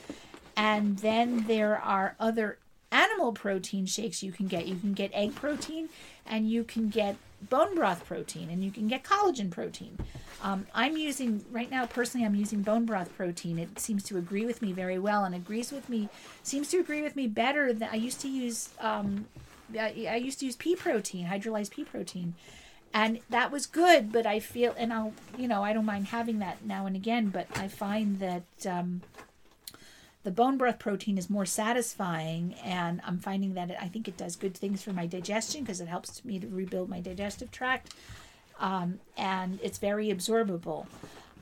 and 0.56 0.98
then 1.00 1.46
there 1.46 1.78
are 1.78 2.16
other 2.20 2.58
animal 2.92 3.34
protein 3.34 3.86
shakes 3.86 4.24
you 4.24 4.32
can 4.32 4.48
get. 4.48 4.68
You 4.68 4.76
can 4.76 4.94
get 4.94 5.12
egg 5.14 5.36
protein 5.36 5.90
and 6.26 6.50
you 6.50 6.64
can 6.64 6.90
get 6.90 7.18
bone 7.50 7.76
broth 7.76 8.06
protein 8.06 8.50
and 8.50 8.64
you 8.64 8.72
can 8.72 8.88
get 8.88 9.04
collagen 9.04 9.52
protein. 9.52 9.98
Um, 10.42 10.68
I'm 10.74 10.98
using, 10.98 11.44
right 11.52 11.70
now, 11.70 11.86
personally, 11.86 12.26
I'm 12.26 12.36
using 12.36 12.62
bone 12.62 12.86
broth 12.86 13.16
protein. 13.16 13.60
It 13.60 13.80
seems 13.80 14.04
to 14.04 14.18
agree 14.18 14.46
with 14.46 14.62
me 14.62 14.72
very 14.72 15.00
well 15.00 15.24
and 15.24 15.34
agrees 15.34 15.72
with 15.72 15.90
me, 15.90 16.10
seems 16.44 16.70
to 16.70 16.80
agree 16.80 17.02
with 17.02 17.16
me 17.16 17.28
better 17.28 17.74
than 17.74 17.90
I 17.92 17.96
used 17.96 18.22
to 18.22 18.30
use 18.30 18.70
um, 18.80 19.28
I, 19.78 20.22
used 20.24 20.40
to 20.40 20.46
use 20.46 20.56
pea 20.56 20.76
protein, 20.76 21.28
hydrolyzed 21.28 21.72
pea 21.72 21.84
protein, 21.84 22.36
and 22.94 23.20
that 23.30 23.52
was 23.52 23.66
good. 23.66 24.12
But 24.12 24.26
I 24.26 24.40
feel, 24.40 24.74
and 24.78 24.94
I'll, 24.94 25.14
you 25.38 25.48
know, 25.48 25.64
I 25.64 25.74
don't 25.74 25.86
mind 25.86 26.08
having 26.08 26.40
that 26.40 26.66
now 26.66 26.86
and 26.86 26.96
again. 26.96 27.30
But 27.30 27.48
I 27.56 27.68
find 27.68 28.20
that 28.20 28.44
um, 28.66 29.02
the 30.24 30.32
bone 30.32 30.58
broth 30.58 30.80
protein 30.80 31.18
is 31.18 31.30
more 31.30 31.46
satisfying, 31.46 32.56
and 32.64 33.02
I'm 33.06 33.18
finding 33.18 33.54
that 33.54 33.72
it, 33.72 33.78
I 33.82 33.88
think 33.88 34.08
it 34.08 34.18
does 34.18 34.36
good 34.36 34.56
things 34.56 34.82
for 34.82 34.92
my 34.92 35.06
digestion 35.06 35.62
because 35.62 35.80
it 35.80 35.88
helps 35.88 36.24
me 36.26 36.40
to 36.40 36.48
rebuild 36.48 36.90
my 36.90 37.00
digestive 37.00 37.52
tract, 37.52 37.94
um, 38.60 39.00
and 39.16 39.60
it's 39.64 39.78
very 39.78 40.08
absorbable. 40.08 40.88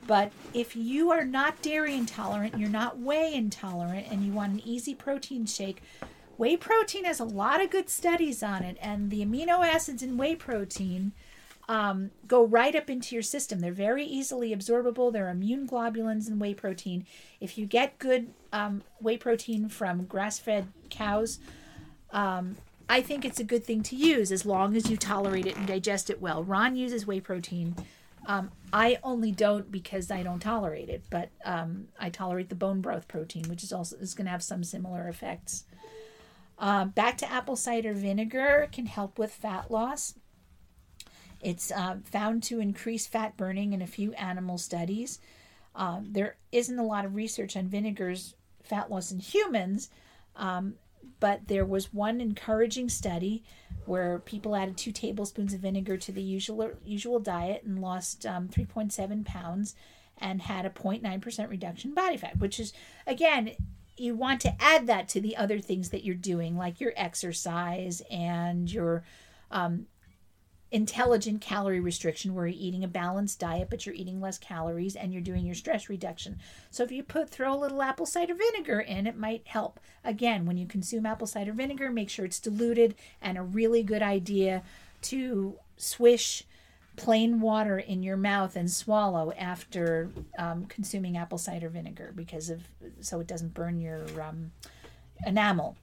But 0.06 0.30
if 0.54 0.76
you 0.76 1.10
are 1.10 1.24
not 1.24 1.62
dairy 1.62 1.94
intolerant, 1.94 2.58
you're 2.58 2.68
not 2.68 2.98
whey 2.98 3.34
intolerant, 3.34 4.06
and 4.10 4.24
you 4.24 4.32
want 4.32 4.52
an 4.52 4.62
easy 4.64 4.94
protein 4.94 5.46
shake, 5.46 5.82
whey 6.36 6.56
protein 6.56 7.04
has 7.04 7.18
a 7.18 7.24
lot 7.24 7.60
of 7.60 7.70
good 7.70 7.90
studies 7.90 8.42
on 8.42 8.62
it, 8.62 8.76
and 8.80 9.10
the 9.10 9.24
amino 9.24 9.66
acids 9.66 10.02
in 10.02 10.16
whey 10.16 10.36
protein 10.36 11.12
um, 11.68 12.10
go 12.26 12.44
right 12.44 12.74
up 12.74 12.88
into 12.88 13.14
your 13.14 13.22
system. 13.22 13.60
They're 13.60 13.72
very 13.72 14.04
easily 14.04 14.54
absorbable. 14.54 15.12
They're 15.12 15.30
immune 15.30 15.66
globulins 15.66 16.28
in 16.28 16.38
whey 16.38 16.54
protein. 16.54 17.06
If 17.40 17.58
you 17.58 17.66
get 17.66 17.98
good 17.98 18.28
um, 18.52 18.82
whey 19.00 19.16
protein 19.16 19.68
from 19.68 20.04
grass 20.04 20.38
fed 20.38 20.68
cows, 20.90 21.38
um, 22.12 22.56
I 22.88 23.00
think 23.00 23.24
it's 23.24 23.40
a 23.40 23.44
good 23.44 23.64
thing 23.64 23.82
to 23.84 23.96
use 23.96 24.30
as 24.30 24.46
long 24.46 24.76
as 24.76 24.88
you 24.88 24.96
tolerate 24.96 25.46
it 25.46 25.56
and 25.56 25.66
digest 25.66 26.08
it 26.08 26.20
well. 26.20 26.44
Ron 26.44 26.76
uses 26.76 27.06
whey 27.06 27.20
protein. 27.20 27.74
Um, 28.26 28.50
I 28.72 28.98
only 29.02 29.32
don't 29.32 29.70
because 29.70 30.10
I 30.10 30.22
don't 30.22 30.40
tolerate 30.40 30.88
it, 30.88 31.04
but 31.10 31.30
um, 31.44 31.88
I 31.98 32.10
tolerate 32.10 32.48
the 32.48 32.54
bone 32.54 32.80
broth 32.80 33.08
protein, 33.08 33.44
which 33.48 33.62
is 33.62 33.72
also 33.72 33.96
is 33.96 34.14
going 34.14 34.26
to 34.26 34.30
have 34.30 34.42
some 34.42 34.64
similar 34.64 35.08
effects. 35.08 35.64
Uh, 36.58 36.86
back 36.86 37.18
to 37.18 37.30
apple 37.30 37.56
cider 37.56 37.92
vinegar 37.92 38.68
can 38.72 38.86
help 38.86 39.18
with 39.18 39.32
fat 39.32 39.70
loss. 39.70 40.14
It's 41.46 41.70
uh, 41.70 41.98
found 42.02 42.42
to 42.44 42.58
increase 42.58 43.06
fat 43.06 43.36
burning 43.36 43.72
in 43.72 43.80
a 43.80 43.86
few 43.86 44.12
animal 44.14 44.58
studies. 44.58 45.20
Um, 45.76 46.08
there 46.10 46.38
isn't 46.50 46.76
a 46.76 46.82
lot 46.82 47.04
of 47.04 47.14
research 47.14 47.56
on 47.56 47.68
vinegar's 47.68 48.34
fat 48.64 48.90
loss 48.90 49.12
in 49.12 49.20
humans, 49.20 49.88
um, 50.34 50.74
but 51.20 51.46
there 51.46 51.64
was 51.64 51.94
one 51.94 52.20
encouraging 52.20 52.88
study 52.88 53.44
where 53.84 54.18
people 54.18 54.56
added 54.56 54.76
two 54.76 54.90
tablespoons 54.90 55.54
of 55.54 55.60
vinegar 55.60 55.96
to 55.96 56.10
the 56.10 56.20
usual 56.20 56.72
usual 56.84 57.20
diet 57.20 57.62
and 57.62 57.80
lost 57.80 58.26
um, 58.26 58.48
3.7 58.48 59.24
pounds 59.24 59.76
and 60.18 60.42
had 60.42 60.66
a 60.66 60.70
0.9% 60.70 61.48
reduction 61.48 61.90
in 61.90 61.94
body 61.94 62.16
fat, 62.16 62.38
which 62.38 62.58
is 62.58 62.72
again 63.06 63.52
you 63.96 64.16
want 64.16 64.40
to 64.40 64.56
add 64.60 64.88
that 64.88 65.08
to 65.10 65.20
the 65.20 65.36
other 65.36 65.60
things 65.60 65.90
that 65.90 66.02
you're 66.02 66.16
doing, 66.16 66.56
like 66.56 66.80
your 66.80 66.92
exercise 66.96 68.02
and 68.10 68.72
your 68.72 69.04
um, 69.52 69.86
intelligent 70.72 71.40
calorie 71.40 71.80
restriction 71.80 72.34
where 72.34 72.46
you're 72.46 72.60
eating 72.60 72.82
a 72.82 72.88
balanced 72.88 73.38
diet 73.38 73.68
but 73.70 73.86
you're 73.86 73.94
eating 73.94 74.20
less 74.20 74.36
calories 74.36 74.96
and 74.96 75.12
you're 75.12 75.22
doing 75.22 75.46
your 75.46 75.54
stress 75.54 75.88
reduction. 75.88 76.38
So 76.70 76.82
if 76.82 76.90
you 76.90 77.02
put 77.02 77.30
throw 77.30 77.54
a 77.54 77.58
little 77.58 77.82
apple 77.82 78.06
cider 78.06 78.34
vinegar 78.34 78.80
in 78.80 79.06
it 79.06 79.16
might 79.16 79.46
help. 79.46 79.78
Again 80.04 80.44
when 80.44 80.56
you 80.56 80.66
consume 80.66 81.06
apple 81.06 81.28
cider 81.28 81.52
vinegar 81.52 81.90
make 81.90 82.10
sure 82.10 82.24
it's 82.24 82.40
diluted 82.40 82.96
and 83.22 83.38
a 83.38 83.42
really 83.42 83.82
good 83.84 84.02
idea 84.02 84.62
to 85.02 85.56
swish 85.76 86.42
plain 86.96 87.40
water 87.40 87.78
in 87.78 88.02
your 88.02 88.16
mouth 88.16 88.56
and 88.56 88.70
swallow 88.70 89.30
after 89.38 90.10
um, 90.38 90.64
consuming 90.66 91.16
apple 91.16 91.38
cider 91.38 91.68
vinegar 91.68 92.12
because 92.16 92.50
of 92.50 92.62
so 93.00 93.20
it 93.20 93.28
doesn't 93.28 93.54
burn 93.54 93.80
your 93.80 94.04
um, 94.20 94.50
enamel. 95.24 95.76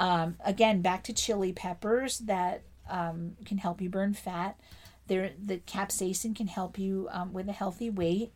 Um, 0.00 0.36
again 0.44 0.80
back 0.80 1.04
to 1.04 1.12
chili 1.12 1.52
peppers 1.52 2.20
that 2.20 2.62
um, 2.88 3.36
can 3.44 3.58
help 3.58 3.80
you 3.80 3.88
burn 3.88 4.14
fat. 4.14 4.58
There, 5.06 5.32
the 5.42 5.58
capsaicin 5.58 6.34
can 6.34 6.46
help 6.46 6.78
you 6.78 7.08
um, 7.10 7.32
with 7.32 7.48
a 7.48 7.52
healthy 7.52 7.90
weight, 7.90 8.32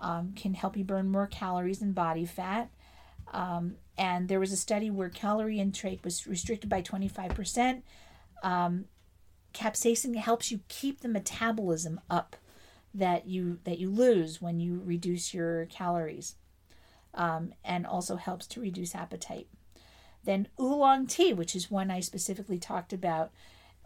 um, 0.00 0.32
can 0.34 0.54
help 0.54 0.76
you 0.76 0.84
burn 0.84 1.10
more 1.10 1.26
calories 1.26 1.80
and 1.80 1.94
body 1.94 2.26
fat. 2.26 2.70
Um, 3.32 3.76
and 3.96 4.28
there 4.28 4.40
was 4.40 4.52
a 4.52 4.56
study 4.56 4.90
where 4.90 5.08
calorie 5.08 5.60
intake 5.60 6.04
was 6.04 6.26
restricted 6.26 6.70
by 6.70 6.82
25%. 6.82 7.82
Um, 8.42 8.86
capsaicin 9.52 10.16
helps 10.16 10.50
you 10.50 10.60
keep 10.68 11.00
the 11.00 11.08
metabolism 11.08 12.00
up 12.08 12.36
that 12.94 13.26
you 13.26 13.58
that 13.64 13.78
you 13.78 13.90
lose 13.90 14.40
when 14.40 14.60
you 14.60 14.80
reduce 14.84 15.34
your 15.34 15.66
calories, 15.66 16.36
um, 17.14 17.52
and 17.64 17.86
also 17.86 18.16
helps 18.16 18.46
to 18.46 18.60
reduce 18.60 18.94
appetite. 18.94 19.46
Then 20.24 20.48
oolong 20.60 21.06
tea, 21.06 21.32
which 21.32 21.54
is 21.54 21.70
one 21.70 21.90
I 21.90 22.00
specifically 22.00 22.58
talked 22.58 22.92
about, 22.92 23.30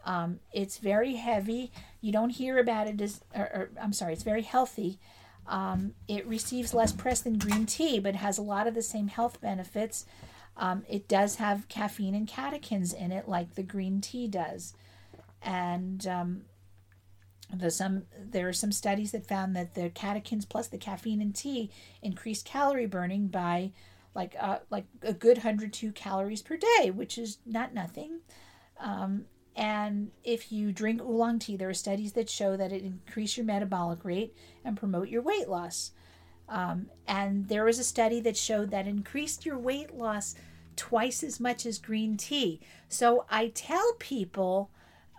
um, 0.05 0.39
it's 0.51 0.77
very 0.77 1.15
heavy. 1.15 1.71
You 2.01 2.11
don't 2.11 2.31
hear 2.31 2.57
about 2.57 2.87
it 2.87 2.99
as, 3.01 3.21
or, 3.35 3.43
or 3.43 3.69
I'm 3.81 3.93
sorry, 3.93 4.13
it's 4.13 4.23
very 4.23 4.41
healthy. 4.41 4.99
Um, 5.47 5.93
it 6.07 6.25
receives 6.27 6.73
less 6.73 6.91
press 6.91 7.21
than 7.21 7.37
green 7.37 7.65
tea, 7.65 7.99
but 7.99 8.15
has 8.15 8.37
a 8.37 8.41
lot 8.41 8.67
of 8.67 8.75
the 8.75 8.81
same 8.81 9.07
health 9.07 9.41
benefits. 9.41 10.05
Um, 10.55 10.83
it 10.89 11.07
does 11.07 11.35
have 11.35 11.67
caffeine 11.67 12.15
and 12.15 12.27
catechins 12.27 12.93
in 12.93 13.11
it, 13.11 13.27
like 13.27 13.55
the 13.55 13.63
green 13.63 14.01
tea 14.01 14.27
does. 14.27 14.73
And 15.41 16.05
um, 16.07 16.41
some 17.69 18.03
there 18.17 18.47
are 18.47 18.53
some 18.53 18.71
studies 18.71 19.11
that 19.11 19.25
found 19.25 19.55
that 19.55 19.73
the 19.73 19.89
catechins 19.89 20.47
plus 20.47 20.67
the 20.67 20.77
caffeine 20.77 21.21
in 21.21 21.33
tea 21.33 21.71
increased 22.01 22.45
calorie 22.45 22.85
burning 22.85 23.27
by 23.27 23.71
like 24.15 24.35
uh, 24.39 24.59
like 24.69 24.85
a 25.01 25.13
good 25.13 25.37
102 25.37 25.91
calories 25.91 26.41
per 26.41 26.57
day, 26.57 26.91
which 26.91 27.17
is 27.17 27.39
not 27.45 27.73
nothing. 27.73 28.19
Um, 28.79 29.25
and 29.55 30.11
if 30.23 30.51
you 30.51 30.71
drink 30.71 31.01
oolong 31.01 31.39
tea, 31.39 31.57
there 31.57 31.69
are 31.69 31.75
studies 31.75 32.13
that 32.13 32.29
show 32.29 32.57
that 32.57 32.71
it 32.71 32.83
increase 32.83 33.37
your 33.37 33.45
metabolic 33.45 34.03
rate 34.03 34.35
and 34.65 34.77
promote 34.77 35.09
your 35.09 35.21
weight 35.21 35.47
loss. 35.47 35.91
Um, 36.49 36.87
and 37.07 37.47
there 37.47 37.63
was 37.63 37.79
a 37.79 37.83
study 37.83 38.19
that 38.21 38.35
showed 38.35 38.71
that 38.71 38.87
increased 38.87 39.45
your 39.45 39.57
weight 39.57 39.93
loss 39.93 40.35
twice 40.75 41.23
as 41.23 41.39
much 41.39 41.65
as 41.65 41.77
green 41.77 42.17
tea. 42.17 42.59
So 42.89 43.25
I 43.29 43.49
tell 43.49 43.93
people, 43.99 44.71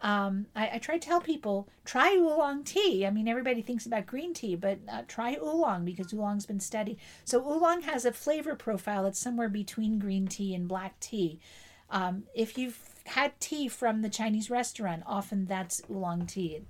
um, 0.02 0.46
I, 0.54 0.70
I, 0.74 0.78
try 0.78 0.98
to 0.98 1.06
tell 1.06 1.20
people, 1.20 1.68
try 1.84 2.14
oolong 2.14 2.64
tea. 2.64 3.06
I 3.06 3.10
mean, 3.10 3.28
everybody 3.28 3.62
thinks 3.62 3.86
about 3.86 4.06
green 4.06 4.34
tea, 4.34 4.56
but 4.56 4.78
uh, 4.90 5.02
try 5.08 5.36
oolong 5.40 5.84
because 5.84 6.12
oolong's 6.12 6.44
been 6.44 6.60
studied. 6.60 6.98
So 7.24 7.40
oolong 7.40 7.82
has 7.82 8.04
a 8.04 8.12
flavor 8.12 8.54
profile 8.54 9.04
that's 9.04 9.18
somewhere 9.18 9.48
between 9.48 9.98
green 9.98 10.26
tea 10.26 10.54
and 10.54 10.68
black 10.68 10.98
tea. 11.00 11.40
Um, 11.88 12.24
if 12.34 12.58
you've 12.58 12.78
had 13.06 13.38
tea 13.40 13.68
from 13.68 14.02
the 14.02 14.08
Chinese 14.08 14.50
restaurant. 14.50 15.02
Often 15.06 15.46
that's 15.46 15.82
oolong 15.90 16.26
tea. 16.26 16.62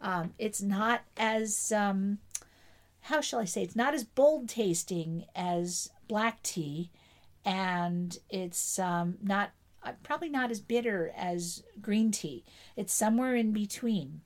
Um, 0.00 0.34
it's 0.38 0.62
not 0.62 1.02
as 1.16 1.72
um, 1.72 2.18
how 3.02 3.20
shall 3.20 3.40
I 3.40 3.44
say? 3.44 3.62
It's 3.62 3.76
not 3.76 3.94
as 3.94 4.04
bold 4.04 4.48
tasting 4.48 5.24
as 5.34 5.90
black 6.08 6.42
tea, 6.42 6.90
and 7.44 8.16
it's 8.28 8.78
um, 8.78 9.16
not 9.22 9.50
uh, 9.82 9.92
probably 10.02 10.28
not 10.28 10.50
as 10.50 10.60
bitter 10.60 11.12
as 11.16 11.62
green 11.80 12.10
tea. 12.10 12.44
It's 12.76 12.92
somewhere 12.92 13.34
in 13.34 13.52
between. 13.52 14.20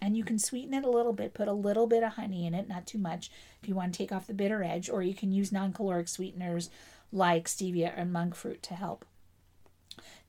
And 0.00 0.16
you 0.16 0.24
can 0.24 0.38
sweeten 0.38 0.74
it 0.74 0.84
a 0.84 0.90
little 0.90 1.12
bit, 1.12 1.32
put 1.32 1.46
a 1.46 1.52
little 1.52 1.86
bit 1.86 2.02
of 2.02 2.14
honey 2.14 2.44
in 2.44 2.54
it, 2.54 2.68
not 2.68 2.86
too 2.86 2.98
much, 2.98 3.30
if 3.62 3.68
you 3.68 3.76
want 3.76 3.92
to 3.92 3.98
take 3.98 4.10
off 4.10 4.26
the 4.26 4.34
bitter 4.34 4.64
edge, 4.64 4.90
or 4.90 5.00
you 5.00 5.14
can 5.14 5.30
use 5.30 5.52
non 5.52 5.72
caloric 5.72 6.08
sweeteners 6.08 6.70
like 7.12 7.46
stevia 7.46 7.92
and 7.96 8.12
monk 8.12 8.34
fruit 8.34 8.62
to 8.64 8.74
help. 8.74 9.04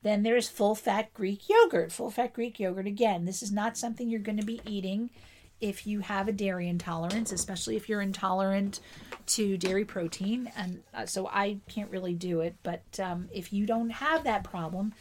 Then 0.04 0.22
there's 0.22 0.50
full 0.50 0.74
fat 0.74 1.14
Greek 1.14 1.48
yogurt. 1.48 1.90
Full 1.90 2.10
fat 2.10 2.34
Greek 2.34 2.60
yogurt, 2.60 2.86
again, 2.86 3.24
this 3.24 3.42
is 3.42 3.50
not 3.50 3.78
something 3.78 4.10
you're 4.10 4.20
going 4.20 4.38
to 4.38 4.44
be 4.44 4.60
eating 4.66 5.08
if 5.62 5.86
you 5.86 6.00
have 6.00 6.28
a 6.28 6.32
dairy 6.32 6.68
intolerance, 6.68 7.32
especially 7.32 7.74
if 7.74 7.88
you're 7.88 8.02
intolerant 8.02 8.80
to 9.24 9.56
dairy 9.56 9.86
protein. 9.86 10.52
And 10.58 10.82
uh, 10.92 11.06
so 11.06 11.26
I 11.26 11.56
can't 11.70 11.90
really 11.90 12.12
do 12.12 12.40
it. 12.40 12.54
But 12.62 12.82
um, 13.02 13.30
if 13.32 13.50
you 13.50 13.64
don't 13.64 13.88
have 13.88 14.24
that 14.24 14.44
problem, 14.44 14.92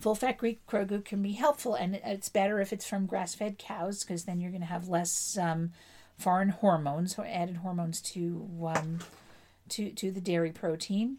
full 0.00 0.14
fat 0.14 0.38
Greek 0.38 0.60
yogurt 0.72 1.04
can 1.04 1.22
be 1.22 1.32
helpful. 1.32 1.74
And 1.74 2.00
it's 2.02 2.30
better 2.30 2.58
if 2.58 2.72
it's 2.72 2.88
from 2.88 3.04
grass 3.04 3.34
fed 3.34 3.58
cows 3.58 4.04
because 4.04 4.24
then 4.24 4.40
you're 4.40 4.50
going 4.50 4.62
to 4.62 4.66
have 4.66 4.88
less 4.88 5.36
um, 5.36 5.72
foreign 6.16 6.48
hormones 6.48 7.18
or 7.18 7.26
added 7.26 7.58
hormones 7.58 8.00
to, 8.00 8.48
um, 8.74 9.00
to, 9.68 9.90
to 9.90 10.10
the 10.10 10.22
dairy 10.22 10.50
protein. 10.50 11.18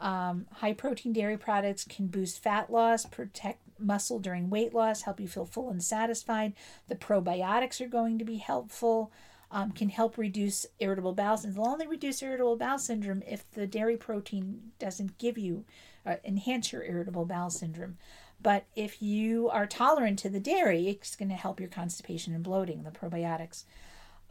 Um, 0.00 0.46
high 0.52 0.74
protein 0.74 1.12
dairy 1.12 1.36
products 1.36 1.84
can 1.84 2.06
boost 2.06 2.42
fat 2.42 2.70
loss, 2.70 3.04
protect 3.04 3.60
muscle 3.78 4.18
during 4.18 4.50
weight 4.50 4.74
loss, 4.74 5.02
help 5.02 5.20
you 5.20 5.28
feel 5.28 5.44
full 5.44 5.70
and 5.70 5.82
satisfied. 5.82 6.52
The 6.88 6.96
probiotics 6.96 7.80
are 7.80 7.88
going 7.88 8.18
to 8.18 8.24
be 8.24 8.36
helpful, 8.36 9.12
um, 9.50 9.72
can 9.72 9.88
help 9.88 10.18
reduce 10.18 10.66
irritable 10.78 11.14
bowel 11.14 11.36
syndrome. 11.36 11.64
They'll 11.64 11.72
only 11.72 11.86
reduce 11.86 12.22
irritable 12.22 12.56
bowel 12.56 12.78
syndrome 12.78 13.22
if 13.26 13.50
the 13.50 13.66
dairy 13.66 13.96
protein 13.96 14.72
doesn't 14.78 15.18
give 15.18 15.38
you, 15.38 15.64
uh, 16.06 16.16
enhance 16.24 16.72
your 16.72 16.84
irritable 16.84 17.24
bowel 17.24 17.50
syndrome. 17.50 17.96
But 18.40 18.66
if 18.76 19.02
you 19.02 19.48
are 19.50 19.66
tolerant 19.66 20.18
to 20.20 20.28
the 20.28 20.38
dairy, 20.38 20.88
it's 20.88 21.16
going 21.16 21.30
to 21.30 21.34
help 21.34 21.58
your 21.58 21.68
constipation 21.68 22.34
and 22.34 22.44
bloating, 22.44 22.84
the 22.84 22.90
probiotics. 22.90 23.64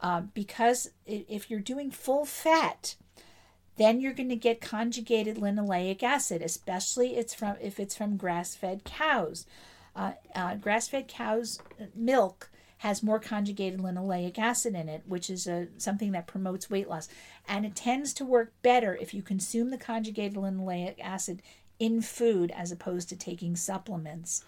Uh, 0.00 0.22
because 0.32 0.90
if 1.04 1.50
you're 1.50 1.60
doing 1.60 1.90
full 1.90 2.24
fat, 2.24 2.94
then 3.78 4.00
you're 4.00 4.12
going 4.12 4.28
to 4.28 4.36
get 4.36 4.60
conjugated 4.60 5.36
linoleic 5.36 6.02
acid, 6.02 6.42
especially 6.42 7.16
it's 7.16 7.34
from 7.34 7.56
if 7.60 7.80
it's 7.80 7.96
from 7.96 8.16
grass-fed 8.16 8.84
cows. 8.84 9.46
Uh, 9.96 10.12
uh, 10.34 10.54
grass-fed 10.56 11.08
cows' 11.08 11.58
milk 11.94 12.50
has 12.78 13.02
more 13.02 13.18
conjugated 13.18 13.80
linoleic 13.80 14.38
acid 14.38 14.74
in 14.74 14.88
it, 14.88 15.02
which 15.06 15.28
is 15.28 15.46
a, 15.46 15.66
something 15.78 16.12
that 16.12 16.26
promotes 16.26 16.70
weight 16.70 16.88
loss. 16.88 17.08
And 17.48 17.66
it 17.66 17.74
tends 17.74 18.12
to 18.14 18.24
work 18.24 18.52
better 18.62 18.96
if 18.96 19.12
you 19.12 19.22
consume 19.22 19.70
the 19.70 19.78
conjugated 19.78 20.36
linoleic 20.36 21.00
acid 21.00 21.42
in 21.78 22.02
food 22.02 22.52
as 22.52 22.70
opposed 22.70 23.08
to 23.08 23.16
taking 23.16 23.56
supplements. 23.56 24.44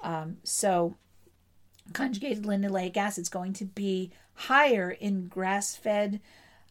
Um, 0.00 0.38
so, 0.42 0.96
conjugated 1.92 2.44
linoleic 2.44 2.96
acid 2.96 3.22
is 3.22 3.28
going 3.28 3.52
to 3.54 3.64
be 3.64 4.10
higher 4.34 4.90
in 4.90 5.28
grass 5.28 5.76
fed, 5.76 6.20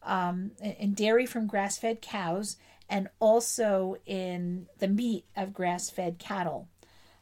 um, 0.04 0.52
in 0.62 0.94
dairy 0.94 1.26
from 1.26 1.48
grass 1.48 1.78
fed 1.78 2.02
cows, 2.02 2.58
and 2.90 3.08
also 3.20 3.98
in 4.06 4.68
the 4.80 4.88
meat 4.88 5.26
of 5.36 5.54
grass 5.54 5.90
fed 5.90 6.20
cattle. 6.20 6.68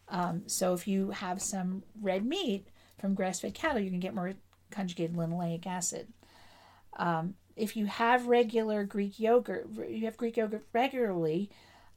Um, 0.10 0.44
so, 0.48 0.74
if 0.74 0.88
you 0.88 1.12
have 1.12 1.42
some 1.42 1.84
red 2.02 2.26
meat 2.26 2.68
from 3.00 3.14
grass 3.14 3.40
fed 3.40 3.54
cattle, 3.54 3.82
you 3.82 3.90
can 3.90 4.00
get 4.00 4.16
more 4.16 4.34
conjugated 4.72 5.16
linoleic 5.16 5.66
acid. 5.66 6.08
Um, 6.98 7.36
if 7.56 7.76
you 7.76 7.88
have 7.88 8.28
regular 8.28 8.84
Greek 8.84 9.20
yogurt, 9.20 9.68
you 9.90 10.06
have 10.06 10.18
Greek 10.18 10.38
yogurt 10.38 10.66
regularly, 10.74 11.50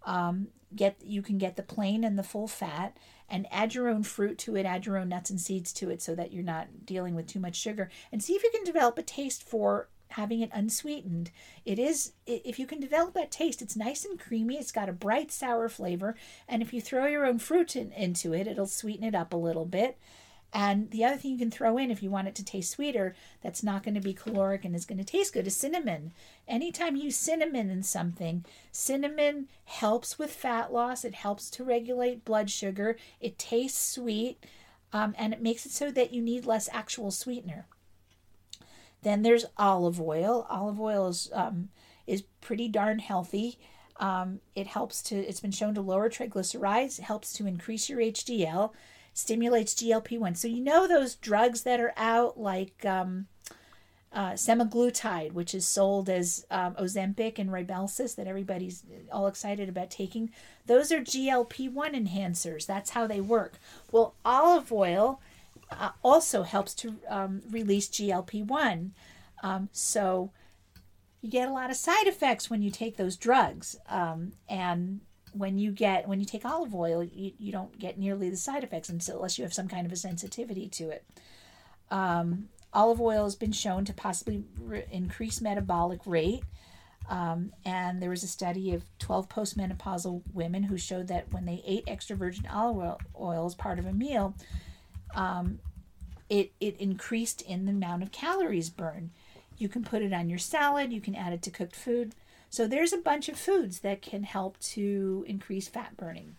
um, 0.05 0.49
get 0.75 0.97
you 1.03 1.23
can 1.23 1.39
get 1.39 1.57
the 1.57 1.63
plain 1.63 2.05
and 2.05 2.19
the 2.19 2.23
full 2.23 2.49
fat 2.49 2.97
and 3.29 3.47
add 3.51 3.75
your 3.75 3.89
own 3.89 4.03
fruit 4.03 4.39
to 4.39 4.57
it 4.57 4.65
add 4.65 4.87
your 4.87 4.97
own 4.97 5.09
nuts 5.09 5.31
and 5.31 5.41
seeds 5.41 5.73
to 5.73 5.91
it 5.91 6.01
so 6.01 6.15
that 6.15 6.33
you're 6.33 6.43
not 6.43 6.87
dealing 6.87 7.15
with 7.15 7.27
too 7.27 7.41
much 7.41 7.57
sugar 7.57 7.91
and 8.13 8.23
see 8.23 8.35
if 8.35 8.43
you 8.43 8.51
can 8.53 8.65
develop 8.65 8.97
a 8.97 9.03
taste 9.03 9.43
for 9.43 9.89
having 10.11 10.41
it 10.41 10.51
unsweetened 10.53 11.31
it 11.65 11.79
is 11.79 12.13
if 12.27 12.59
you 12.59 12.67
can 12.67 12.81
develop 12.81 13.15
that 13.15 13.31
taste 13.31 13.63
it's 13.63 13.77
nice 13.77 14.05
and 14.05 14.19
creamy 14.19 14.57
it's 14.57 14.73
got 14.73 14.89
a 14.89 14.93
bright 14.93 15.31
sour 15.31 15.69
flavor 15.69 16.15
and 16.49 16.63
if 16.63 16.73
you 16.73 16.81
throw 16.81 17.07
your 17.07 17.27
own 17.27 17.39
fruit 17.39 17.77
in, 17.77 17.93
into 17.93 18.33
it 18.33 18.47
it'll 18.47 18.67
sweeten 18.67 19.05
it 19.05 19.15
up 19.15 19.33
a 19.33 19.37
little 19.37 19.67
bit 19.67 19.99
and 20.53 20.91
the 20.91 21.05
other 21.05 21.17
thing 21.17 21.33
you 21.33 21.39
can 21.39 21.51
throw 21.51 21.79
in 21.79 21.91
if 21.91 22.03
you 22.03 22.11
want 22.11 22.29
it 22.29 22.35
to 22.37 22.45
taste 22.45 22.73
sweeter, 22.73 23.15
that's 23.41 23.63
not 23.63 23.83
going 23.83 23.95
to 23.95 24.01
be 24.01 24.13
caloric 24.13 24.65
and 24.65 24.75
is 24.75 24.85
going 24.85 24.99
to 24.99 25.05
taste 25.05 25.33
good, 25.33 25.47
is 25.47 25.57
cinnamon. 25.57 26.13
Anytime 26.49 26.97
you 26.97 27.05
use 27.05 27.17
cinnamon 27.17 27.71
in 27.71 27.83
something, 27.83 28.45
cinnamon 28.73 29.49
helps 29.65 30.19
with 30.19 30.33
fat 30.33 30.73
loss, 30.73 31.05
it 31.05 31.15
helps 31.15 31.51
to 31.51 31.65
regulate 31.65 32.25
blood 32.25 32.51
sugar, 32.51 32.97
it 33.21 33.39
tastes 33.39 33.95
sweet, 33.95 34.45
um, 34.93 35.15
and 35.17 35.33
it 35.33 35.43
makes 35.43 35.67
it 35.67 35.73
so 35.73 35.91
that 35.93 36.13
you 36.13 36.21
need 36.21 36.47
less 36.47 36.69
actual 36.73 37.13
sweetener. 37.13 37.67
Then 39.03 39.23
there's 39.23 39.47
olive 39.57 40.01
oil. 40.01 40.47
Olive 40.51 40.81
oil 40.81 41.09
is 41.09 41.31
um, 41.33 41.69
is 42.07 42.23
pretty 42.41 42.69
darn 42.69 42.99
healthy. 42.99 43.59
Um, 43.97 44.41
it 44.55 44.67
helps 44.67 45.03
to. 45.05 45.17
It's 45.17 45.41
been 45.41 45.51
shown 45.51 45.75
to 45.75 45.81
lower 45.81 46.09
triglycerides. 46.09 46.99
It 46.99 47.05
helps 47.05 47.33
to 47.35 47.47
increase 47.47 47.89
your 47.89 48.01
HDL 48.01 48.73
stimulates 49.13 49.75
GLP 49.75 50.19
1. 50.19 50.35
So, 50.35 50.49
you 50.49 50.61
know, 50.61 50.87
those 50.87 51.15
drugs 51.15 51.63
that 51.63 51.81
are 51.81 51.93
out 51.97 52.39
like 52.39 52.85
um, 52.85 53.27
uh, 54.13 54.33
semaglutide, 54.33 55.33
which 55.33 55.55
is 55.55 55.67
sold 55.67 56.09
as 56.09 56.47
um, 56.51 56.75
Ozempic 56.75 57.39
and 57.39 57.51
Rybelsus, 57.51 58.15
that 58.17 58.27
everybody's 58.27 58.83
all 59.13 59.27
excited 59.27 59.69
about 59.69 59.91
taking, 59.91 60.31
those 60.67 60.91
are 60.93 61.01
GLP 61.01 61.71
1 61.73 61.93
enhancers. 61.93 62.67
That's 62.67 62.91
how 62.91 63.07
they 63.07 63.21
work. 63.21 63.59
Well, 63.93 64.15
olive 64.25 64.73
oil 64.73 65.21
uh, 65.71 65.91
also 66.03 66.43
helps 66.43 66.75
to 66.75 66.97
um, 67.09 67.43
release 67.51 67.89
GLP 67.89 68.47
1. 68.47 68.93
Um, 69.43 69.69
so, 69.73 70.31
you 71.21 71.31
get 71.31 71.49
a 71.49 71.53
lot 71.53 71.71
of 71.71 71.77
side 71.77 72.07
effects 72.07 72.49
when 72.49 72.63
you 72.63 72.71
take 72.71 72.97
those 72.97 73.17
drugs. 73.17 73.77
Um, 73.89 74.33
and 74.49 75.01
when 75.33 75.59
you 75.59 75.71
get 75.71 76.09
when 76.09 76.21
you 76.21 76.27
take 76.27 76.45
olive 76.45 76.75
oil 76.75 77.03
you, 77.03 77.33
you 77.39 77.53
don't 77.53 77.79
get 77.79 77.99
nearly 77.99 78.31
the 78.31 78.37
side 78.37 78.65
effects 78.65 78.89
unless 78.89 79.39
you 79.39 79.45
have 79.45 79.55
some 79.55 79.69
kind 79.69 79.87
of 79.87 79.93
a 79.93 79.97
sensitivity 79.97 80.69
to 80.69 80.91
it 80.91 81.05
um, 81.91 82.49
olive 82.73 83.01
oil 83.01 83.25
has 83.25 83.37
been 83.37 83.53
shown 83.53 83.85
to 83.85 83.93
possibly 83.93 84.45
re- 84.59 84.85
increase 84.91 85.41
metabolic 85.41 86.01
rate 86.05 86.43
um, 87.09 87.53
and 87.65 88.01
there 88.01 88.11
was 88.11 88.23
a 88.23 88.29
study 88.29 88.73
of 88.73 88.85
12 88.99 89.29
postmenopausal 89.29 90.23
women 90.33 90.65
who 90.65 90.77
showed 90.77 91.09
that 91.09 91.33
when 91.33 91.45
they 91.45 91.63
ate 91.67 91.85
extra 91.89 92.15
virgin 92.15 92.47
olive 92.47 92.77
oil, 92.77 93.01
oil 93.21 93.47
as 93.47 93.55
part 93.55 93.79
of 93.79 93.87
a 93.87 93.93
meal 93.93 94.35
um, 95.15 95.59
it, 96.29 96.53
it 96.61 96.77
increased 96.79 97.43
in 97.43 97.65
the 97.65 97.73
amount 97.73 98.03
of 98.03 98.13
calories 98.13 98.71
burned 98.71 99.11
you 99.59 99.69
can 99.69 99.85
put 99.85 100.03
it 100.03 100.13
on 100.13 100.29
your 100.29 100.39
salad 100.39 100.93
you 100.93 101.01
can 101.01 101.15
add 101.15 101.33
it 101.33 101.43
to 101.43 101.51
cooked 101.51 101.77
food 101.77 102.15
so 102.51 102.67
there's 102.67 102.93
a 102.93 102.99
bunch 102.99 103.29
of 103.29 103.39
foods 103.39 103.79
that 103.81 104.03
can 104.03 104.25
help 104.25 104.59
to 104.59 105.25
increase 105.29 105.69
fat 105.69 105.97
burning. 105.97 106.35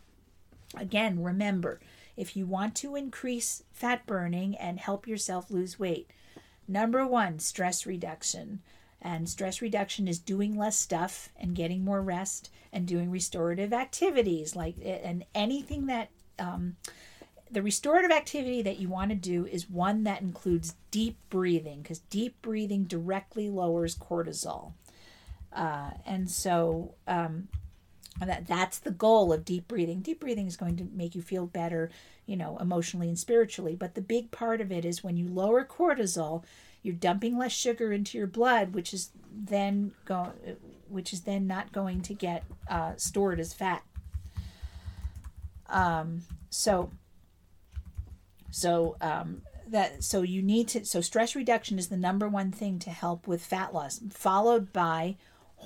Again, 0.78 1.24
remember, 1.24 1.80
if 2.18 2.36
you 2.36 2.46
want 2.46 2.76
to 2.76 2.98
increase 2.98 3.64
fat 3.72 4.06
burning 4.06 4.58
and 4.58 4.78
help 4.78 5.08
yourself 5.08 5.50
lose 5.50 5.80
weight, 5.80 6.12
number 6.68 7.08
one, 7.08 7.40
stress 7.40 7.86
reduction. 7.86 8.62
And 9.02 9.28
stress 9.28 9.62
reduction 9.62 10.08
is 10.08 10.20
doing 10.20 10.58
less 10.58 10.78
stuff 10.78 11.30
and 11.40 11.56
getting 11.56 11.84
more 11.84 12.02
rest 12.02 12.52
and 12.74 12.86
doing 12.86 13.10
restorative 13.10 13.74
activities 13.74 14.56
like 14.56 14.76
and 14.84 15.26
anything 15.34 15.88
that 15.88 16.10
um, 16.38 16.76
the 17.52 17.62
restorative 17.62 18.12
activity 18.12 18.62
that 18.62 18.80
you 18.80 18.88
want 18.88 19.10
to 19.10 19.16
do 19.16 19.46
is 19.46 19.70
one 19.70 20.04
that 20.04 20.22
includes 20.22 20.76
deep 20.90 21.18
breathing 21.30 21.82
because 21.82 22.00
deep 22.00 22.42
breathing 22.42 22.86
directly 22.86 23.50
lowers 23.50 23.96
cortisol. 23.96 24.74
Uh, 25.52 25.92
and 26.06 26.32
so 26.32 26.96
um, 27.08 27.50
that 28.20 28.48
that's 28.48 28.80
the 28.80 28.92
goal 28.92 29.34
of 29.34 29.44
deep 29.44 29.68
breathing. 29.68 30.00
Deep 30.00 30.22
breathing 30.22 30.48
is 30.48 30.56
going 30.56 30.78
to 30.78 30.88
make 30.94 31.14
you 31.14 31.22
feel 31.22 31.46
better, 31.46 31.90
you 32.26 32.38
know, 32.38 32.58
emotionally 32.60 33.10
and 33.10 33.20
spiritually. 33.20 33.76
But 33.76 33.96
the 33.96 34.02
big 34.02 34.32
part 34.32 34.62
of 34.62 34.72
it 34.72 34.86
is 34.86 35.04
when 35.04 35.18
you 35.18 35.28
lower 35.28 35.66
cortisol, 35.66 36.44
you're 36.84 36.96
dumping 36.96 37.38
less 37.38 37.52
sugar 37.52 37.92
into 37.92 38.18
your 38.18 38.28
blood, 38.28 38.74
which 38.74 38.94
is 38.94 39.12
then 39.30 39.92
go, 40.06 40.32
which 40.88 41.12
is 41.12 41.22
then 41.22 41.48
not 41.48 41.74
going 41.74 42.02
to 42.04 42.14
get 42.14 42.44
uh, 42.70 42.94
stored 42.96 43.42
as 43.42 43.54
fat. 43.54 43.84
Um, 45.68 46.24
so, 46.50 46.92
so 48.52 48.98
um, 49.02 49.42
that 49.68 50.04
so 50.04 50.22
you 50.22 50.42
need 50.42 50.68
to 50.70 50.86
so 50.86 51.02
stress 51.02 51.36
reduction 51.36 51.80
is 51.80 51.88
the 51.88 51.98
number 51.98 52.28
one 52.28 52.52
thing 52.52 52.78
to 52.80 52.90
help 52.90 53.28
with 53.28 53.44
fat 53.44 53.74
loss, 53.74 54.00
followed 54.12 54.72
by 54.72 55.16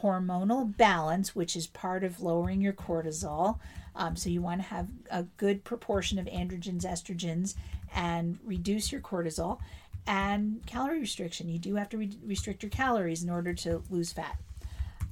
hormonal 0.01 0.75
balance, 0.77 1.35
which 1.35 1.55
is 1.55 1.67
part 1.67 2.03
of 2.03 2.21
lowering 2.21 2.61
your 2.61 2.73
cortisol. 2.73 3.59
Um, 3.95 4.15
so 4.15 4.29
you 4.29 4.41
want 4.41 4.61
to 4.61 4.67
have 4.67 4.87
a 5.09 5.23
good 5.37 5.63
proportion 5.63 6.19
of 6.19 6.25
androgens, 6.25 6.83
estrogens, 6.83 7.55
and 7.93 8.37
reduce 8.43 8.91
your 8.91 9.01
cortisol. 9.01 9.59
And 10.07 10.61
calorie 10.67 10.99
restriction. 10.99 11.49
You 11.49 11.57
do 11.57 11.75
have 11.75 11.89
to 11.89 11.97
re- 11.97 12.19
restrict 12.23 12.61
your 12.61 12.69
calories 12.69 13.23
in 13.23 13.29
order 13.29 13.55
to 13.55 13.81
lose 13.89 14.13
fat. 14.13 14.37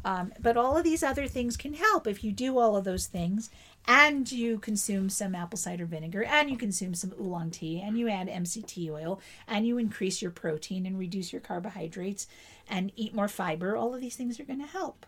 Um, 0.05 0.33
but 0.39 0.57
all 0.57 0.77
of 0.77 0.83
these 0.83 1.01
other 1.01 1.27
things 1.27 1.57
can 1.57 1.73
help 1.73 2.05
if 2.05 2.23
you 2.23 2.31
do 2.31 2.59
all 2.59 2.75
of 2.75 2.83
those 2.83 3.07
things 3.07 3.49
and 3.87 4.31
you 4.31 4.59
consume 4.59 5.09
some 5.09 5.35
apple 5.35 5.57
cider 5.57 5.85
vinegar 5.85 6.23
and 6.23 6.49
you 6.49 6.57
consume 6.57 6.93
some 6.93 7.13
oolong 7.19 7.51
tea 7.51 7.81
and 7.81 7.97
you 7.97 8.07
add 8.07 8.27
MCT 8.27 8.89
oil 8.89 9.19
and 9.47 9.67
you 9.67 9.77
increase 9.77 10.21
your 10.21 10.31
protein 10.31 10.85
and 10.85 10.97
reduce 10.97 11.33
your 11.33 11.41
carbohydrates 11.41 12.27
and 12.69 12.91
eat 12.95 13.13
more 13.13 13.27
fiber, 13.27 13.75
all 13.75 13.93
of 13.93 14.01
these 14.01 14.15
things 14.15 14.39
are 14.39 14.45
going 14.45 14.61
to 14.61 14.67
help. 14.67 15.05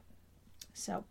So, 0.73 1.05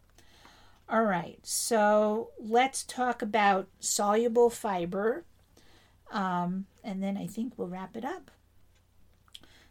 all 0.89 1.05
right, 1.05 1.39
so 1.43 2.31
let's 2.39 2.85
talk 2.85 3.23
about 3.23 3.69
soluble 3.81 4.51
fiber. 4.51 5.25
Um, 6.11 6.67
and 6.85 7.03
then 7.03 7.17
I 7.17 7.27
think 7.27 7.55
we'll 7.57 7.69
wrap 7.69 7.97
it 7.97 8.05
up. 8.05 8.31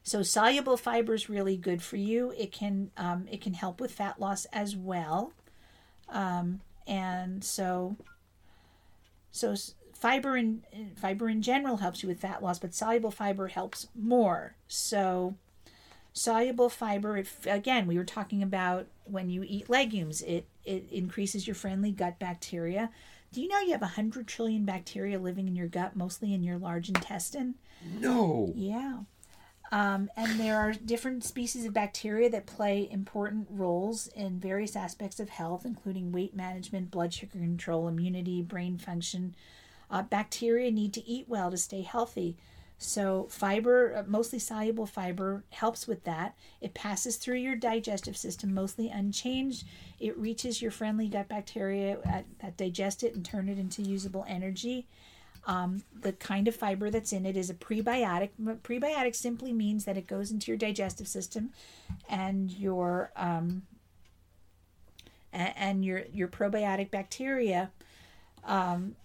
So 0.02 0.22
soluble 0.22 0.76
fiber 0.76 1.14
is 1.14 1.30
really 1.30 1.56
good 1.56 1.82
for 1.82 1.96
you. 1.96 2.34
It 2.38 2.52
can 2.52 2.91
um, 2.98 3.26
it 3.32 3.39
can 3.39 3.54
help 3.54 3.80
with 3.80 3.91
fat 3.91 4.20
loss 4.20 4.46
as 4.52 4.76
well, 4.76 5.32
um, 6.10 6.60
and 6.88 7.44
so 7.44 7.96
so 9.32 9.56
fiber 9.94 10.38
in 10.38 10.64
fiber 10.96 11.30
in 11.30 11.42
general 11.42 11.78
helps 11.78 12.04
you 12.04 12.10
with 12.10 12.20
fat 12.20 12.44
loss, 12.44 12.60
but 12.60 12.74
soluble 12.74 13.12
fiber 13.12 13.48
helps 13.48 13.88
more. 13.96 14.56
So 14.68 15.36
Soluble 16.16 16.70
fiber, 16.70 17.18
if, 17.18 17.44
again, 17.48 17.88
we 17.88 17.98
were 17.98 18.04
talking 18.04 18.44
about 18.44 18.86
when 19.06 19.32
you 19.32 19.44
eat 19.48 19.68
legumes, 19.68 20.22
it, 20.22 20.46
it 20.64 20.86
increases 20.92 21.48
your 21.48 21.56
friendly 21.56 21.92
gut 21.92 22.20
bacteria. 22.20 22.92
Do 23.32 23.42
you 23.42 23.48
know 23.48 23.60
you 23.62 23.72
have 23.72 23.82
100 23.82 24.28
trillion 24.28 24.64
bacteria 24.64 25.18
living 25.18 25.48
in 25.48 25.56
your 25.56 25.68
gut, 25.68 25.96
mostly 25.96 26.32
in 26.36 26.44
your 26.44 26.60
large 26.60 26.88
intestine? 26.88 27.56
No. 28.00 28.54
Yeah. 28.56 29.00
Um, 29.74 30.11
and 30.15 30.39
there 30.39 30.59
are 30.59 30.71
different 30.71 31.24
species 31.24 31.65
of 31.65 31.74
bacteria 31.74 32.30
that 32.30 32.45
play 32.45 32.88
important 32.91 33.47
roles 33.49 34.05
in 34.05 34.39
various 34.39 34.76
aspects 34.76 35.19
of 35.19 35.30
health, 35.30 35.65
including 35.65 36.11
weight 36.11 36.36
management, 36.36 36.91
blood 36.91 37.11
sugar 37.11 37.39
control, 37.39 37.88
immunity, 37.88 38.43
brain 38.43 38.78
function. 38.78 39.34
Uh, 39.89 40.03
bacteria 40.03 40.69
need 40.69 40.93
to 40.93 41.03
eat 41.09 41.26
well 41.28 41.49
to 41.49 41.57
stay 41.57 41.82
healthy. 41.82 42.38
So, 42.78 43.26
fiber, 43.32 43.95
uh, 43.95 44.03
mostly 44.05 44.38
soluble 44.38 44.86
fiber, 44.86 45.43
helps 45.49 45.88
with 45.88 46.03
that. 46.03 46.36
It 46.61 46.76
passes 46.76 47.15
through 47.15 47.38
your 47.38 47.55
digestive 47.55 48.15
system 48.15 48.53
mostly 48.53 48.89
unchanged. 48.89 49.65
It 49.99 50.15
reaches 50.15 50.61
your 50.61 50.69
friendly 50.69 51.07
gut 51.07 51.28
bacteria 51.28 51.97
at, 52.05 52.26
that 52.41 52.57
digest 52.57 53.01
it 53.01 53.15
and 53.15 53.26
turn 53.26 53.49
it 53.49 53.57
into 53.57 53.82
usable 53.82 54.24
energy. 54.28 54.86
Um, 55.46 55.84
the 56.00 56.14
kind 56.14 56.48
of 56.48 56.56
fiber 56.56 56.89
that's 56.89 57.12
in 57.12 57.26
it 57.26 57.36
is 57.36 57.50
a 57.50 57.54
prebiotic. 57.54 58.30
Prebiotic 58.64 59.16
simply 59.16 59.52
means 59.52 59.84
that 59.86 59.98
it 59.98 60.08
goes 60.08 60.32
into 60.32 60.52
your 60.52 60.58
digestive 60.58 61.08
system, 61.08 61.52
and 62.10 62.50
your 62.52 63.12
um, 63.16 63.64
and 65.34 65.84
your 65.84 66.04
your 66.14 66.28
probiotic 66.28 66.91
bacteria 66.91 67.72
um, 68.46 68.96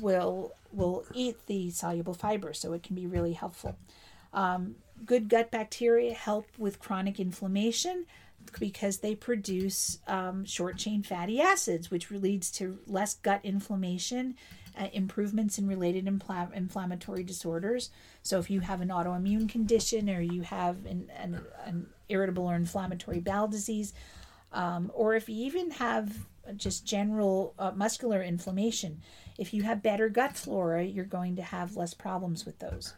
will 0.00 0.54
will 0.72 1.04
eat 1.14 1.46
the 1.46 1.70
soluble 1.70 2.14
fiber, 2.14 2.52
so 2.52 2.72
it 2.72 2.82
can 2.82 2.96
be 2.96 3.06
really 3.06 3.34
helpful. 3.34 3.76
Um, 4.32 4.76
good 5.04 5.28
gut 5.28 5.50
bacteria 5.50 6.14
help 6.14 6.46
with 6.58 6.80
chronic 6.80 7.20
inflammation 7.20 8.06
because 8.58 8.98
they 8.98 9.14
produce 9.14 9.98
um, 10.06 10.44
short 10.44 10.76
chain 10.76 11.02
fatty 11.02 11.40
acids, 11.40 11.90
which 11.90 12.10
leads 12.10 12.50
to 12.52 12.78
less 12.86 13.14
gut 13.14 13.40
inflammation, 13.42 14.36
uh, 14.78 14.88
improvements 14.92 15.58
in 15.58 15.68
related 15.68 16.06
impl- 16.06 16.52
inflammatory 16.52 17.22
disorders. 17.22 17.90
So, 18.22 18.38
if 18.38 18.50
you 18.50 18.60
have 18.60 18.80
an 18.80 18.88
autoimmune 18.88 19.48
condition 19.48 20.10
or 20.10 20.20
you 20.20 20.42
have 20.42 20.84
an, 20.86 21.10
an, 21.16 21.40
an 21.64 21.86
irritable 22.08 22.46
or 22.46 22.54
inflammatory 22.54 23.20
bowel 23.20 23.48
disease, 23.48 23.92
um, 24.52 24.90
or 24.94 25.14
if 25.14 25.28
you 25.28 25.46
even 25.46 25.70
have 25.72 26.26
just 26.56 26.86
general 26.86 27.54
uh, 27.58 27.72
muscular 27.74 28.22
inflammation, 28.22 29.00
if 29.38 29.52
you 29.52 29.62
have 29.62 29.82
better 29.82 30.08
gut 30.08 30.36
flora, 30.36 30.84
you're 30.84 31.04
going 31.04 31.36
to 31.36 31.42
have 31.42 31.76
less 31.76 31.94
problems 31.94 32.44
with 32.44 32.58
those. 32.58 32.94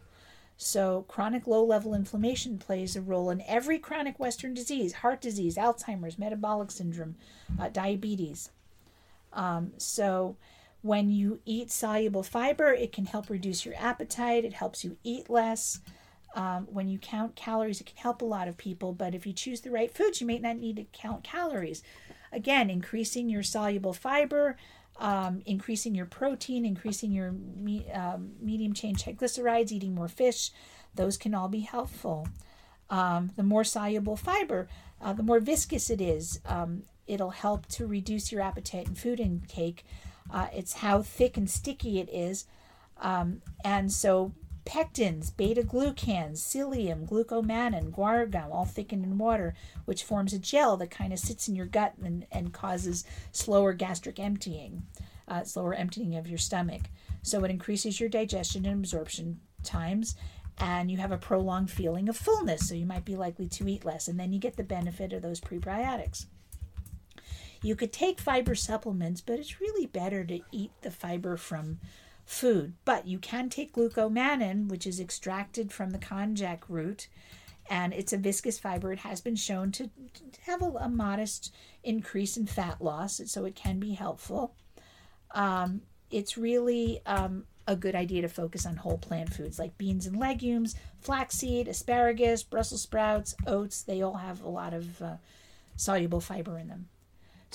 So, 0.59 1.04
chronic 1.07 1.46
low 1.46 1.64
level 1.64 1.94
inflammation 1.94 2.59
plays 2.59 2.96
a 2.96 3.02
role 3.02 3.28
in 3.28 3.42
every 3.42 3.78
chronic 3.78 4.18
Western 4.18 4.54
disease 4.54 4.94
heart 4.94 5.20
disease, 5.20 5.57
Alzheimer's, 5.57 6.18
metabolic 6.18 6.70
syndrome, 6.70 7.16
uh, 7.61 7.68
diabetes. 7.68 8.50
Um, 9.32 9.72
so, 9.76 10.36
when 10.80 11.11
you 11.11 11.40
eat 11.44 11.70
soluble 11.70 12.22
fiber, 12.22 12.72
it 12.72 12.92
can 12.92 13.07
help 13.07 13.28
reduce 13.28 13.66
your 13.66 13.74
appetite, 13.76 14.44
it 14.44 14.54
helps 14.54 14.82
you 14.84 14.96
eat 15.04 15.28
less. 15.28 15.80
Um, 16.34 16.66
when 16.70 16.88
you 16.88 16.98
count 16.98 17.34
calories, 17.34 17.80
it 17.80 17.86
can 17.86 17.96
help 17.96 18.20
a 18.20 18.26
lot 18.26 18.46
of 18.46 18.59
people, 18.59 18.92
but 18.92 19.14
if 19.14 19.26
you 19.26 19.32
choose 19.32 19.62
the 19.62 19.70
right 19.70 19.90
foods, 19.90 20.20
you 20.20 20.26
may 20.26 20.38
not 20.38 20.59
need 20.59 20.76
to 20.76 20.84
count 20.92 21.24
calories. 21.24 21.82
Again, 22.32 22.68
increasing 22.70 23.28
your 23.28 23.42
soluble 23.42 23.94
fiber, 23.94 24.57
um, 24.99 25.42
increasing 25.47 25.94
your 25.94 26.07
protein, 26.07 26.64
increasing 26.64 27.12
your 27.12 27.32
me, 27.32 27.90
um, 27.92 28.32
medium 28.40 28.72
chain 28.72 28.97
triglycerides, 28.97 29.72
eating 29.72 29.94
more 29.94 30.09
fish, 30.09 30.51
those 30.94 31.16
can 31.16 31.34
all 31.34 31.49
be 31.49 31.61
helpful. 31.61 32.28
Um, 32.88 33.32
the 33.36 33.42
more 33.42 33.64
soluble 33.64 34.16
fiber, 34.16 34.68
uh, 35.01 35.12
the 35.12 35.22
more 35.22 35.40
viscous 35.40 35.90
it 35.90 36.01
is. 36.01 36.40
Um, 36.47 36.84
it'll 37.07 37.30
help 37.30 37.66
to 37.66 37.86
reduce 37.86 38.32
your 38.32 38.40
appetite 38.40 38.86
and 38.86 38.99
food 38.99 39.20
intake. 39.20 39.84
Uh, 40.32 40.49
it's 40.53 40.74
how 40.74 41.03
thick 41.03 41.36
and 41.36 41.49
sticky 41.49 42.01
it 42.01 42.09
is. 42.09 42.47
Um, 42.99 43.42
and 43.64 43.92
so 43.92 44.32
pectins, 44.66 45.34
beta 45.34 45.62
glucans, 45.62 46.38
psyllium, 46.38 47.08
glucomannan, 47.08 47.90
guar 47.92 48.30
gum, 48.30 48.52
all 48.52 48.66
thickened 48.66 49.04
in 49.04 49.16
water, 49.16 49.54
which 49.86 50.04
forms 50.04 50.32
a 50.32 50.38
gel 50.38 50.76
that 50.76 50.90
kind 50.90 51.12
of 51.12 51.18
sits 51.18 51.48
in 51.48 51.54
your 51.54 51.66
gut 51.66 51.94
and, 52.02 52.26
and 52.30 52.52
causes 52.52 53.04
slower 53.32 53.72
gastric 53.72 54.18
emptying, 54.18 54.82
uh, 55.28 55.44
slower 55.44 55.72
emptying 55.72 56.16
of 56.16 56.28
your 56.28 56.38
stomach. 56.38 56.82
So 57.22 57.42
it 57.44 57.50
increases 57.50 57.98
your 57.98 58.08
digestion 58.08 58.66
and 58.66 58.80
absorption 58.80 59.40
times, 59.62 60.16
and 60.58 60.90
you 60.90 60.98
have 60.98 61.12
a 61.12 61.18
prolonged 61.18 61.70
feeling 61.70 62.08
of 62.08 62.16
fullness. 62.16 62.68
So 62.68 62.74
you 62.74 62.86
might 62.86 63.04
be 63.04 63.16
likely 63.16 63.48
to 63.48 63.68
eat 63.68 63.84
less, 63.84 64.08
and 64.08 64.18
then 64.18 64.32
you 64.32 64.38
get 64.38 64.56
the 64.56 64.64
benefit 64.64 65.12
of 65.12 65.22
those 65.22 65.40
prebiotics. 65.40 66.26
You 67.62 67.74
could 67.74 67.92
take 67.92 68.20
fiber 68.20 68.54
supplements, 68.54 69.20
but 69.20 69.38
it's 69.38 69.60
really 69.60 69.86
better 69.86 70.24
to 70.24 70.40
eat 70.52 70.72
the 70.82 70.90
fiber 70.90 71.36
from 71.36 71.80
food. 72.26 72.74
But 72.84 73.06
you 73.06 73.18
can 73.18 73.48
take 73.48 73.74
glucomannan, 73.74 74.68
which 74.68 74.86
is 74.86 75.00
extracted 75.00 75.72
from 75.72 75.90
the 75.90 75.98
konjac 75.98 76.60
root, 76.68 77.08
and 77.70 77.94
it's 77.94 78.12
a 78.12 78.18
viscous 78.18 78.58
fiber. 78.58 78.92
It 78.92 78.98
has 79.00 79.20
been 79.20 79.36
shown 79.36 79.72
to 79.72 79.90
have 80.42 80.60
a, 80.60 80.66
a 80.66 80.88
modest 80.88 81.54
increase 81.82 82.36
in 82.36 82.46
fat 82.46 82.82
loss, 82.82 83.20
so 83.26 83.44
it 83.44 83.54
can 83.54 83.78
be 83.78 83.94
helpful. 83.94 84.54
Um, 85.30 85.82
it's 86.10 86.36
really 86.36 87.00
um, 87.06 87.44
a 87.66 87.76
good 87.76 87.94
idea 87.94 88.22
to 88.22 88.28
focus 88.28 88.66
on 88.66 88.76
whole 88.76 88.98
plant 88.98 89.32
foods 89.32 89.58
like 89.58 89.78
beans 89.78 90.06
and 90.06 90.18
legumes, 90.18 90.74
flaxseed, 91.00 91.68
asparagus, 91.68 92.42
Brussels 92.42 92.82
sprouts, 92.82 93.34
oats. 93.46 93.82
They 93.82 94.02
all 94.02 94.14
have 94.14 94.42
a 94.42 94.48
lot 94.48 94.72
of 94.74 95.02
uh, 95.02 95.16
soluble 95.76 96.20
fiber 96.20 96.58
in 96.58 96.68
them. 96.68 96.88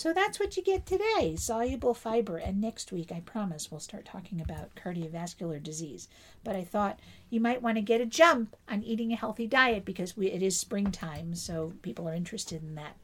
So 0.01 0.13
that's 0.13 0.39
what 0.39 0.57
you 0.57 0.63
get 0.63 0.87
today 0.87 1.35
soluble 1.35 1.93
fiber. 1.93 2.37
And 2.37 2.59
next 2.59 2.91
week, 2.91 3.11
I 3.11 3.19
promise, 3.19 3.69
we'll 3.69 3.79
start 3.79 4.03
talking 4.03 4.41
about 4.41 4.73
cardiovascular 4.73 5.61
disease. 5.61 6.07
But 6.43 6.55
I 6.55 6.63
thought 6.63 6.99
you 7.29 7.39
might 7.39 7.61
want 7.61 7.75
to 7.75 7.83
get 7.83 8.01
a 8.01 8.07
jump 8.07 8.55
on 8.67 8.81
eating 8.81 9.13
a 9.13 9.15
healthy 9.15 9.45
diet 9.45 9.85
because 9.85 10.17
we, 10.17 10.31
it 10.31 10.41
is 10.41 10.57
springtime, 10.57 11.35
so 11.35 11.73
people 11.83 12.09
are 12.09 12.15
interested 12.15 12.63
in 12.63 12.73
that. 12.73 12.97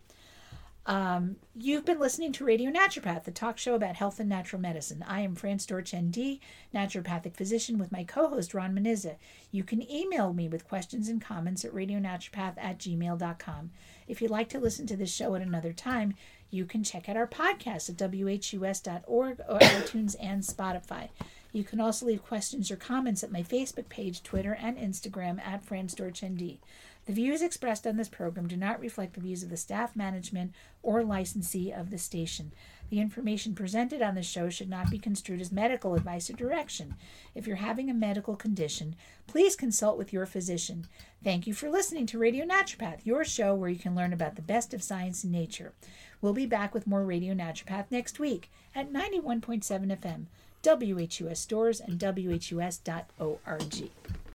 Um, 0.87 1.35
you've 1.53 1.83
been 1.83 1.99
listening 1.99 2.31
to 2.31 2.45
Radio 2.45 2.71
Naturopath, 2.71 3.25
the 3.25 3.31
talk 3.31 3.57
show 3.57 3.75
about 3.75 3.97
health 3.97 4.21
and 4.21 4.29
natural 4.29 4.61
medicine. 4.61 5.03
I 5.05 5.19
am 5.19 5.35
Fran 5.35 5.57
Storch, 5.57 5.93
ND, 5.93 6.39
naturopathic 6.73 7.35
physician, 7.35 7.77
with 7.77 7.91
my 7.91 8.05
co 8.05 8.29
host 8.29 8.53
Ron 8.53 8.73
Menizza. 8.73 9.17
You 9.51 9.65
can 9.65 9.87
email 9.91 10.31
me 10.31 10.47
with 10.47 10.67
questions 10.67 11.09
and 11.09 11.21
comments 11.21 11.65
at 11.65 11.73
radionaturopath 11.73 12.55
at 12.57 12.79
gmail.com. 12.79 13.71
If 14.07 14.21
you'd 14.21 14.31
like 14.31 14.47
to 14.49 14.59
listen 14.59 14.87
to 14.87 14.95
this 14.95 15.13
show 15.13 15.35
at 15.35 15.41
another 15.41 15.73
time, 15.73 16.15
you 16.49 16.65
can 16.65 16.83
check 16.83 17.09
out 17.09 17.17
our 17.17 17.27
podcast 17.27 17.89
at 17.89 17.97
whus.org 17.97 19.39
or 19.47 19.59
iTunes 19.59 20.15
and 20.19 20.41
Spotify. 20.43 21.09
You 21.51 21.63
can 21.63 21.79
also 21.79 22.05
leave 22.05 22.23
questions 22.23 22.69
or 22.69 22.75
comments 22.75 23.23
at 23.23 23.31
my 23.31 23.41
Facebook 23.41 23.89
page, 23.89 24.21
Twitter, 24.21 24.53
and 24.53 24.77
Instagram 24.77 25.39
at 25.45 25.65
FranStorchND. 25.65 26.59
The 27.07 27.13
views 27.13 27.41
expressed 27.41 27.87
on 27.87 27.95
this 27.95 28.09
program 28.09 28.47
do 28.47 28.57
not 28.57 28.81
reflect 28.81 29.13
the 29.13 29.21
views 29.21 29.41
of 29.41 29.49
the 29.49 29.55
staff, 29.55 29.95
management, 29.95 30.51
or 30.83 31.03
licensee 31.03 31.71
of 31.71 31.89
the 31.89 31.97
station. 31.97 32.51
The 32.89 32.99
information 32.99 33.55
presented 33.55 34.01
on 34.01 34.15
the 34.15 34.23
show 34.23 34.49
should 34.49 34.69
not 34.69 34.91
be 34.91 34.99
construed 34.99 35.39
as 35.39 35.51
medical 35.51 35.95
advice 35.95 36.29
or 36.29 36.33
direction. 36.33 36.95
If 37.33 37.47
you're 37.47 37.57
having 37.57 37.89
a 37.89 37.93
medical 37.93 38.35
condition, 38.35 38.95
please 39.25 39.55
consult 39.55 39.97
with 39.97 40.11
your 40.11 40.25
physician. 40.25 40.85
Thank 41.23 41.47
you 41.47 41.53
for 41.53 41.69
listening 41.69 42.07
to 42.07 42.19
Radio 42.19 42.45
Naturopath, 42.45 43.05
your 43.05 43.23
show 43.23 43.55
where 43.55 43.69
you 43.69 43.79
can 43.79 43.95
learn 43.95 44.11
about 44.11 44.35
the 44.35 44.41
best 44.41 44.73
of 44.73 44.83
science 44.83 45.23
and 45.23 45.31
nature. 45.31 45.73
We'll 46.21 46.33
be 46.33 46.45
back 46.45 46.73
with 46.73 46.87
more 46.87 47.03
Radio 47.03 47.33
Naturopath 47.33 47.85
next 47.91 48.19
week 48.19 48.49
at 48.73 48.91
91.7 48.91 49.63
FM, 49.63 50.25
WHUS 50.63 51.39
Storrs, 51.39 51.79
and 51.79 51.99
WHUS.org. 51.99 53.89